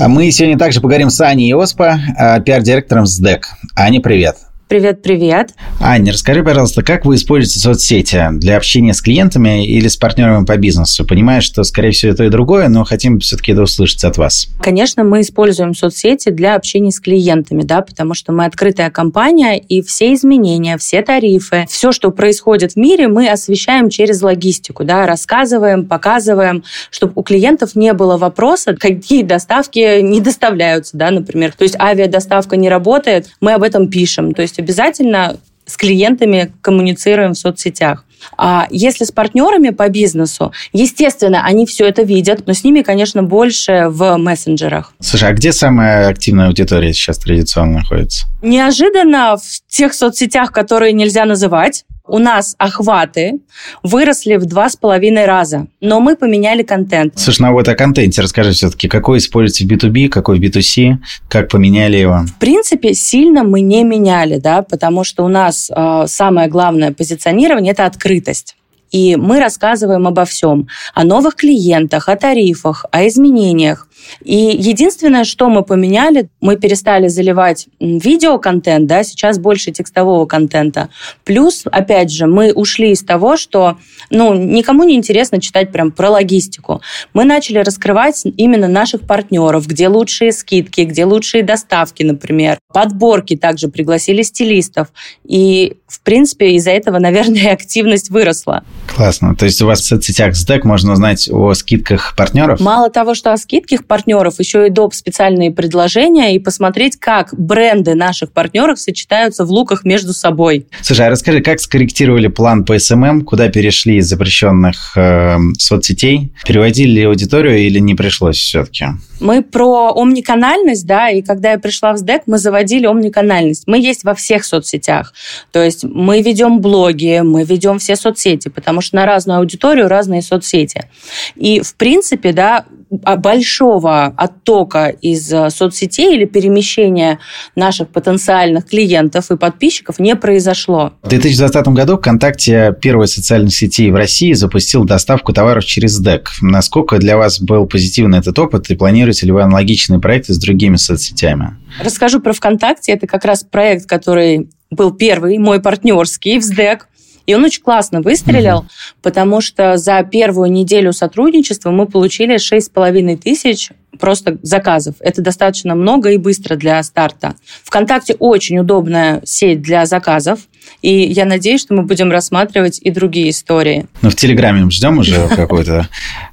А 0.00 0.08
мы 0.08 0.30
сегодня 0.32 0.58
также 0.58 0.80
поговорим 0.80 1.08
с 1.08 1.20
Аней 1.20 1.54
Оспа, 1.54 2.00
а, 2.18 2.40
пиар-директором 2.40 3.06
СДЭК. 3.06 3.46
Аня, 3.76 4.00
привет. 4.00 4.36
Привет, 4.66 5.02
привет. 5.02 5.50
Аня, 5.78 6.10
расскажи, 6.10 6.42
пожалуйста, 6.42 6.82
как 6.82 7.04
вы 7.04 7.16
используете 7.16 7.58
соцсети 7.58 8.28
для 8.32 8.56
общения 8.56 8.94
с 8.94 9.02
клиентами 9.02 9.66
или 9.66 9.88
с 9.88 9.96
партнерами 9.96 10.46
по 10.46 10.56
бизнесу? 10.56 11.06
Понимаю, 11.06 11.42
что, 11.42 11.62
скорее 11.64 11.90
всего, 11.90 12.14
то 12.14 12.24
и 12.24 12.30
другое, 12.30 12.68
но 12.68 12.82
хотим 12.84 13.20
все-таки 13.20 13.52
это 13.52 13.62
услышать 13.62 14.02
от 14.04 14.16
вас. 14.16 14.48
Конечно, 14.62 15.04
мы 15.04 15.20
используем 15.20 15.74
соцсети 15.74 16.30
для 16.30 16.56
общения 16.56 16.90
с 16.90 16.98
клиентами, 16.98 17.62
да, 17.62 17.82
потому 17.82 18.14
что 18.14 18.32
мы 18.32 18.46
открытая 18.46 18.90
компания, 18.90 19.58
и 19.58 19.82
все 19.82 20.14
изменения, 20.14 20.78
все 20.78 21.02
тарифы, 21.02 21.66
все, 21.68 21.92
что 21.92 22.10
происходит 22.10 22.72
в 22.72 22.76
мире, 22.76 23.06
мы 23.06 23.28
освещаем 23.28 23.90
через 23.90 24.22
логистику, 24.22 24.82
да, 24.84 25.04
рассказываем, 25.06 25.84
показываем, 25.84 26.64
чтобы 26.90 27.12
у 27.16 27.22
клиентов 27.22 27.76
не 27.76 27.92
было 27.92 28.16
вопроса, 28.16 28.74
какие 28.74 29.24
доставки 29.24 30.00
не 30.00 30.22
доставляются, 30.22 30.96
да, 30.96 31.10
например. 31.10 31.52
То 31.52 31.64
есть 31.64 31.78
авиадоставка 31.78 32.56
не 32.56 32.70
работает, 32.70 33.28
мы 33.42 33.52
об 33.52 33.62
этом 33.62 33.88
пишем. 33.88 34.32
То 34.32 34.40
есть 34.40 34.54
обязательно 34.64 35.36
с 35.66 35.76
клиентами 35.76 36.52
коммуницируем 36.62 37.32
в 37.32 37.38
соцсетях. 37.38 38.04
А 38.38 38.66
если 38.70 39.04
с 39.04 39.12
партнерами 39.12 39.68
по 39.68 39.88
бизнесу, 39.90 40.52
естественно, 40.72 41.44
они 41.44 41.66
все 41.66 41.86
это 41.86 42.02
видят, 42.02 42.46
но 42.46 42.54
с 42.54 42.64
ними, 42.64 42.80
конечно, 42.80 43.22
больше 43.22 43.88
в 43.88 44.16
мессенджерах. 44.16 44.94
Слушай, 45.00 45.28
а 45.28 45.32
где 45.32 45.52
самая 45.52 46.08
активная 46.08 46.46
аудитория 46.46 46.94
сейчас 46.94 47.18
традиционно 47.18 47.80
находится? 47.80 48.24
Неожиданно 48.40 49.36
в 49.36 49.68
тех 49.68 49.92
соцсетях, 49.92 50.52
которые 50.52 50.94
нельзя 50.94 51.26
называть, 51.26 51.84
у 52.06 52.18
нас 52.18 52.54
охваты 52.58 53.40
выросли 53.82 54.36
в 54.36 54.44
два 54.44 54.68
с 54.68 54.76
половиной 54.76 55.24
раза, 55.24 55.66
но 55.80 56.00
мы 56.00 56.16
поменяли 56.16 56.62
контент. 56.62 57.18
Слушай, 57.18 57.42
ну 57.42 57.48
а 57.48 57.52
вот 57.52 57.68
о 57.68 57.74
контенте 57.74 58.20
расскажи 58.20 58.52
все-таки, 58.52 58.88
какой 58.88 59.18
используете 59.18 59.64
в 59.64 59.68
B2B, 59.68 60.08
какой 60.08 60.38
в 60.38 60.42
B2C, 60.42 60.96
как 61.28 61.48
поменяли 61.48 61.96
его? 61.96 62.24
В 62.26 62.38
принципе, 62.38 62.94
сильно 62.94 63.42
мы 63.42 63.62
не 63.62 63.84
меняли, 63.84 64.38
да, 64.38 64.62
потому 64.62 65.04
что 65.04 65.24
у 65.24 65.28
нас 65.28 65.70
э, 65.74 66.04
самое 66.06 66.48
главное 66.48 66.92
позиционирование– 66.92 67.72
это 67.74 67.86
открытость. 67.86 68.56
И 68.90 69.16
мы 69.16 69.40
рассказываем 69.40 70.06
обо 70.06 70.24
всем. 70.24 70.68
О 70.94 71.02
новых 71.02 71.34
клиентах, 71.34 72.08
о 72.08 72.16
тарифах, 72.16 72.84
о 72.92 73.08
изменениях. 73.08 73.88
И 74.22 74.36
единственное, 74.36 75.24
что 75.24 75.48
мы 75.48 75.62
поменяли, 75.62 76.28
мы 76.40 76.56
перестали 76.56 77.08
заливать 77.08 77.66
видеоконтент, 77.80 78.86
да, 78.86 79.02
сейчас 79.04 79.38
больше 79.38 79.70
текстового 79.70 80.26
контента. 80.26 80.88
Плюс, 81.24 81.64
опять 81.70 82.10
же, 82.10 82.26
мы 82.26 82.52
ушли 82.52 82.92
из 82.92 83.02
того, 83.02 83.36
что, 83.36 83.78
ну, 84.10 84.34
никому 84.34 84.84
не 84.84 84.94
интересно 84.96 85.40
читать 85.40 85.72
прям 85.72 85.90
про 85.90 86.10
логистику. 86.10 86.80
Мы 87.12 87.24
начали 87.24 87.58
раскрывать 87.58 88.24
именно 88.36 88.68
наших 88.68 89.02
партнеров, 89.02 89.66
где 89.66 89.88
лучшие 89.88 90.32
скидки, 90.32 90.82
где 90.82 91.04
лучшие 91.04 91.42
доставки, 91.42 92.02
например. 92.02 92.58
Подборки 92.72 93.36
также 93.36 93.68
пригласили 93.68 94.22
стилистов. 94.22 94.88
И, 95.24 95.76
в 95.86 96.00
принципе, 96.00 96.52
из-за 96.52 96.70
этого, 96.70 96.98
наверное, 96.98 97.52
активность 97.52 98.10
выросла. 98.10 98.64
Классно. 98.94 99.34
То 99.34 99.44
есть 99.44 99.60
у 99.62 99.66
вас 99.66 99.80
в 99.80 99.84
соцсетях 99.84 100.34
СДЭК 100.34 100.64
можно 100.64 100.92
узнать 100.92 101.28
о 101.30 101.54
скидках 101.54 102.14
партнеров? 102.16 102.60
Мало 102.60 102.90
того, 102.90 103.14
что 103.14 103.32
о 103.32 103.36
скидках 103.36 103.84
партнеров, 103.94 104.40
еще 104.40 104.66
и 104.66 104.70
доп. 104.70 104.92
специальные 104.92 105.52
предложения 105.52 106.34
и 106.34 106.40
посмотреть, 106.40 106.96
как 106.96 107.32
бренды 107.38 107.94
наших 107.94 108.32
партнеров 108.32 108.80
сочетаются 108.80 109.44
в 109.44 109.50
луках 109.52 109.84
между 109.84 110.12
собой. 110.12 110.66
Слушай, 110.82 111.06
а 111.06 111.10
расскажи, 111.10 111.40
как 111.40 111.60
скорректировали 111.60 112.26
план 112.26 112.64
по 112.64 112.76
SMM, 112.76 113.20
куда 113.20 113.48
перешли 113.50 113.98
из 113.98 114.08
запрещенных 114.08 114.96
э, 114.96 115.36
соцсетей? 115.58 116.32
Переводили 116.44 116.90
ли 116.90 117.04
аудиторию 117.04 117.56
или 117.56 117.78
не 117.78 117.94
пришлось 117.94 118.38
все-таки? 118.38 118.86
Мы 119.20 119.42
про 119.42 119.92
омниканальность, 119.94 120.86
да, 120.86 121.08
и 121.08 121.22
когда 121.22 121.52
я 121.52 121.58
пришла 121.58 121.92
в 121.92 121.98
СДЭК, 121.98 122.22
мы 122.26 122.38
заводили 122.38 122.86
омниканальность. 122.86 123.68
Мы 123.68 123.78
есть 123.78 124.02
во 124.02 124.16
всех 124.16 124.44
соцсетях. 124.44 125.14
То 125.52 125.62
есть 125.62 125.84
мы 125.84 126.20
ведем 126.20 126.60
блоги, 126.60 127.20
мы 127.22 127.44
ведем 127.44 127.78
все 127.78 127.94
соцсети, 127.94 128.48
потому 128.48 128.80
что 128.80 128.96
на 128.96 129.06
разную 129.06 129.38
аудиторию 129.38 129.86
разные 129.86 130.20
соцсети. 130.20 130.88
И, 131.36 131.60
в 131.60 131.76
принципе, 131.76 132.32
да, 132.32 132.64
большого 132.90 134.06
оттока 134.16 134.88
из 134.88 135.32
э, 135.32 135.50
соцсетей 135.50 136.16
или 136.16 136.24
перемещения 136.24 137.18
наших 137.56 137.88
потенциальных 137.88 138.66
клиентов 138.66 139.30
и 139.30 139.36
подписчиков 139.36 139.98
не 139.98 140.16
произошло. 140.16 140.92
В 141.02 141.08
2020 141.08 141.68
году 141.68 141.96
ВКонтакте, 141.96 142.74
первой 142.80 143.08
социальной 143.08 143.50
сети 143.50 143.90
в 143.90 143.96
России, 143.96 144.32
запустил 144.32 144.84
доставку 144.84 145.32
товаров 145.32 145.64
через 145.64 145.98
ДЭК. 145.98 146.30
Насколько 146.40 146.98
для 146.98 147.16
вас 147.16 147.40
был 147.40 147.66
позитивный 147.66 148.18
этот 148.18 148.38
опыт 148.38 148.70
и 148.70 148.76
планируете 148.76 149.26
ли 149.26 149.32
вы 149.32 149.42
аналогичные 149.42 150.00
проекты 150.00 150.34
с 150.34 150.38
другими 150.38 150.76
соцсетями? 150.76 151.56
Расскажу 151.82 152.20
про 152.20 152.32
ВКонтакте. 152.32 152.92
Это 152.92 153.06
как 153.06 153.24
раз 153.24 153.44
проект, 153.44 153.86
который 153.86 154.48
был 154.70 154.92
первый, 154.92 155.38
мой 155.38 155.60
партнерский 155.60 156.38
в 156.38 156.42
СДЭК. 156.42 156.88
И 157.26 157.34
он 157.34 157.44
очень 157.44 157.62
классно 157.62 158.00
выстрелил, 158.00 158.58
угу. 158.58 158.66
потому 159.02 159.40
что 159.40 159.76
за 159.76 160.02
первую 160.02 160.50
неделю 160.50 160.92
сотрудничества 160.92 161.70
мы 161.70 161.86
получили 161.86 162.36
6,5 162.36 163.16
тысяч 163.16 163.70
просто 163.98 164.38
заказов. 164.42 164.96
Это 165.00 165.22
достаточно 165.22 165.74
много 165.74 166.10
и 166.10 166.16
быстро 166.16 166.56
для 166.56 166.82
старта. 166.82 167.34
ВКонтакте 167.64 168.14
очень 168.18 168.58
удобная 168.58 169.22
сеть 169.24 169.62
для 169.62 169.86
заказов. 169.86 170.40
И 170.80 171.02
я 171.02 171.24
надеюсь, 171.24 171.60
что 171.60 171.74
мы 171.74 171.82
будем 171.82 172.10
рассматривать 172.10 172.78
и 172.80 172.90
другие 172.90 173.30
истории. 173.30 173.86
Ну, 174.02 174.10
в 174.10 174.16
Телеграме 174.16 174.68
ждем 174.70 174.98
уже 174.98 175.28
какую-то 175.36 175.88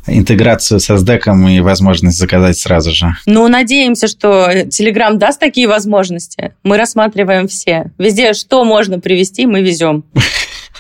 интеграцию 0.07 0.79
со 0.79 0.97
СДЭКом 0.97 1.47
и 1.47 1.59
возможность 1.59 2.17
заказать 2.17 2.57
сразу 2.57 2.91
же. 2.91 3.15
Ну, 3.25 3.47
надеемся, 3.47 4.07
что 4.07 4.65
Телеграм 4.69 5.17
даст 5.17 5.39
такие 5.39 5.67
возможности. 5.67 6.53
Мы 6.63 6.77
рассматриваем 6.77 7.47
все. 7.47 7.91
Везде, 7.97 8.33
что 8.33 8.63
можно 8.63 8.99
привезти, 8.99 9.45
мы 9.45 9.61
везем. 9.61 10.03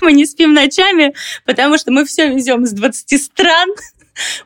Мы 0.01 0.13
не 0.13 0.25
спим 0.25 0.53
ночами, 0.53 1.13
потому 1.45 1.77
что 1.77 1.91
мы 1.91 2.05
все 2.05 2.29
везем 2.29 2.63
из 2.63 2.71
20 2.73 3.21
стран. 3.21 3.69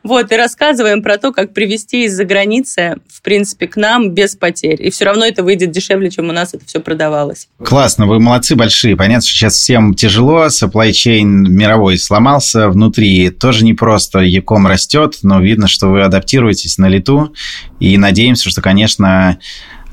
Вот, 0.02 0.30
и 0.30 0.36
рассказываем 0.36 1.02
про 1.02 1.18
то, 1.18 1.32
как 1.32 1.52
привезти 1.52 2.04
из-за 2.04 2.24
границы, 2.24 2.96
в 3.08 3.20
принципе, 3.22 3.66
к 3.66 3.76
нам 3.76 4.10
без 4.10 4.36
потерь. 4.36 4.80
И 4.86 4.90
все 4.90 5.04
равно 5.04 5.26
это 5.26 5.42
выйдет 5.42 5.70
дешевле, 5.70 6.10
чем 6.10 6.28
у 6.28 6.32
нас 6.32 6.54
это 6.54 6.64
все 6.64 6.80
продавалось. 6.80 7.48
Классно, 7.62 8.06
вы 8.06 8.20
молодцы 8.20 8.54
большие. 8.54 8.96
Понятно, 8.96 9.26
что 9.26 9.36
сейчас 9.36 9.54
всем 9.54 9.94
тяжело, 9.94 10.46
supply 10.46 10.90
chain 10.90 11.24
мировой 11.24 11.98
сломался 11.98 12.68
внутри. 12.68 13.30
Тоже 13.30 13.64
непросто, 13.64 14.20
яком 14.20 14.66
растет, 14.66 15.18
но 15.22 15.40
видно, 15.40 15.68
что 15.68 15.88
вы 15.88 16.02
адаптируетесь 16.02 16.78
на 16.78 16.88
лету. 16.88 17.34
И 17.80 17.98
надеемся, 17.98 18.48
что, 18.48 18.62
конечно, 18.62 19.38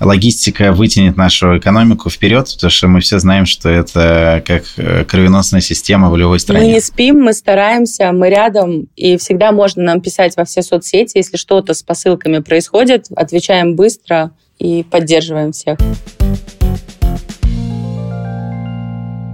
логистика 0.03 0.71
вытянет 0.71 1.17
нашу 1.17 1.57
экономику 1.57 2.09
вперед, 2.09 2.51
потому 2.53 2.71
что 2.71 2.87
мы 2.87 2.99
все 2.99 3.19
знаем, 3.19 3.45
что 3.45 3.69
это 3.69 4.43
как 4.45 4.63
э, 4.77 5.05
кровеносная 5.05 5.61
система 5.61 6.09
в 6.09 6.17
любой 6.17 6.39
стране. 6.39 6.65
Мы 6.65 6.73
не 6.73 6.81
спим, 6.81 7.21
мы 7.21 7.33
стараемся, 7.33 8.11
мы 8.11 8.29
рядом, 8.29 8.87
и 8.95 9.17
всегда 9.17 9.51
можно 9.51 9.83
нам 9.83 10.01
писать 10.01 10.35
во 10.37 10.45
все 10.45 10.61
соцсети, 10.61 11.17
если 11.17 11.37
что-то 11.37 11.73
с 11.73 11.83
посылками 11.83 12.39
происходит, 12.39 13.07
отвечаем 13.15 13.75
быстро 13.75 14.31
и 14.59 14.83
поддерживаем 14.83 15.51
всех. 15.51 15.77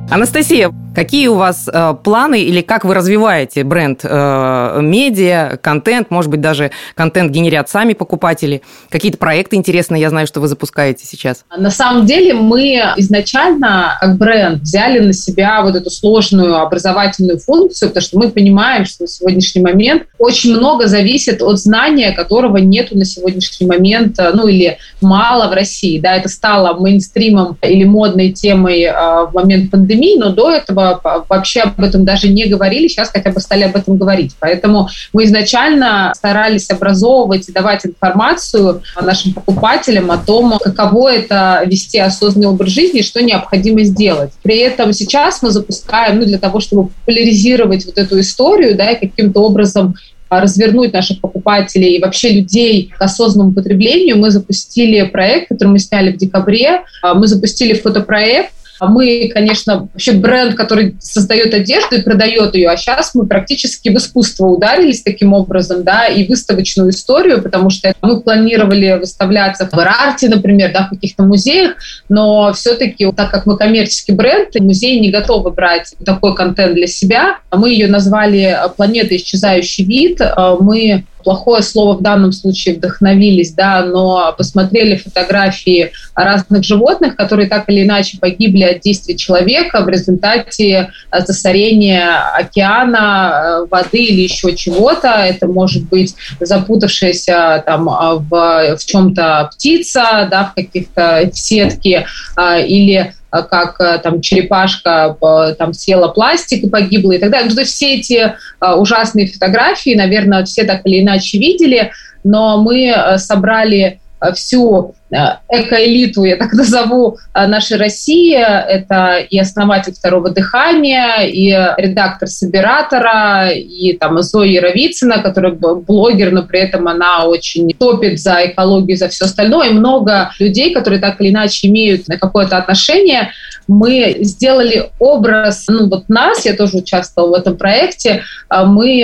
Анастасия, 0.10 0.72
какие 1.00 1.28
у 1.28 1.36
вас 1.36 1.70
э, 1.72 1.96
планы 2.04 2.42
или 2.42 2.62
как 2.62 2.84
вы 2.86 2.94
развиваете 2.94 3.64
бренд 3.64 4.02
э, 4.04 4.80
медиа, 4.82 5.58
контент, 5.62 6.12
может 6.12 6.30
быть, 6.30 6.42
даже 6.42 6.72
контент 6.96 7.32
генерят 7.32 7.70
сами 7.70 7.94
покупатели? 7.94 8.62
Какие-то 8.90 9.18
проекты 9.18 9.56
интересные, 9.56 10.02
я 10.02 10.10
знаю, 10.10 10.28
что 10.28 10.42
вы 10.42 10.48
запускаете 10.48 11.06
сейчас. 11.06 11.46
На 11.58 11.72
самом 11.72 12.06
деле 12.06 12.34
мы 12.34 12.82
изначально, 12.98 13.98
как 14.02 14.18
бренд, 14.18 14.62
взяли 14.62 15.00
на 15.00 15.14
себя 15.14 15.62
вот 15.62 15.76
эту 15.76 15.90
сложную 15.90 16.58
образовательную 16.58 17.40
функцию, 17.40 17.90
потому 17.90 18.04
что 18.04 18.20
мы 18.20 18.30
понимаем, 18.30 18.86
что 18.86 19.04
на 19.04 19.08
сегодняшний 19.08 19.62
момент 19.62 20.04
очень 20.18 20.56
много 20.56 20.88
зависит 20.88 21.42
от 21.42 21.60
знания, 21.60 22.12
которого 22.12 22.58
нету 22.58 22.98
на 22.98 23.06
сегодняшний 23.06 23.68
момент, 23.68 24.20
э, 24.20 24.32
ну 24.34 24.48
или 24.48 24.78
мало 25.00 25.50
в 25.50 25.54
России. 25.54 26.00
Да, 26.00 26.16
это 26.16 26.28
стало 26.28 26.78
мейнстримом 26.78 27.58
или 27.62 27.86
модной 27.86 28.32
темой 28.32 28.82
э, 28.82 28.92
в 28.92 29.32
момент 29.34 29.72
пандемии, 29.72 30.00
пандемии, 30.00 30.18
но 30.18 30.32
до 30.32 30.52
этого 30.52 30.89
вообще 31.04 31.62
об 31.62 31.82
этом 31.84 32.06
даже 32.06 32.30
не 32.30 32.46
говорили, 32.46 32.88
сейчас 32.88 33.10
хотя 33.10 33.32
бы 33.32 33.40
стали 33.40 33.64
об 33.64 33.76
этом 33.76 33.98
говорить. 33.98 34.36
Поэтому 34.40 34.90
мы 35.14 35.26
изначально 35.26 36.12
старались 36.16 36.70
образовывать 36.70 37.50
и 37.50 37.52
давать 37.52 37.86
информацию 37.86 38.82
нашим 39.02 39.34
покупателям 39.34 40.12
о 40.12 40.18
том, 40.18 40.58
каково 40.60 41.14
это 41.14 41.64
вести 41.66 42.00
осознанный 42.00 42.48
образ 42.48 42.70
жизни 42.70 43.00
и 43.00 43.04
что 43.04 43.22
необходимо 43.22 43.84
сделать. 43.84 44.32
При 44.44 44.58
этом 44.58 44.94
сейчас 44.94 45.42
мы 45.42 45.52
запускаем, 45.52 46.20
ну, 46.20 46.26
для 46.26 46.38
того, 46.38 46.60
чтобы 46.60 46.90
популяризировать 46.90 47.86
вот 47.86 47.98
эту 47.98 48.20
историю, 48.20 48.76
да, 48.76 48.92
и 48.92 49.08
каким-то 49.08 49.42
образом 49.42 49.96
развернуть 50.30 50.94
наших 50.94 51.22
покупателей 51.22 51.96
и 51.96 52.00
вообще 52.00 52.30
людей 52.30 52.94
к 52.96 53.02
осознанному 53.02 53.52
потреблению, 53.52 54.18
мы 54.18 54.30
запустили 54.30 55.02
проект, 55.02 55.50
который 55.50 55.70
мы 55.70 55.80
сняли 55.80 56.12
в 56.12 56.18
декабре. 56.18 56.84
Мы 57.16 57.26
запустили 57.26 57.74
фотопроект, 57.74 58.52
а 58.52 58.59
мы, 58.82 59.30
конечно, 59.34 59.90
вообще 59.92 60.14
бренд, 60.14 60.56
который 60.56 60.96
создает 61.00 61.54
одежду 61.54 61.96
и 61.96 62.02
продает 62.02 62.56
ее, 62.56 62.70
а 62.70 62.78
сейчас 62.78 63.14
мы 63.16 63.26
практически 63.28 63.90
в 63.90 63.98
искусство 63.98 64.48
ударились 64.48 65.04
таким 65.04 65.34
образом, 65.34 65.84
да, 65.84 66.08
и 66.08 66.26
выставочную 66.28 66.92
историю, 66.92 67.42
потому 67.42 67.70
что 67.70 67.94
мы 68.02 68.22
планировали 68.22 68.98
выставляться 69.00 69.68
в 69.72 69.78
Арте, 69.78 70.30
например, 70.30 70.72
да, 70.74 70.86
в 70.86 70.90
каких-то 70.90 71.24
музеях, 71.24 71.76
но 72.08 72.54
все-таки, 72.54 73.12
так 73.12 73.32
как 73.32 73.46
мы 73.46 73.58
коммерческий 73.58 74.14
бренд, 74.14 74.50
музеи 74.60 75.00
не 75.00 75.12
готовы 75.12 75.52
брать 75.52 75.94
такой 76.06 76.36
контент 76.36 76.76
для 76.76 76.88
себя. 76.88 77.40
Мы 77.52 77.72
ее 77.72 77.88
назвали 77.88 78.58
«Планета. 78.78 79.16
Исчезающий 79.16 79.84
вид». 79.84 80.22
Мы 80.60 81.04
плохое 81.24 81.62
слово 81.62 81.98
в 81.98 82.02
данном 82.02 82.32
случае 82.32 82.76
вдохновились, 82.76 83.54
да, 83.54 83.84
но 83.86 84.34
посмотрели 84.38 84.96
фотографии 84.96 85.92
разных 86.16 86.64
животных, 86.64 87.16
которые 87.16 87.48
так 87.48 87.70
или 87.70 87.84
иначе 87.84 88.18
погибли 88.20 88.64
от 88.64 88.82
действий 88.82 89.18
человека 89.18 89.82
в 89.82 89.90
результате 89.90 90.92
э, 91.12 91.20
засорения 91.22 92.20
океана, 92.36 93.64
э, 93.64 93.68
воды 93.70 94.04
или 94.04 94.22
еще 94.22 94.56
чего-то. 94.56 95.10
Это 95.10 95.48
может 95.48 95.84
быть 95.90 96.16
запутавшаяся 96.40 97.64
там 97.66 97.90
а, 97.90 98.16
в, 98.16 98.78
в 98.78 98.86
чем-то 98.86 99.50
птица, 99.54 100.28
да, 100.30 100.46
в 100.46 100.56
каких-то 100.56 101.30
сетки, 101.34 102.06
а, 102.36 102.60
или 102.60 103.14
как 103.32 103.80
э, 103.80 104.00
там 104.00 104.22
черепашка 104.22 105.18
там 105.58 105.74
съела 105.74 106.08
пластик 106.10 106.64
и 106.64 106.70
погибла 106.70 107.14
и 107.14 107.18
так 107.20 107.30
далее. 107.32 107.50
Ну, 107.50 107.56
то 107.56 107.62
есть 107.62 107.74
все 107.74 107.96
эти 107.96 108.36
ужасные 108.62 109.28
фотографии, 109.28 109.96
наверное, 109.96 110.46
все 110.46 110.64
так 110.64 110.82
или 110.86 111.02
иначе 111.02 111.38
видели, 111.38 111.92
но 112.24 112.62
мы 112.62 112.88
э, 112.88 113.18
собрали 113.18 114.00
э, 114.22 114.34
всю 114.34 114.94
Э, 114.94 114.99
экоэлиту, 115.12 116.24
я 116.24 116.38
так 116.38 116.54
назову, 116.54 117.18
э, 117.34 117.48
нашей 117.48 117.78
России. 117.78 118.36
Это 118.36 119.18
и 119.18 119.40
основатель 119.40 119.94
«Второго 119.94 120.30
дыхания», 120.30 121.24
и 121.26 121.50
редактор 121.78 122.28
«Собиратора», 122.28 123.50
и 123.52 123.94
там 123.94 124.22
Зоя 124.22 124.48
Яровицына, 124.48 125.22
которая 125.22 125.54
блогер, 125.54 126.32
но 126.32 126.44
при 126.44 126.60
этом 126.60 126.88
она 126.88 127.26
очень 127.26 127.70
топит 127.74 128.20
за 128.20 128.48
экологию, 128.48 128.98
за 128.98 129.10
все 129.10 129.26
остальное. 129.26 129.70
И 129.70 129.74
много 129.74 130.32
людей, 130.40 130.74
которые 130.74 131.00
так 131.00 131.20
или 131.22 131.30
иначе 131.30 131.68
имеют 131.68 132.06
какое-то 132.20 132.58
отношение. 132.58 133.32
Мы 133.68 134.18
сделали 134.22 134.90
образ, 135.00 135.66
ну 135.68 135.88
вот 135.90 136.10
нас, 136.10 136.46
я 136.46 136.56
тоже 136.56 136.78
участвовала 136.78 137.32
в 137.32 137.40
этом 137.40 137.58
проекте, 137.58 138.24
э, 138.50 138.66
мы 138.66 139.00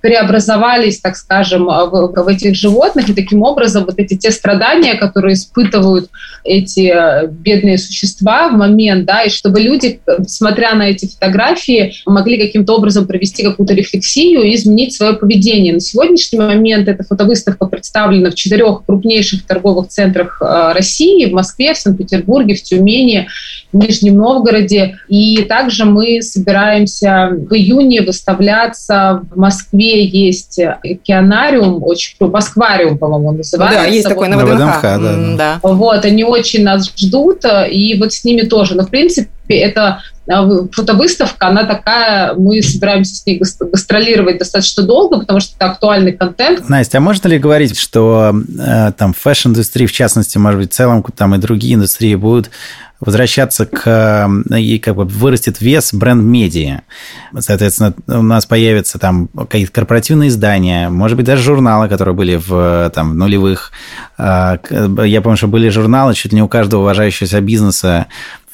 преобразовались, 0.00 1.00
так 1.00 1.16
скажем, 1.16 1.66
в, 1.66 2.12
в 2.14 2.28
этих 2.28 2.54
животных, 2.54 3.08
и 3.08 3.14
таким 3.14 3.42
образом 3.42 3.84
вот 3.84 3.98
эти 3.98 4.16
те 4.16 4.30
страдания, 4.30 4.94
которые 4.94 5.23
которые 5.24 5.34
испытывают 5.34 6.10
эти 6.44 6.92
э, 6.92 7.26
бедные 7.28 7.78
существа 7.78 8.50
в 8.50 8.52
момент, 8.52 9.06
да, 9.06 9.22
и 9.22 9.30
чтобы 9.30 9.60
люди, 9.60 10.00
смотря 10.26 10.74
на 10.74 10.90
эти 10.90 11.06
фотографии, 11.06 11.94
могли 12.04 12.36
каким-то 12.38 12.74
образом 12.74 13.06
провести 13.06 13.42
какую-то 13.42 13.72
рефлексию 13.72 14.42
и 14.42 14.54
изменить 14.54 14.94
свое 14.94 15.14
поведение. 15.14 15.72
На 15.72 15.80
сегодняшний 15.80 16.38
момент 16.38 16.88
эта 16.88 17.02
фотовыставка 17.04 17.64
представлена 17.66 18.30
в 18.30 18.34
четырех 18.34 18.84
крупнейших 18.84 19.46
торговых 19.46 19.88
центрах 19.88 20.42
э, 20.42 20.72
России, 20.74 21.24
в 21.24 21.32
Москве, 21.32 21.72
в 21.72 21.78
Санкт-Петербурге, 21.78 22.54
в 22.54 22.62
Тюмени, 22.62 23.28
Нижнем 23.74 24.16
Новгороде. 24.16 24.98
И 25.08 25.42
также 25.48 25.84
мы 25.84 26.22
собираемся 26.22 27.30
в 27.30 27.54
июне 27.54 28.02
выставляться. 28.02 29.22
В 29.30 29.38
Москве 29.38 30.04
есть 30.04 30.60
океанариум, 30.60 31.82
очень 31.82 32.16
Москвариум, 32.20 32.98
по-моему, 32.98 33.32
называется. 33.32 33.78
Да, 33.78 33.86
есть 33.86 34.08
такой 34.08 34.28
на 34.28 34.38
ВДНХ. 34.38 34.82
да 34.82 35.34
да. 35.36 35.58
Вот, 35.62 36.04
они 36.04 36.24
очень 36.24 36.64
нас 36.64 36.90
ждут, 36.96 37.44
и 37.70 37.96
вот 37.98 38.12
с 38.12 38.24
ними 38.24 38.42
тоже. 38.42 38.74
Но, 38.74 38.84
в 38.84 38.90
принципе, 38.90 39.30
это 39.48 40.00
фотовыставка, 40.26 41.48
она 41.48 41.64
такая, 41.64 42.34
мы 42.34 42.62
собираемся 42.62 43.14
с 43.14 43.26
ней 43.26 43.38
гастролировать 43.38 44.38
достаточно 44.38 44.82
долго, 44.82 45.20
потому 45.20 45.40
что 45.40 45.54
это 45.56 45.70
актуальный 45.70 46.12
контент. 46.12 46.68
Настя, 46.68 46.98
а 46.98 47.00
можно 47.00 47.28
ли 47.28 47.38
говорить, 47.38 47.78
что 47.78 48.34
э, 48.58 48.92
там 48.96 49.12
fashion-индустрии, 49.12 49.86
в 49.86 49.92
частности, 49.92 50.38
может 50.38 50.60
быть, 50.60 50.72
в 50.72 50.74
целом 50.74 51.04
там 51.14 51.34
и 51.34 51.38
другие 51.38 51.74
индустрии 51.74 52.14
будут 52.14 52.50
возвращаться 53.00 53.66
к... 53.66 54.30
и 54.56 54.78
как 54.78 54.96
бы 54.96 55.04
вырастет 55.04 55.60
вес 55.60 55.92
бренд-медиа. 55.92 56.82
Соответственно, 57.38 57.94
у 58.06 58.22
нас 58.22 58.46
появятся 58.46 58.98
там 58.98 59.28
какие-то 59.28 59.72
корпоративные 59.72 60.28
издания, 60.28 60.88
может 60.88 61.16
быть, 61.16 61.26
даже 61.26 61.42
журналы, 61.42 61.88
которые 61.88 62.14
были 62.14 62.36
в 62.36 62.90
там, 62.94 63.12
в 63.12 63.14
нулевых. 63.14 63.72
А, 64.16 64.58
я 65.04 65.20
помню, 65.20 65.36
что 65.36 65.48
были 65.48 65.68
журналы 65.68 66.14
чуть 66.14 66.32
ли 66.32 66.36
не 66.36 66.42
у 66.42 66.48
каждого 66.48 66.82
уважающегося 66.82 67.40
бизнеса, 67.40 68.06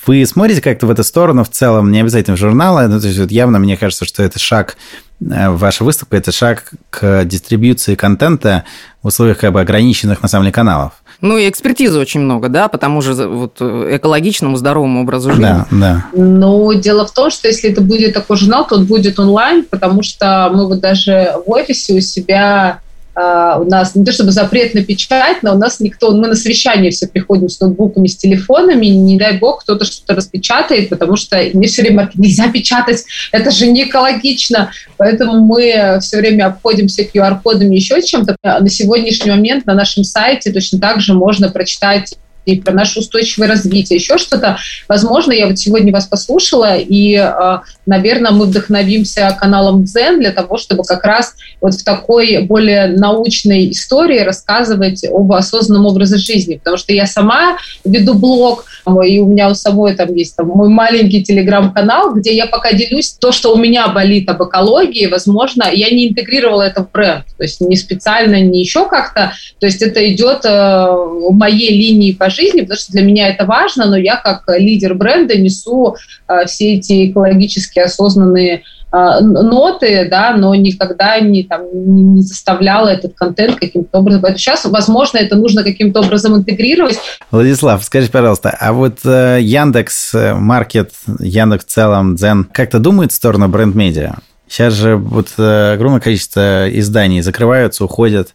вы 0.07 0.25
смотрите 0.27 0.61
как-то 0.61 0.87
в 0.87 0.91
эту 0.91 1.05
сторону 1.05 1.45
в 1.45 1.51
целом, 1.51 1.91
не 1.91 2.01
обязательно 2.01 2.37
в 2.37 2.41
журналы, 2.41 2.89
ну, 2.89 3.01
то 3.01 3.07
есть 3.07 3.19
вот 3.19 3.31
явно 3.31 3.59
мне 3.59 3.77
кажется, 3.77 4.05
что 4.05 4.23
это 4.23 4.39
шаг, 4.39 4.77
э, 5.21 5.51
ваша 5.51 5.85
выставка– 5.85 6.17
это 6.19 6.33
шаг 6.33 6.71
к 6.91 7.25
дистрибьюции 7.25 7.95
контента 7.95 8.65
в 9.03 9.09
условиях 9.09 9.39
как 9.39 9.53
бы 9.53 9.61
ограниченных, 9.61 10.23
на 10.23 10.29
самом 10.29 10.45
деле, 10.45 10.53
каналов. 10.53 10.93
Ну 11.21 11.37
и 11.37 11.49
экспертизы 11.49 11.99
очень 11.99 12.21
много, 12.21 12.49
да, 12.49 12.69
по 12.69 12.79
тому 12.79 13.03
же 13.03 13.13
вот 13.27 13.61
экологичному, 13.61 14.57
здоровому 14.57 15.03
образу 15.03 15.31
жизни. 15.31 15.43
Да, 15.43 15.67
да. 15.71 16.07
Но 16.15 16.73
дело 16.73 17.07
в 17.07 17.13
том, 17.13 17.31
что 17.31 17.49
если 17.49 17.71
это 17.71 17.83
будет 17.83 18.15
такой 18.15 18.39
журнал, 18.39 18.67
то 18.67 18.77
он 18.77 18.87
будет 18.87 19.19
онлайн, 19.19 19.65
потому 19.65 20.03
что 20.03 20.51
мы 20.55 20.67
вот 20.67 20.81
даже 20.81 21.35
в 21.47 21.51
офисе 21.51 21.95
у 21.95 22.01
себя 22.01 22.81
у 23.17 23.65
нас 23.65 23.95
не 23.95 24.05
то 24.05 24.13
чтобы 24.13 24.31
запрет 24.31 24.75
на 24.75 24.83
печать, 24.83 25.43
но 25.43 25.55
у 25.55 25.59
нас 25.59 25.81
никто, 25.81 26.13
мы 26.13 26.29
на 26.29 26.35
совещание 26.35 26.91
все 26.91 27.09
приходим 27.09 27.49
с 27.49 27.61
ноутбуками, 27.61 28.07
с 28.07 28.17
телефонами, 28.17 28.87
не 28.87 29.19
дай 29.19 29.39
бог 29.39 29.63
кто-то 29.63 29.85
что-то 29.85 30.15
распечатает, 30.15 30.89
потому 30.89 31.17
что 31.17 31.37
мне 31.53 31.67
все 31.67 31.83
время 31.83 32.11
нельзя 32.15 32.51
печатать, 32.51 33.05
это 33.33 33.51
же 33.51 33.67
не 33.67 33.85
экологично, 33.85 34.71
поэтому 34.97 35.45
мы 35.45 35.99
все 36.01 36.19
время 36.19 36.47
обходимся 36.47 37.03
QR-кодами 37.03 37.75
еще 37.75 38.01
чем-то. 38.01 38.37
На 38.43 38.69
сегодняшний 38.69 39.31
момент 39.31 39.67
на 39.67 39.75
нашем 39.75 40.05
сайте 40.05 40.53
точно 40.53 40.79
так 40.79 41.01
же 41.01 41.15
можно 41.15 41.49
прочитать 41.51 42.15
и 42.47 42.61
про 42.61 42.73
наше 42.73 43.01
устойчивое 43.01 43.49
развитие, 43.49 43.99
еще 43.99 44.19
что-то. 44.19 44.59
Возможно, 44.89 45.33
я 45.33 45.47
вот 45.47 45.59
сегодня 45.59 45.93
вас 45.93 46.07
послушала, 46.07 46.77
и, 46.77 47.15
а, 47.17 47.63
наверное, 47.87 48.33
мы 48.33 48.47
вдохновимся 48.47 49.37
каналом 49.39 49.85
Дзен 49.85 50.21
для 50.21 50.33
того, 50.33 50.57
чтобы 50.57 50.85
как 50.85 51.05
раз 51.05 51.35
вот 51.61 51.75
в 51.75 51.85
такой 51.85 52.43
более 52.43 52.89
научной 52.89 53.71
истории 53.71 54.21
рассказывать 54.21 55.05
об 55.05 55.33
осознанном 55.33 55.87
образе 55.87 56.17
жизни. 56.17 56.57
Потому 56.57 56.77
что 56.77 56.93
я 56.93 57.07
сама 57.07 57.59
веду 57.85 58.15
блог, 58.15 58.65
и 59.05 59.19
у 59.21 59.27
меня 59.27 59.51
у 59.51 59.55
самой 59.55 59.95
там 59.95 60.15
есть 60.15 60.37
там, 60.37 60.49
мой 60.49 60.69
маленький 60.69 61.23
телеграм-канал, 61.23 62.15
где 62.15 62.35
я 62.35 62.47
пока 62.47 62.73
делюсь 62.73 63.11
то, 63.13 63.33
что 63.33 63.53
у 63.55 63.59
меня 63.59 63.89
болит 63.89 64.29
об 64.29 64.43
экологии, 64.43 65.07
возможно, 65.07 65.65
я 65.73 65.91
не 65.91 66.09
интегрировала 66.09 66.63
это 66.63 66.85
в 66.85 66.91
бренд, 66.91 67.25
то 67.37 67.43
есть 67.43 67.61
не 67.61 67.77
специально, 67.77 68.41
не 68.41 68.61
еще 68.61 68.89
как-то, 68.89 69.33
то 69.59 69.67
есть 69.67 69.83
это 69.83 70.07
идет 70.13 70.45
э, 70.45 70.49
в 70.49 71.33
моей 71.33 71.71
линии 71.71 72.13
по 72.13 72.30
жизни, 72.31 72.63
потому 72.63 72.79
что 72.79 72.93
для 72.93 73.03
меня 73.03 73.29
это 73.29 73.45
важно, 73.45 73.87
но 73.87 73.97
я 73.97 74.17
как 74.17 74.45
лидер 74.49 74.95
бренда 74.95 75.39
несу 75.39 75.97
э, 76.29 76.47
все 76.47 76.75
эти 76.77 77.11
экологически 77.11 77.79
осознанные 77.79 78.63
э, 78.93 79.21
ноты, 79.21 80.09
да, 80.11 80.37
но 80.37 80.55
никогда 80.55 81.21
не, 81.21 81.45
там, 81.45 81.63
не 81.73 82.23
заставляла 82.23 82.89
этот 82.89 83.15
контент 83.15 83.59
каким-то 83.59 83.99
образом. 83.99 84.23
Поэтому 84.23 84.39
сейчас, 84.39 84.65
возможно, 84.65 85.19
это 85.19 85.37
нужно 85.37 85.63
каким-то 85.63 86.01
образом 86.01 86.37
интегрировать. 86.37 86.99
Владислав, 87.31 87.83
скажите, 87.85 88.13
пожалуйста, 88.13 88.57
а 88.59 88.73
вот 88.73 88.99
э, 89.05 89.39
Яндекс, 89.41 90.15
Маркет, 90.35 90.93
Яндекс 91.19 91.65
в 91.67 91.69
целом, 91.69 92.17
Дзен, 92.17 92.45
как-то 92.53 92.79
думает 92.79 93.13
в 93.13 93.15
сторону 93.15 93.49
бренд-медиа? 93.49 94.15
Сейчас 94.49 94.75
же 94.75 94.97
вот 94.97 95.29
огромное 95.39 96.01
количество 96.01 96.69
изданий 96.69 97.21
закрываются, 97.21 97.85
уходят. 97.85 98.35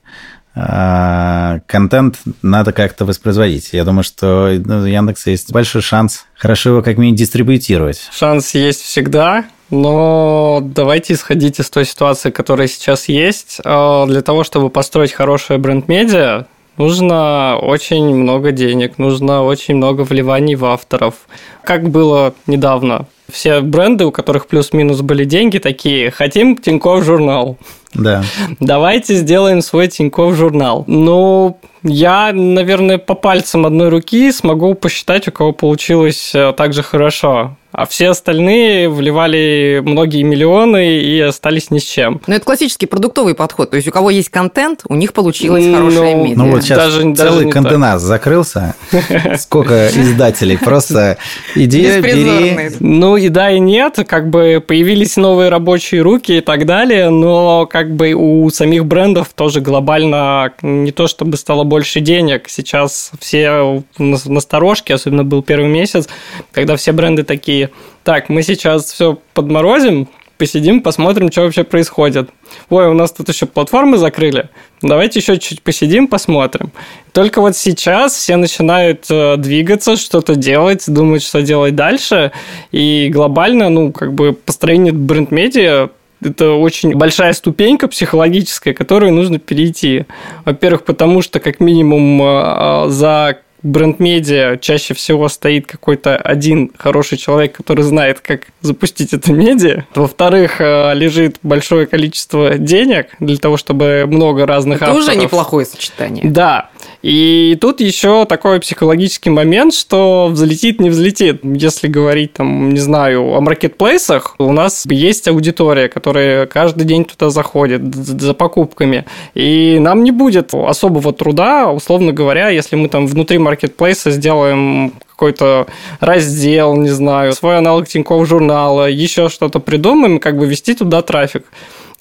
А, 0.56 1.60
контент 1.68 2.20
надо 2.42 2.72
как-то 2.72 3.06
воспроизводить. 3.06 3.70
Я 3.74 3.84
думаю, 3.84 4.04
что 4.04 4.50
ну, 4.64 4.82
у 4.82 4.86
Яндекса 4.86 5.32
есть 5.32 5.52
большой 5.52 5.82
шанс 5.82 6.26
хорошо 6.38 6.70
его 6.70 6.82
как 6.82 6.98
минимум 6.98 7.18
дистрибутировать. 7.18 8.10
Шанс 8.14 8.56
есть 8.56 8.82
всегда, 8.82 9.46
но 9.70 10.62
давайте 10.64 11.14
исходить 11.14 11.60
из 11.60 11.70
той 11.70 11.86
ситуации, 11.86 12.30
которая 12.30 12.68
сейчас 12.68 13.10
есть. 13.10 13.60
А, 13.66 14.06
для 14.06 14.22
того, 14.22 14.44
чтобы 14.46 14.70
построить 14.70 15.12
хорошее 15.12 15.60
бренд-медиа, 15.60 16.46
нужно 16.78 17.58
очень 17.62 18.16
много 18.16 18.52
денег, 18.52 18.98
нужно 18.98 19.44
очень 19.44 19.76
много 19.76 20.02
вливаний 20.02 20.56
в 20.56 20.64
авторов. 20.64 21.16
Как 21.64 21.90
было 21.90 22.34
недавно 22.48 23.08
Все 23.32 23.62
бренды, 23.62 24.06
у 24.06 24.12
которых 24.12 24.48
плюс-минус 24.48 25.02
были 25.02 25.26
деньги, 25.26 25.58
такие, 25.58 26.12
хотим 26.12 26.58
Тинькофф 26.58 27.04
журнал. 27.04 27.58
Да. 27.94 28.24
Давайте 28.60 29.16
сделаем 29.16 29.62
свой 29.62 29.88
Тинькофф 29.88 30.36
журнал. 30.36 30.84
Ну, 30.88 31.58
я, 31.84 32.32
наверное, 32.34 32.98
по 32.98 33.16
пальцам 33.16 33.66
одной 33.66 33.90
руки 33.90 34.32
смогу 34.32 34.76
посчитать, 34.76 35.28
у 35.28 35.32
кого 35.32 35.54
получилось 35.54 36.32
э, 36.36 36.54
так 36.56 36.74
же 36.74 36.84
хорошо 36.84 37.58
а 37.78 37.86
все 37.86 38.10
остальные 38.10 38.90
вливали 38.90 39.82
многие 39.84 40.24
миллионы 40.24 40.98
и 40.98 41.20
остались 41.20 41.72
ни 41.72 41.80
с 41.80 41.84
чем. 41.84 42.22
Ну, 42.26 42.36
это 42.36 42.46
классический 42.46 42.86
продуктовый 42.86 43.36
подход. 43.36 43.72
То 43.72 43.76
есть 43.76 43.88
у 43.88 43.92
кого 43.92 44.10
есть 44.10 44.30
контент, 44.30 44.82
у 44.88 44.96
них 44.96 45.12
получилось 45.12 45.66
ну, 45.66 45.76
хорошее 45.76 46.16
медиа. 46.16 46.38
Ну, 46.38 46.52
вот 46.52 46.64
сейчас 46.64 46.78
даже, 46.78 47.00
целый 47.16 47.16
даже 47.16 47.50
контенас 47.50 48.02
закрылся. 48.02 48.76
Сколько 49.38 49.90
издателей. 49.90 50.58
Просто 50.58 51.18
иди, 51.54 52.00
бери. 52.00 52.72
Ну, 52.80 53.18
и 53.18 53.28
да, 53.30 53.52
и 53.52 53.60
нет. 53.60 54.00
Как 54.08 54.30
бы 54.30 54.64
появились 54.66 55.18
новые 55.18 55.50
рабочие 55.50 56.02
руки 56.02 56.38
и 56.38 56.42
так 56.42 56.66
далее, 56.66 57.10
но 57.10 57.66
как 57.66 57.94
бы 57.94 58.14
у 58.14 58.50
самих 58.52 58.86
брендов 58.86 59.30
тоже 59.36 59.60
глобально 59.60 60.54
не 60.62 60.92
то 60.92 61.08
чтобы 61.08 61.36
стало 61.38 61.64
больше 61.64 62.00
денег. 62.00 62.48
Сейчас 62.48 63.12
все 63.20 63.84
на 63.98 64.40
сторожке, 64.40 64.94
особенно 64.94 65.24
был 65.24 65.44
первый 65.44 65.70
месяц, 65.70 66.08
когда 66.52 66.76
все 66.78 66.92
бренды 66.92 67.24
такие, 67.24 67.65
так, 68.04 68.30
мы 68.30 68.44
сейчас 68.44 68.86
все 68.92 69.18
подморозим, 69.34 70.08
посидим, 70.38 70.82
посмотрим, 70.82 71.32
что 71.32 71.42
вообще 71.42 71.64
происходит. 71.64 72.30
Ой, 72.70 72.88
у 72.88 72.94
нас 72.94 73.12
тут 73.12 73.30
еще 73.30 73.46
платформы 73.46 73.98
закрыли. 73.98 74.50
Давайте 74.82 75.20
еще 75.20 75.38
чуть 75.40 75.62
посидим, 75.62 76.08
посмотрим. 76.08 76.72
Только 77.14 77.42
вот 77.42 77.56
сейчас 77.56 78.14
все 78.14 78.36
начинают 78.36 79.06
э, 79.10 79.38
двигаться, 79.38 79.96
что-то 79.96 80.36
делать, 80.36 80.84
думать, 80.88 81.24
что 81.24 81.42
делать 81.42 81.76
дальше. 81.76 82.32
И 82.72 83.10
глобально, 83.12 83.70
ну, 83.70 83.92
как 83.92 84.14
бы 84.14 84.34
построение 84.34 84.94
бренд-медиа 84.94 85.90
это 86.22 86.52
очень 86.54 86.96
большая 86.96 87.34
ступенька 87.34 87.88
психологическая, 87.88 88.74
которую 88.74 89.14
нужно 89.14 89.38
перейти. 89.38 90.06
Во-первых, 90.44 90.84
потому 90.84 91.22
что 91.22 91.40
как 91.40 91.60
минимум 91.60 92.22
э, 92.22 92.90
за 92.90 93.40
бренд-медиа 93.66 94.58
чаще 94.58 94.94
всего 94.94 95.28
стоит 95.28 95.66
какой-то 95.66 96.16
один 96.16 96.72
хороший 96.78 97.18
человек, 97.18 97.58
который 97.58 97.84
знает, 97.84 98.20
как 98.20 98.42
запустить 98.62 99.14
это 99.14 99.32
медиа. 99.34 99.86
Во-вторых, 99.96 100.62
э, 100.62 100.94
лежит 100.94 101.38
большое 101.42 101.88
количество 101.88 102.58
денег 102.58 103.08
для 103.20 103.38
того, 103.38 103.58
чтобы 103.58 104.06
много 104.08 104.46
разных 104.46 104.78
это 104.78 104.92
авторов... 104.92 105.08
уже 105.08 105.16
неплохое 105.16 105.66
сочетание. 105.66 106.24
Да. 106.26 106.70
И 107.06 107.56
тут 107.62 107.82
еще 107.82 108.26
такой 108.26 108.60
психологический 108.60 109.30
момент, 109.30 109.76
что 109.76 110.28
взлетит, 110.32 110.82
не 110.82 110.90
взлетит. 110.90 111.42
Если 111.44 111.88
говорить, 111.88 112.34
там, 112.34 112.72
не 112.72 112.80
знаю, 112.80 113.36
о 113.36 113.42
маркетплейсах, 113.42 114.34
у 114.40 114.52
нас 114.52 114.88
есть 114.90 115.28
аудитория, 115.28 115.88
которая 115.88 116.48
каждый 116.48 116.84
день 116.86 117.06
туда 117.06 117.30
заходит 117.30 117.94
за 117.94 118.34
покупками. 118.34 119.06
И 119.36 119.78
нам 119.80 120.04
не 120.04 120.10
будет 120.10 120.56
особого 120.56 121.14
труда, 121.14 121.70
условно 121.70 122.12
говоря, 122.12 122.50
если 122.50 122.76
мы 122.76 122.90
там 122.90 123.06
внутри 123.06 123.38
маркетплейса 123.38 124.10
сделаем 124.10 124.94
какой-то 125.08 125.68
раздел, 126.00 126.76
не 126.76 126.90
знаю, 126.90 127.34
свой 127.34 127.60
аналог 127.60 127.88
Тинькофф 127.88 128.28
журнала, 128.28 128.90
еще 128.90 129.30
что-то 129.30 129.60
придумаем, 129.60 130.18
как 130.18 130.40
бы 130.40 130.48
вести 130.48 130.74
туда 130.74 131.04
трафик. 131.04 131.46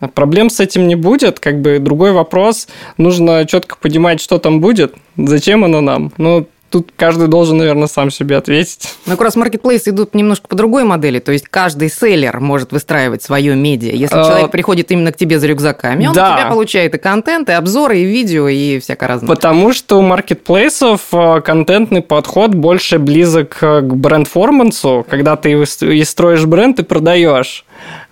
Проблем 0.09 0.51
с 0.51 0.61
этим 0.61 0.87
не 0.87 0.95
будет, 0.95 1.41
как 1.41 1.61
бы 1.61 1.79
другой 1.79 2.13
вопрос, 2.13 2.69
нужно 2.97 3.45
четко 3.47 3.77
понимать, 3.77 4.21
что 4.21 4.39
там 4.39 4.61
будет, 4.61 4.95
зачем 5.17 5.65
оно 5.65 5.81
нам. 5.81 6.13
Ну, 6.19 6.47
тут 6.75 6.91
каждый 6.97 7.29
должен, 7.29 7.59
наверное, 7.59 7.87
сам 7.87 8.11
себе 8.11 8.37
ответить. 8.37 8.95
Ну, 9.07 9.13
как 9.13 9.21
раз 9.21 9.37
маркетплейсы 9.37 9.91
идут 9.91 10.13
немножко 10.13 10.49
по 10.49 10.57
другой 10.57 10.83
модели. 10.83 11.21
То 11.21 11.31
есть 11.31 11.47
каждый 11.49 11.89
селлер 11.89 12.41
может 12.41 12.73
выстраивать 12.73 13.23
свое 13.23 13.55
медиа. 13.55 13.93
Если 13.93 14.17
а... 14.17 14.25
человек 14.25 14.51
приходит 14.51 14.91
именно 14.91 15.13
к 15.13 15.17
тебе 15.17 15.39
за 15.39 15.47
рюкзаками, 15.47 16.09
он 16.09 16.15
да. 16.15 16.33
у 16.33 16.37
тебя 16.37 16.51
получает 16.51 16.93
и 16.97 16.99
контент, 16.99 17.49
и 17.49 17.53
обзоры, 17.53 17.99
и 17.99 18.05
видео, 18.05 18.49
и 18.49 18.81
всякое 18.81 19.07
разное. 19.07 19.29
Потому 19.29 19.73
что 19.73 20.01
у 20.01 20.03
маркетплейсов 20.03 21.01
э, 21.13 21.43
контентный 21.43 22.03
подход 22.03 22.57
больше 22.57 22.99
близок 22.99 23.51
к 23.51 23.83
бренд-формансу, 23.83 25.07
когда 25.09 25.37
ты 25.37 25.53
и 25.53 26.05
строишь 26.05 26.45
бренд 26.45 26.81
и 26.81 26.83
продаешь. 26.83 27.65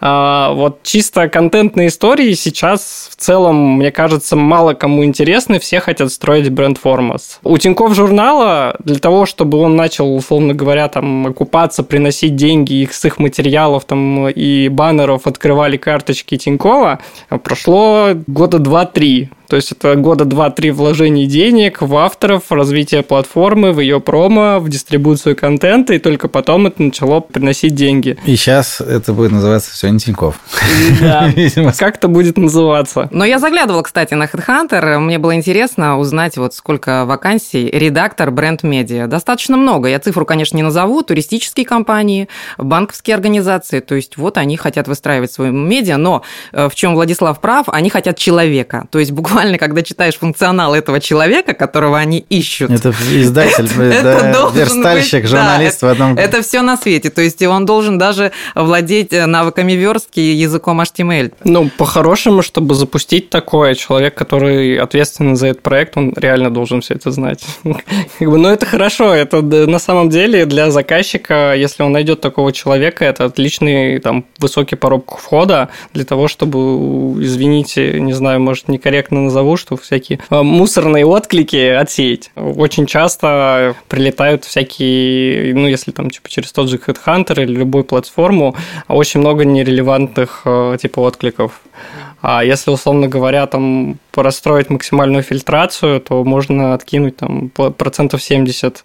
А, 0.05 0.53
вот 0.53 0.82
чисто 0.82 1.28
контентные 1.28 1.86
истории 1.86 2.32
сейчас 2.32 3.09
в 3.12 3.14
целом, 3.14 3.76
мне 3.76 3.92
кажется, 3.92 4.34
мало 4.34 4.74
кому 4.74 5.05
интересны, 5.05 5.61
все 5.61 5.78
хотят 5.78 6.11
строить 6.11 6.50
бренд-формас. 6.50 7.38
У 7.44 7.57
Тинькофф 7.57 7.94
журнала 7.94 8.74
для 8.82 8.98
того, 8.98 9.26
чтобы 9.26 9.59
он 9.59 9.76
начал, 9.76 10.12
условно 10.12 10.55
говоря, 10.55 10.88
там, 10.88 11.28
окупаться, 11.28 11.84
приносить 11.84 12.34
деньги, 12.34 12.82
их 12.82 12.94
с 12.94 13.05
их 13.05 13.20
материалов 13.20 13.84
там, 13.84 14.28
и 14.28 14.68
баннеров 14.68 15.28
открывали 15.28 15.76
карточки 15.76 16.36
Тинькова, 16.36 16.98
прошло 17.44 18.09
года 18.26 18.59
два-три. 18.59 19.30
То 19.53 19.57
есть 19.57 19.70
это 19.70 19.96
года 19.96 20.24
два-три 20.24 20.70
вложений 20.70 21.26
денег 21.26 21.82
в 21.82 21.94
авторов, 21.96 22.44
в 22.48 22.55
развитие 22.55 23.03
платформы, 23.03 23.72
в 23.72 23.80
ее 23.80 24.00
промо, 24.00 24.59
в 24.59 24.70
дистрибуцию 24.70 25.36
контента, 25.36 25.92
и 25.92 25.98
только 25.98 26.28
потом 26.28 26.68
это 26.68 26.82
начало 26.82 27.20
приносить 27.20 27.74
деньги. 27.74 28.16
И 28.24 28.34
сейчас 28.36 28.80
это 28.80 29.12
будет 29.12 29.32
называться 29.32 29.70
все 29.70 29.90
не 29.90 29.98
Тинькофф. 29.98 30.40
Да, 31.03 31.30
как 31.78 31.96
это 31.96 32.09
будет 32.09 32.38
называться. 32.38 33.11
Но 33.12 33.26
я 33.26 33.38
заглядывала, 33.38 33.82
кстати, 33.82 34.14
на 34.14 34.24
HeadHunter. 34.24 34.98
Мне 35.00 35.18
было 35.18 35.34
интересно 35.34 35.98
узнать, 35.98 36.38
вот 36.38 36.55
сколько 36.55 37.05
вакансий 37.05 37.68
редактор 37.70 38.30
бренд-медиа. 38.30 39.07
Достаточно 39.07 39.59
много. 39.59 39.90
Я 39.90 39.98
цифру, 39.98 40.24
конечно, 40.24 40.57
не 40.57 40.62
назову. 40.62 41.03
Туристические 41.03 41.66
компании, 41.66 42.28
банковские 42.57 43.16
организации. 43.16 43.80
То 43.80 43.96
есть 43.96 44.16
вот 44.16 44.38
они 44.38 44.57
хотят 44.57 44.88
выстраивать 44.88 45.30
свой 45.30 45.50
медиа, 45.50 45.98
но 45.98 46.22
э, 46.53 46.70
в 46.70 46.74
чем 46.74 46.94
Владислав 46.94 47.38
прав, 47.38 47.68
они 47.68 47.90
хотят 47.90 48.16
человека. 48.16 48.86
То 48.90 48.98
есть 48.98 49.12
буквально 49.12 49.41
буквально, 49.43 49.59
когда 49.59 49.82
читаешь 49.82 50.16
функционал 50.16 50.72
этого 50.74 51.01
человека, 51.01 51.53
которого 51.53 51.99
они 51.99 52.24
ищут. 52.30 52.70
Это 52.70 52.90
издатель, 52.90 53.66
верстальщик, 54.55 55.26
журналист 55.26 55.82
в 55.82 55.86
одном. 55.86 56.16
Это 56.16 56.43
все 56.43 56.62
на 56.62 56.76
свете. 56.76 57.11
То 57.11 57.22
есть 57.22 57.43
он 57.43 57.66
должен 57.66 57.99
даже 57.99 58.30
владеть 58.55 59.12
э, 59.12 59.26
навыками 59.26 59.72
верстки 59.72 60.20
языком 60.20 60.80
HTML. 60.80 61.32
Ну, 61.45 61.68
по-хорошему, 61.76 62.43
чтобы 62.43 62.76
запустить 62.76 63.30
такое, 63.30 63.74
человек, 63.74 64.14
который 64.14 64.78
ответственен 64.78 65.34
за 65.34 65.49
этот 65.49 65.62
проект, 65.62 65.97
он 65.97 66.12
реально 66.16 66.51
должен 66.51 66.80
все 66.80 66.95
это 66.95 67.11
знать. 67.11 67.45
Но 68.20 68.49
это 68.49 68.64
хорошо. 68.64 69.12
Это 69.12 69.43
на 69.43 69.78
самом 69.80 70.09
деле 70.09 70.47
для 70.47 70.70
заказчика, 70.70 71.55
если 71.57 71.82
он 71.82 71.90
найдет 71.93 72.20
такого 72.20 72.53
человека, 72.53 73.05
это 73.05 73.24
отличный 73.24 73.99
там 73.99 74.24
высокий 74.38 74.76
порог 74.76 75.18
входа 75.18 75.68
для 75.95 76.05
того, 76.05 76.28
чтобы, 76.28 77.20
извините, 77.24 77.99
не 78.01 78.12
знаю, 78.12 78.40
может, 78.40 78.68
некорректно 78.68 79.32
назову, 79.33 79.57
что 79.57 79.76
всякие 79.76 80.20
э, 80.30 80.43
мусорные 80.43 81.07
отклики 81.07 81.57
отсеять. 81.57 82.30
Очень 82.37 82.87
часто 82.87 83.74
прилетают 83.89 84.45
всякие, 84.45 85.55
ну, 85.55 85.66
если 85.66 85.91
там 85.91 86.11
типа 86.11 86.28
через 86.28 86.53
тот 86.53 86.68
же 86.68 86.76
HeadHunter 86.76 87.43
или 87.43 87.55
любую 87.55 87.85
платформу, 87.85 88.55
очень 88.89 89.20
много 89.20 89.45
нерелевантных 89.45 90.43
э, 90.45 90.76
типа 90.80 91.01
откликов. 91.01 91.62
А 92.23 92.45
если, 92.45 92.70
условно 92.70 93.09
говоря, 93.09 93.47
там 93.47 93.99
простроить 94.12 94.70
максимальную 94.70 95.23
фильтрацию, 95.23 96.01
то 96.01 96.23
можно 96.23 96.75
откинуть 96.75 97.16
там 97.16 97.51
процентов 97.51 98.23
70 98.23 98.85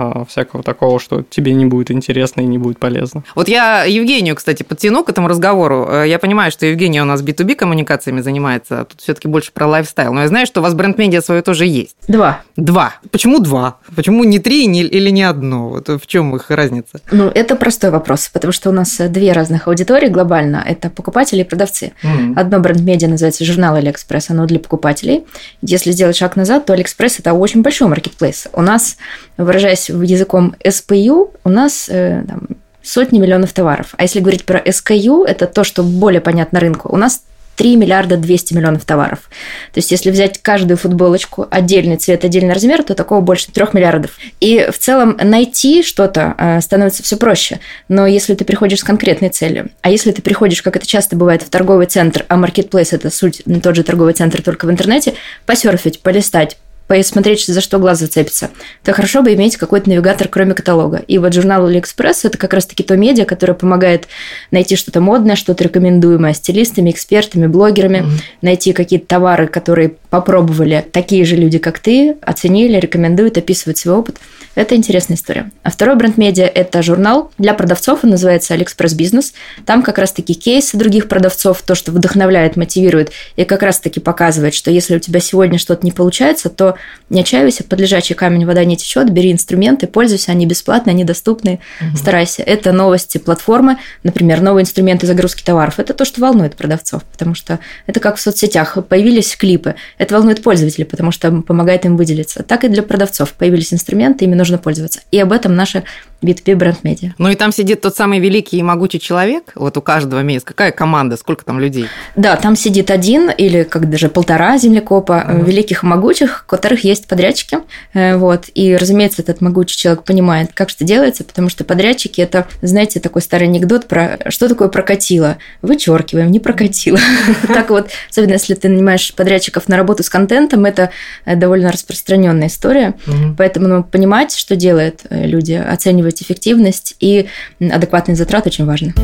а, 0.00 0.24
всякого 0.24 0.62
такого, 0.62 1.00
что 1.00 1.22
тебе 1.22 1.52
не 1.54 1.66
будет 1.66 1.90
интересно 1.90 2.40
и 2.40 2.44
не 2.44 2.56
будет 2.56 2.78
полезно. 2.78 3.24
Вот 3.34 3.48
я 3.48 3.82
Евгению, 3.82 4.36
кстати, 4.36 4.62
подтяну 4.62 5.02
к 5.02 5.10
этому 5.10 5.26
разговору. 5.26 5.88
Э, 5.90 6.04
я 6.06 6.20
понимаю, 6.20 6.52
что 6.52 6.66
Евгения 6.66 7.02
у 7.02 7.04
нас 7.04 7.20
B2B 7.20 7.56
коммуникациями 7.56 8.20
занимается, 8.20 8.82
а 8.82 8.84
тут 8.84 9.00
все-таки 9.00 9.26
больше 9.26 9.50
про 9.52 9.66
lifestyle. 9.66 10.12
Но 10.12 10.22
я 10.22 10.28
знаю, 10.28 10.46
что 10.46 10.60
у 10.60 10.62
вас 10.62 10.74
бренд-медиа 10.74 11.20
свое 11.20 11.42
тоже 11.42 11.66
есть. 11.66 11.96
Два. 12.06 12.42
Два. 12.56 12.94
Почему 13.10 13.40
два? 13.40 13.78
Почему 13.96 14.22
не 14.22 14.38
три 14.38 14.66
или 14.66 15.10
не 15.10 15.24
одно? 15.24 15.68
Вот 15.68 15.88
в 15.88 16.06
чем 16.06 16.36
их 16.36 16.48
разница? 16.50 17.00
Ну, 17.10 17.26
это 17.26 17.56
простой 17.56 17.90
вопрос, 17.90 18.30
потому 18.32 18.52
что 18.52 18.70
у 18.70 18.72
нас 18.72 18.98
две 18.98 19.32
разных 19.32 19.66
аудитории 19.66 20.08
глобально. 20.08 20.64
Это 20.64 20.90
покупатели 20.90 21.40
и 21.40 21.44
продавцы. 21.44 21.92
Mm-hmm. 22.04 22.34
Одно 22.36 22.60
бренд-медиа 22.80 23.08
называется 23.08 23.44
журнал 23.44 23.74
Алиэкспресс, 23.74 24.30
оно 24.30 24.46
для 24.46 24.58
покупателей. 24.58 25.24
Если 25.62 25.92
сделать 25.92 26.16
шаг 26.16 26.36
назад, 26.36 26.66
то 26.66 26.72
Алиэкспресс– 26.72 27.18
это 27.18 27.32
очень 27.32 27.62
большой 27.62 27.88
маркетплейс. 27.88 28.48
У 28.52 28.62
нас, 28.62 28.96
выражаясь 29.36 29.88
языком 29.88 30.54
SPU, 30.64 31.30
у 31.44 31.48
нас 31.48 31.88
э, 31.88 32.24
там, 32.26 32.48
сотни 32.82 33.18
миллионов 33.18 33.52
товаров. 33.52 33.94
А 33.96 34.02
если 34.02 34.20
говорить 34.20 34.44
про 34.44 34.60
SKU, 34.60 35.24
это 35.26 35.46
то, 35.46 35.64
что 35.64 35.82
более 35.82 36.20
понятно 36.20 36.60
рынку, 36.60 36.88
у 36.92 36.96
нас 36.96 37.22
3 37.58 37.76
миллиарда 37.76 38.16
200 38.16 38.54
миллионов 38.54 38.84
товаров. 38.84 39.28
То 39.72 39.78
есть, 39.78 39.90
если 39.90 40.12
взять 40.12 40.40
каждую 40.40 40.76
футболочку, 40.76 41.46
отдельный 41.50 41.96
цвет, 41.96 42.24
отдельный 42.24 42.54
размер, 42.54 42.84
то 42.84 42.94
такого 42.94 43.20
больше 43.20 43.50
3 43.50 43.66
миллиардов. 43.72 44.12
И 44.38 44.68
в 44.72 44.78
целом 44.78 45.18
найти 45.20 45.82
что-то 45.82 46.34
э, 46.38 46.60
становится 46.60 47.02
все 47.02 47.16
проще. 47.16 47.58
Но 47.88 48.06
если 48.06 48.34
ты 48.34 48.44
приходишь 48.44 48.78
с 48.78 48.84
конкретной 48.84 49.30
целью, 49.30 49.70
а 49.82 49.90
если 49.90 50.12
ты 50.12 50.22
приходишь, 50.22 50.62
как 50.62 50.76
это 50.76 50.86
часто 50.86 51.16
бывает, 51.16 51.42
в 51.42 51.50
торговый 51.50 51.86
центр, 51.86 52.24
а 52.28 52.36
маркетплейс– 52.36 52.92
это 52.94 53.10
суть 53.10 53.42
тот 53.62 53.74
же 53.74 53.82
торговый 53.82 54.14
центр, 54.14 54.40
только 54.40 54.66
в 54.66 54.70
интернете, 54.70 55.14
посерфить, 55.44 56.00
полистать, 56.00 56.56
посмотреть, 56.88 57.46
за 57.46 57.60
что 57.60 57.78
глаз 57.78 58.00
зацепится, 58.00 58.50
то 58.82 58.92
хорошо 58.92 59.22
бы 59.22 59.32
иметь 59.34 59.56
какой-то 59.56 59.88
навигатор, 59.88 60.26
кроме 60.28 60.54
каталога. 60.54 61.02
И 61.06 61.18
вот 61.18 61.34
журнал 61.34 61.66
Алиэкспресс– 61.66 62.24
это 62.24 62.38
как 62.38 62.54
раз-таки 62.54 62.82
то 62.82 62.96
медиа, 62.96 63.24
которое 63.24 63.54
помогает 63.54 64.08
найти 64.50 64.74
что-то 64.74 65.00
модное, 65.00 65.36
что-то 65.36 65.64
рекомендуемое 65.64 66.32
стилистами, 66.32 66.90
экспертами, 66.90 67.46
блогерами, 67.46 67.98
mm-hmm. 67.98 68.20
найти 68.42 68.72
какие-то 68.72 69.06
товары, 69.06 69.46
которые 69.46 69.92
попробовали 70.10 70.84
такие 70.90 71.24
же 71.24 71.36
люди, 71.36 71.58
как 71.58 71.78
ты, 71.78 72.16
оценили, 72.22 72.80
рекомендуют, 72.80 73.36
описывают 73.36 73.78
свой 73.78 73.96
опыт. 73.96 74.16
Это 74.54 74.74
интересная 74.74 75.16
история. 75.16 75.50
А 75.62 75.70
второй 75.70 75.94
бренд 75.94 76.16
медиа– 76.16 76.46
это 76.54 76.82
журнал 76.82 77.30
для 77.38 77.54
продавцов, 77.54 78.02
он 78.02 78.10
называется 78.10 78.54
Алиэкспресс 78.54 78.94
Бизнес. 78.94 79.34
Там 79.66 79.82
как 79.82 79.98
раз-таки 79.98 80.34
кейсы 80.34 80.76
других 80.76 81.08
продавцов, 81.08 81.62
то, 81.62 81.74
что 81.74 81.92
вдохновляет, 81.92 82.56
мотивирует, 82.56 83.12
и 83.36 83.44
как 83.44 83.62
раз-таки 83.62 84.00
показывает, 84.00 84.54
что 84.54 84.70
если 84.70 84.96
у 84.96 84.98
тебя 84.98 85.20
сегодня 85.20 85.58
что-то 85.58 85.84
не 85.84 85.92
получается, 85.92 86.48
то 86.48 86.77
не 87.10 87.22
отчаивайся, 87.22 87.64
под 87.64 87.80
лежачий 87.80 88.14
камень 88.14 88.44
вода 88.44 88.64
не 88.64 88.76
течет, 88.76 89.10
бери 89.10 89.32
инструменты, 89.32 89.86
пользуйся, 89.86 90.32
они 90.32 90.46
бесплатные, 90.46 90.92
они 90.92 91.04
доступны, 91.04 91.60
угу. 91.80 91.96
старайся. 91.96 92.42
Это 92.42 92.72
новости 92.72 93.18
платформы, 93.18 93.78
например, 94.02 94.40
новые 94.40 94.62
инструменты 94.62 95.06
загрузки 95.06 95.42
товаров. 95.42 95.78
Это 95.78 95.94
то, 95.94 96.04
что 96.04 96.20
волнует 96.20 96.54
продавцов, 96.56 97.04
потому 97.04 97.34
что 97.34 97.58
это 97.86 98.00
как 98.00 98.16
в 98.16 98.20
соцсетях. 98.20 98.76
Появились 98.88 99.34
клипы, 99.36 99.74
это 99.96 100.14
волнует 100.14 100.42
пользователей, 100.42 100.84
потому 100.84 101.10
что 101.10 101.30
помогает 101.42 101.84
им 101.86 101.96
выделиться. 101.96 102.42
Так 102.42 102.64
и 102.64 102.68
для 102.68 102.82
продавцов. 102.82 103.32
Появились 103.32 103.72
инструменты, 103.72 104.24
ими 104.24 104.34
нужно 104.34 104.58
пользоваться. 104.58 105.00
И 105.10 105.18
об 105.18 105.32
этом 105.32 105.54
наша 105.54 105.84
B2B 106.22 106.56
бренд 106.56 106.82
медиа. 106.82 107.12
Ну 107.18 107.28
и 107.28 107.36
там 107.36 107.52
сидит 107.52 107.80
тот 107.80 107.96
самый 107.96 108.18
великий 108.18 108.58
и 108.58 108.62
могучий 108.62 108.98
человек, 108.98 109.52
вот 109.54 109.76
у 109.76 109.82
каждого 109.82 110.20
месяца. 110.20 110.48
Какая 110.48 110.72
команда, 110.72 111.16
сколько 111.16 111.44
там 111.44 111.60
людей? 111.60 111.86
Да, 112.16 112.36
там 112.36 112.56
сидит 112.56 112.90
один 112.90 113.30
или 113.30 113.62
как 113.62 113.88
даже 113.88 114.08
полтора 114.08 114.58
землекопа 114.58 115.24
mm-hmm. 115.26 115.44
великих 115.44 115.84
и 115.84 115.86
могучих, 115.86 116.44
у 116.46 116.50
которых 116.50 116.82
есть 116.84 117.06
подрядчики. 117.06 117.58
Э, 117.94 118.16
вот. 118.16 118.46
И, 118.54 118.76
разумеется, 118.76 119.22
этот 119.22 119.40
могучий 119.40 119.76
человек 119.76 120.02
понимает, 120.02 120.50
как 120.54 120.70
что 120.70 120.84
делается, 120.84 121.22
потому 121.22 121.48
что 121.48 121.64
подрядчики– 121.64 122.20
это, 122.22 122.48
знаете, 122.62 122.98
такой 122.98 123.22
старый 123.22 123.46
анекдот 123.46 123.86
про 123.86 124.18
что 124.28 124.48
такое 124.48 124.68
прокатило. 124.68 125.38
Вычеркиваем, 125.62 126.30
не 126.30 126.40
прокатило. 126.40 126.98
Так 127.48 127.70
вот, 127.70 127.90
особенно 128.10 128.32
если 128.32 128.54
ты 128.54 128.68
нанимаешь 128.68 129.14
подрядчиков 129.14 129.68
на 129.68 129.76
работу 129.76 130.02
с 130.02 130.08
контентом, 130.08 130.64
это 130.64 130.90
э, 131.24 131.36
довольно 131.36 131.70
распространенная 131.70 132.48
история. 132.48 132.94
Поэтому 133.36 133.68
ну, 133.68 133.84
понимать, 133.84 134.34
что 134.34 134.56
делают 134.56 135.02
люди, 135.10 135.52
оценивать 135.52 136.07
оценивать 136.08 136.22
эффективность 136.22 136.96
и 137.00 137.28
адекватный 137.60 138.14
затрат 138.14 138.46
очень 138.46 138.64
важно. 138.64 138.94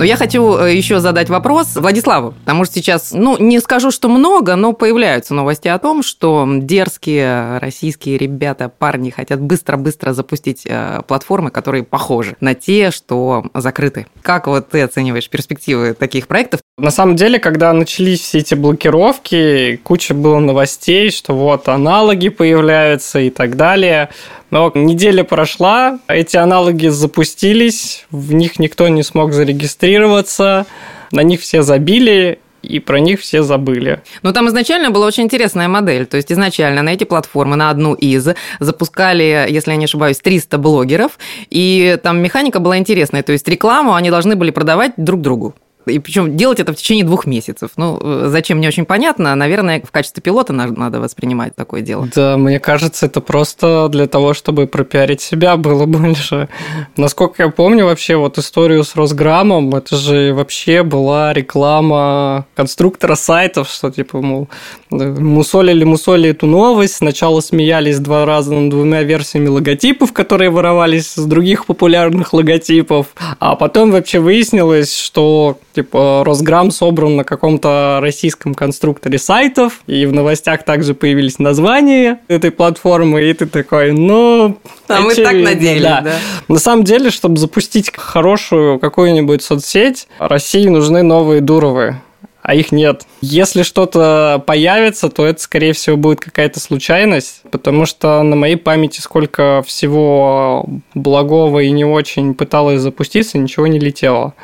Но 0.00 0.06
я 0.06 0.16
хочу 0.16 0.56
э, 0.56 0.74
еще 0.74 0.98
задать 0.98 1.28
вопрос 1.28 1.76
Владиславу, 1.76 2.32
потому 2.32 2.64
что 2.64 2.76
сейчас, 2.76 3.12
ну, 3.12 3.36
не 3.36 3.60
скажу, 3.60 3.90
что 3.90 4.08
много, 4.08 4.56
но 4.56 4.72
появляются 4.72 5.34
новости 5.34 5.68
о 5.68 5.78
том, 5.78 6.02
что 6.02 6.48
дерзкие 6.50 7.58
российские 7.58 8.16
ребята, 8.16 8.70
парни 8.70 9.10
хотят 9.10 9.42
быстро-быстро 9.42 10.14
запустить 10.14 10.62
э, 10.64 11.02
платформы, 11.06 11.50
которые 11.50 11.82
похожи 11.84 12.34
на 12.40 12.54
те, 12.54 12.90
что 12.90 13.44
закрыты. 13.52 14.06
Как 14.22 14.46
вот 14.46 14.70
ты 14.70 14.80
оцениваешь 14.80 15.28
перспективы 15.28 15.92
таких 15.92 16.28
проектов? 16.28 16.60
На 16.78 16.90
самом 16.90 17.16
деле, 17.16 17.38
когда 17.38 17.70
начались 17.74 18.20
все 18.20 18.38
эти 18.38 18.54
блокировки, 18.54 19.78
куча 19.84 20.14
было 20.14 20.38
новостей, 20.38 21.10
что 21.10 21.34
вот 21.34 21.68
аналоги 21.68 22.30
появляются 22.30 23.18
и 23.18 23.28
так 23.28 23.54
далее. 23.54 24.08
Но 24.50 24.70
неделя 24.74 25.24
прошла, 25.24 25.98
эти 26.08 26.36
аналоги 26.36 26.88
запустились, 26.88 28.06
в 28.10 28.32
них 28.32 28.58
никто 28.58 28.88
не 28.88 29.02
смог 29.02 29.32
зарегистрироваться, 29.32 30.66
на 31.12 31.22
них 31.22 31.40
все 31.40 31.62
забили, 31.62 32.40
и 32.62 32.78
про 32.78 33.00
них 33.00 33.20
все 33.20 33.42
забыли. 33.42 34.02
Но 34.22 34.32
там 34.32 34.48
изначально 34.48 34.90
была 34.90 35.06
очень 35.06 35.24
интересная 35.24 35.68
модель. 35.68 36.06
То 36.06 36.16
есть 36.16 36.30
изначально 36.30 36.82
на 36.82 36.90
эти 36.90 37.04
платформы, 37.04 37.56
на 37.56 37.70
одну 37.70 37.94
из, 37.94 38.28
запускали, 38.58 39.46
если 39.48 39.70
я 39.70 39.76
не 39.76 39.86
ошибаюсь, 39.86 40.18
300 40.18 40.58
блогеров, 40.58 41.18
и 41.48 41.98
там 42.02 42.20
механика 42.20 42.60
была 42.60 42.78
интересная. 42.78 43.22
То 43.22 43.32
есть 43.32 43.48
рекламу 43.48 43.94
они 43.94 44.10
должны 44.10 44.36
были 44.36 44.50
продавать 44.50 44.92
друг 44.96 45.20
другу. 45.20 45.54
И 45.86 45.98
причем 45.98 46.36
делать 46.36 46.60
это 46.60 46.72
в 46.72 46.76
течение 46.76 47.04
двух 47.04 47.26
месяцев. 47.26 47.70
Ну, 47.76 48.28
зачем, 48.28 48.60
не 48.60 48.68
очень 48.68 48.84
понятно. 48.84 49.34
Наверное, 49.34 49.80
в 49.80 49.90
качестве 49.90 50.22
пилота 50.22 50.52
надо 50.52 51.00
воспринимать 51.00 51.56
такое 51.56 51.80
дело. 51.80 52.08
Да, 52.14 52.36
мне 52.36 52.60
кажется, 52.60 53.06
это 53.06 53.20
просто 53.20 53.88
для 53.88 54.06
того, 54.06 54.34
чтобы 54.34 54.66
пропиарить 54.66 55.20
себя 55.20 55.56
было 55.56 55.86
больше. 55.86 56.48
Насколько 56.96 57.44
я 57.44 57.48
помню 57.50 57.86
вообще 57.86 58.16
вот 58.16 58.38
историю 58.38 58.84
с 58.84 58.94
Росграммом, 58.94 59.74
это 59.74 59.96
же 59.96 60.34
вообще 60.34 60.82
была 60.82 61.32
реклама 61.32 62.46
конструктора 62.54 63.14
сайтов, 63.14 63.68
что 63.68 63.90
типа, 63.90 64.20
мол, 64.20 64.48
мусолили, 64.90 65.84
мусолили 65.84 66.30
эту 66.30 66.46
новость, 66.46 66.96
сначала 66.96 67.40
смеялись 67.40 67.98
два 67.98 68.26
раза 68.26 68.54
над 68.54 68.70
двумя 68.70 69.02
версиями 69.02 69.48
логотипов, 69.48 70.12
которые 70.12 70.50
воровались 70.50 71.14
с 71.14 71.24
других 71.24 71.66
популярных 71.66 72.32
логотипов, 72.32 73.08
а 73.38 73.56
потом 73.56 73.90
вообще 73.90 74.20
выяснилось, 74.20 74.96
что 74.96 75.58
типа 75.74 76.22
Росграм 76.24 76.70
собран 76.70 77.16
на 77.16 77.24
каком-то 77.24 77.98
российском 78.00 78.54
конструкторе 78.54 79.18
сайтов, 79.18 79.80
и 79.86 80.06
в 80.06 80.12
новостях 80.12 80.64
также 80.64 80.94
появились 80.94 81.38
названия 81.38 82.20
этой 82.28 82.50
платформы, 82.50 83.22
и 83.22 83.32
ты 83.32 83.46
такой, 83.46 83.92
ну... 83.92 84.58
А 84.88 85.00
мы 85.00 85.14
так 85.14 85.34
надеялись, 85.34 85.82
да. 85.82 86.00
да. 86.00 86.14
На 86.48 86.58
самом 86.58 86.84
деле, 86.84 87.10
чтобы 87.10 87.36
запустить 87.36 87.92
хорошую 87.96 88.78
какую-нибудь 88.78 89.42
соцсеть, 89.42 90.08
России 90.18 90.66
нужны 90.68 91.02
новые 91.02 91.40
Дуровы 91.40 91.96
а 92.42 92.54
их 92.54 92.72
нет. 92.72 93.06
Если 93.20 93.62
что-то 93.62 94.42
появится, 94.46 95.08
то 95.08 95.26
это, 95.26 95.40
скорее 95.40 95.72
всего, 95.72 95.96
будет 95.96 96.20
какая-то 96.20 96.58
случайность, 96.58 97.42
потому 97.50 97.86
что 97.86 98.22
на 98.22 98.34
моей 98.34 98.56
памяти 98.56 99.00
сколько 99.00 99.62
всего 99.66 100.66
благого 100.94 101.60
и 101.60 101.70
не 101.70 101.84
очень 101.84 102.34
пыталось 102.34 102.80
запуститься, 102.80 103.38
ничего 103.38 103.66
не 103.66 103.78
летело. 103.78 104.34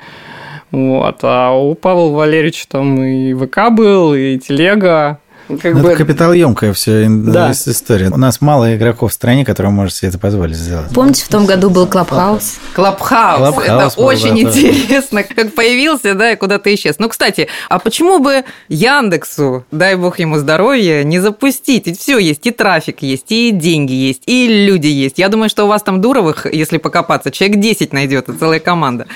Вот. 0.70 1.18
А 1.22 1.52
у 1.52 1.74
Павла 1.74 2.10
Валерьевича 2.10 2.66
там 2.68 3.02
и 3.02 3.34
ВК 3.34 3.70
был, 3.70 4.14
и 4.14 4.38
Телега. 4.38 5.20
Как 5.48 5.74
ну, 5.74 5.82
бы... 5.82 5.90
Это 5.90 5.98
капиталоемкая 5.98 6.72
все 6.72 7.06
да. 7.08 7.52
история. 7.52 8.10
У 8.10 8.16
нас 8.16 8.40
мало 8.40 8.74
игроков 8.76 9.12
в 9.12 9.14
стране, 9.14 9.44
которые 9.44 9.70
может 9.70 9.94
себе 9.94 10.08
это 10.08 10.18
позволить 10.18 10.56
сделать. 10.56 10.92
Помните, 10.92 11.24
в 11.24 11.28
том 11.28 11.46
году 11.46 11.70
был 11.70 11.86
Clubhouse? 11.86 12.56
Clubhouse. 12.74 13.56
Это 13.64 13.92
был, 13.96 14.04
очень 14.04 14.34
да, 14.34 14.40
интересно, 14.40 15.22
как 15.22 15.54
появился, 15.54 16.14
да, 16.14 16.32
и 16.32 16.36
куда-то 16.36 16.74
исчез. 16.74 16.96
Ну, 16.98 17.08
кстати, 17.08 17.48
а 17.68 17.78
почему 17.78 18.18
бы 18.18 18.44
Яндексу, 18.68 19.64
дай 19.70 19.94
бог 19.94 20.18
ему 20.18 20.38
здоровья, 20.38 21.04
не 21.04 21.20
запустить? 21.20 21.86
Ведь 21.86 22.00
все 22.00 22.18
есть, 22.18 22.44
и 22.46 22.50
трафик 22.50 23.02
есть, 23.02 23.30
и 23.30 23.52
деньги 23.52 23.92
есть, 23.92 24.22
и 24.26 24.66
люди 24.66 24.88
есть. 24.88 25.18
Я 25.18 25.28
думаю, 25.28 25.48
что 25.48 25.64
у 25.64 25.68
вас 25.68 25.82
там 25.82 26.00
Дуровых, 26.00 26.46
если 26.52 26.78
покопаться, 26.78 27.30
человек 27.30 27.60
10 27.60 27.92
найдет, 27.92 28.28
и 28.28 28.32
целая 28.32 28.58
команда. 28.58 29.06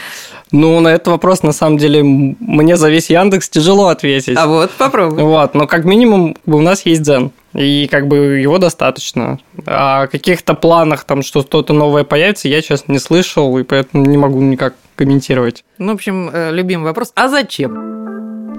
Ну, 0.52 0.80
на 0.80 0.88
этот 0.88 1.08
вопрос, 1.08 1.42
на 1.42 1.52
самом 1.52 1.78
деле, 1.78 2.02
мне 2.02 2.76
за 2.76 2.90
весь 2.90 3.10
Яндекс 3.10 3.48
тяжело 3.48 3.88
ответить. 3.88 4.36
А 4.36 4.46
вот, 4.46 4.70
попробуй. 4.72 5.22
Вот, 5.22 5.54
но 5.54 5.66
как 5.66 5.84
минимум 5.84 6.36
у 6.46 6.60
нас 6.60 6.84
есть 6.86 7.02
Дзен. 7.02 7.30
И 7.54 7.88
как 7.90 8.06
бы 8.06 8.16
его 8.16 8.58
достаточно. 8.58 9.38
О 9.66 10.06
каких-то 10.06 10.54
планах, 10.54 11.04
там, 11.04 11.22
что 11.22 11.42
что-то 11.42 11.72
новое 11.72 12.04
появится, 12.04 12.48
я, 12.48 12.62
честно, 12.62 12.92
не 12.92 12.98
слышал, 12.98 13.58
и 13.58 13.64
поэтому 13.64 14.04
не 14.06 14.16
могу 14.16 14.40
никак 14.40 14.74
комментировать. 14.94 15.64
Ну, 15.78 15.92
в 15.92 15.94
общем, 15.94 16.30
э, 16.32 16.52
любимый 16.52 16.84
вопрос. 16.84 17.12
А 17.14 17.28
зачем? 17.28 18.09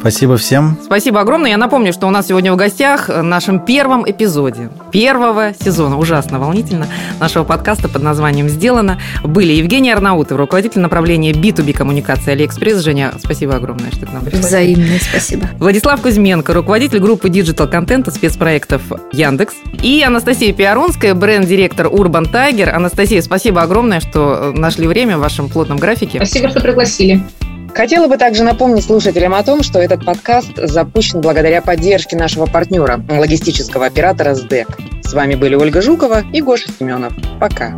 Спасибо 0.01 0.35
всем. 0.35 0.79
Спасибо 0.83 1.21
огромное. 1.21 1.51
Я 1.51 1.57
напомню, 1.57 1.93
что 1.93 2.07
у 2.07 2.09
нас 2.09 2.27
сегодня 2.27 2.51
в 2.51 2.55
гостях 2.55 3.07
в 3.07 3.21
нашем 3.21 3.59
первом 3.59 4.03
эпизоде 4.09 4.69
первого 4.91 5.53
сезона, 5.63 5.99
ужасно 5.99 6.39
волнительно, 6.39 6.87
нашего 7.19 7.43
подкаста 7.43 7.87
под 7.87 8.01
названием 8.01 8.49
«Сделано» 8.49 8.99
были 9.23 9.53
Евгений 9.53 9.91
Арнаутов, 9.91 10.39
руководитель 10.39 10.81
направления 10.81 11.33
B2B 11.33 11.73
коммуникации 11.73 12.31
Алиэкспресс. 12.31 12.79
Женя, 12.79 13.13
спасибо 13.23 13.55
огромное, 13.55 13.91
что 13.91 14.07
к 14.07 14.11
нам 14.11 14.25
пришла. 14.25 14.39
Взаимное 14.39 14.97
спасибо. 14.99 15.47
Владислав 15.59 16.01
Кузьменко, 16.01 16.51
руководитель 16.51 16.97
группы 16.97 17.29
digital-контента 17.29 18.09
спецпроектов 18.09 18.81
Яндекс. 19.11 19.53
И 19.83 20.01
Анастасия 20.01 20.51
Пиаронская, 20.51 21.13
бренд-директор 21.13 21.85
Urban 21.85 22.31
Tiger. 22.31 22.69
Анастасия, 22.69 23.21
спасибо 23.21 23.61
огромное, 23.61 23.99
что 23.99 24.51
нашли 24.55 24.87
время 24.87 25.19
в 25.19 25.21
вашем 25.21 25.47
плотном 25.47 25.77
графике. 25.77 26.17
Спасибо, 26.17 26.49
что 26.49 26.59
пригласили. 26.59 27.21
Хотела 27.73 28.07
бы 28.07 28.17
также 28.17 28.43
напомнить 28.43 28.85
слушателям 28.85 29.33
о 29.33 29.43
том, 29.43 29.63
что 29.63 29.79
этот 29.79 30.05
подкаст 30.05 30.51
запущен 30.55 31.21
благодаря 31.21 31.61
поддержке 31.61 32.15
нашего 32.15 32.45
партнера, 32.45 33.03
логистического 33.09 33.85
оператора 33.85 34.35
СДЭК. 34.35 34.77
С 35.03 35.13
вами 35.13 35.35
были 35.35 35.55
Ольга 35.55 35.81
Жукова 35.81 36.23
и 36.31 36.41
Гоша 36.41 36.69
Семенов. 36.77 37.13
Пока. 37.39 37.75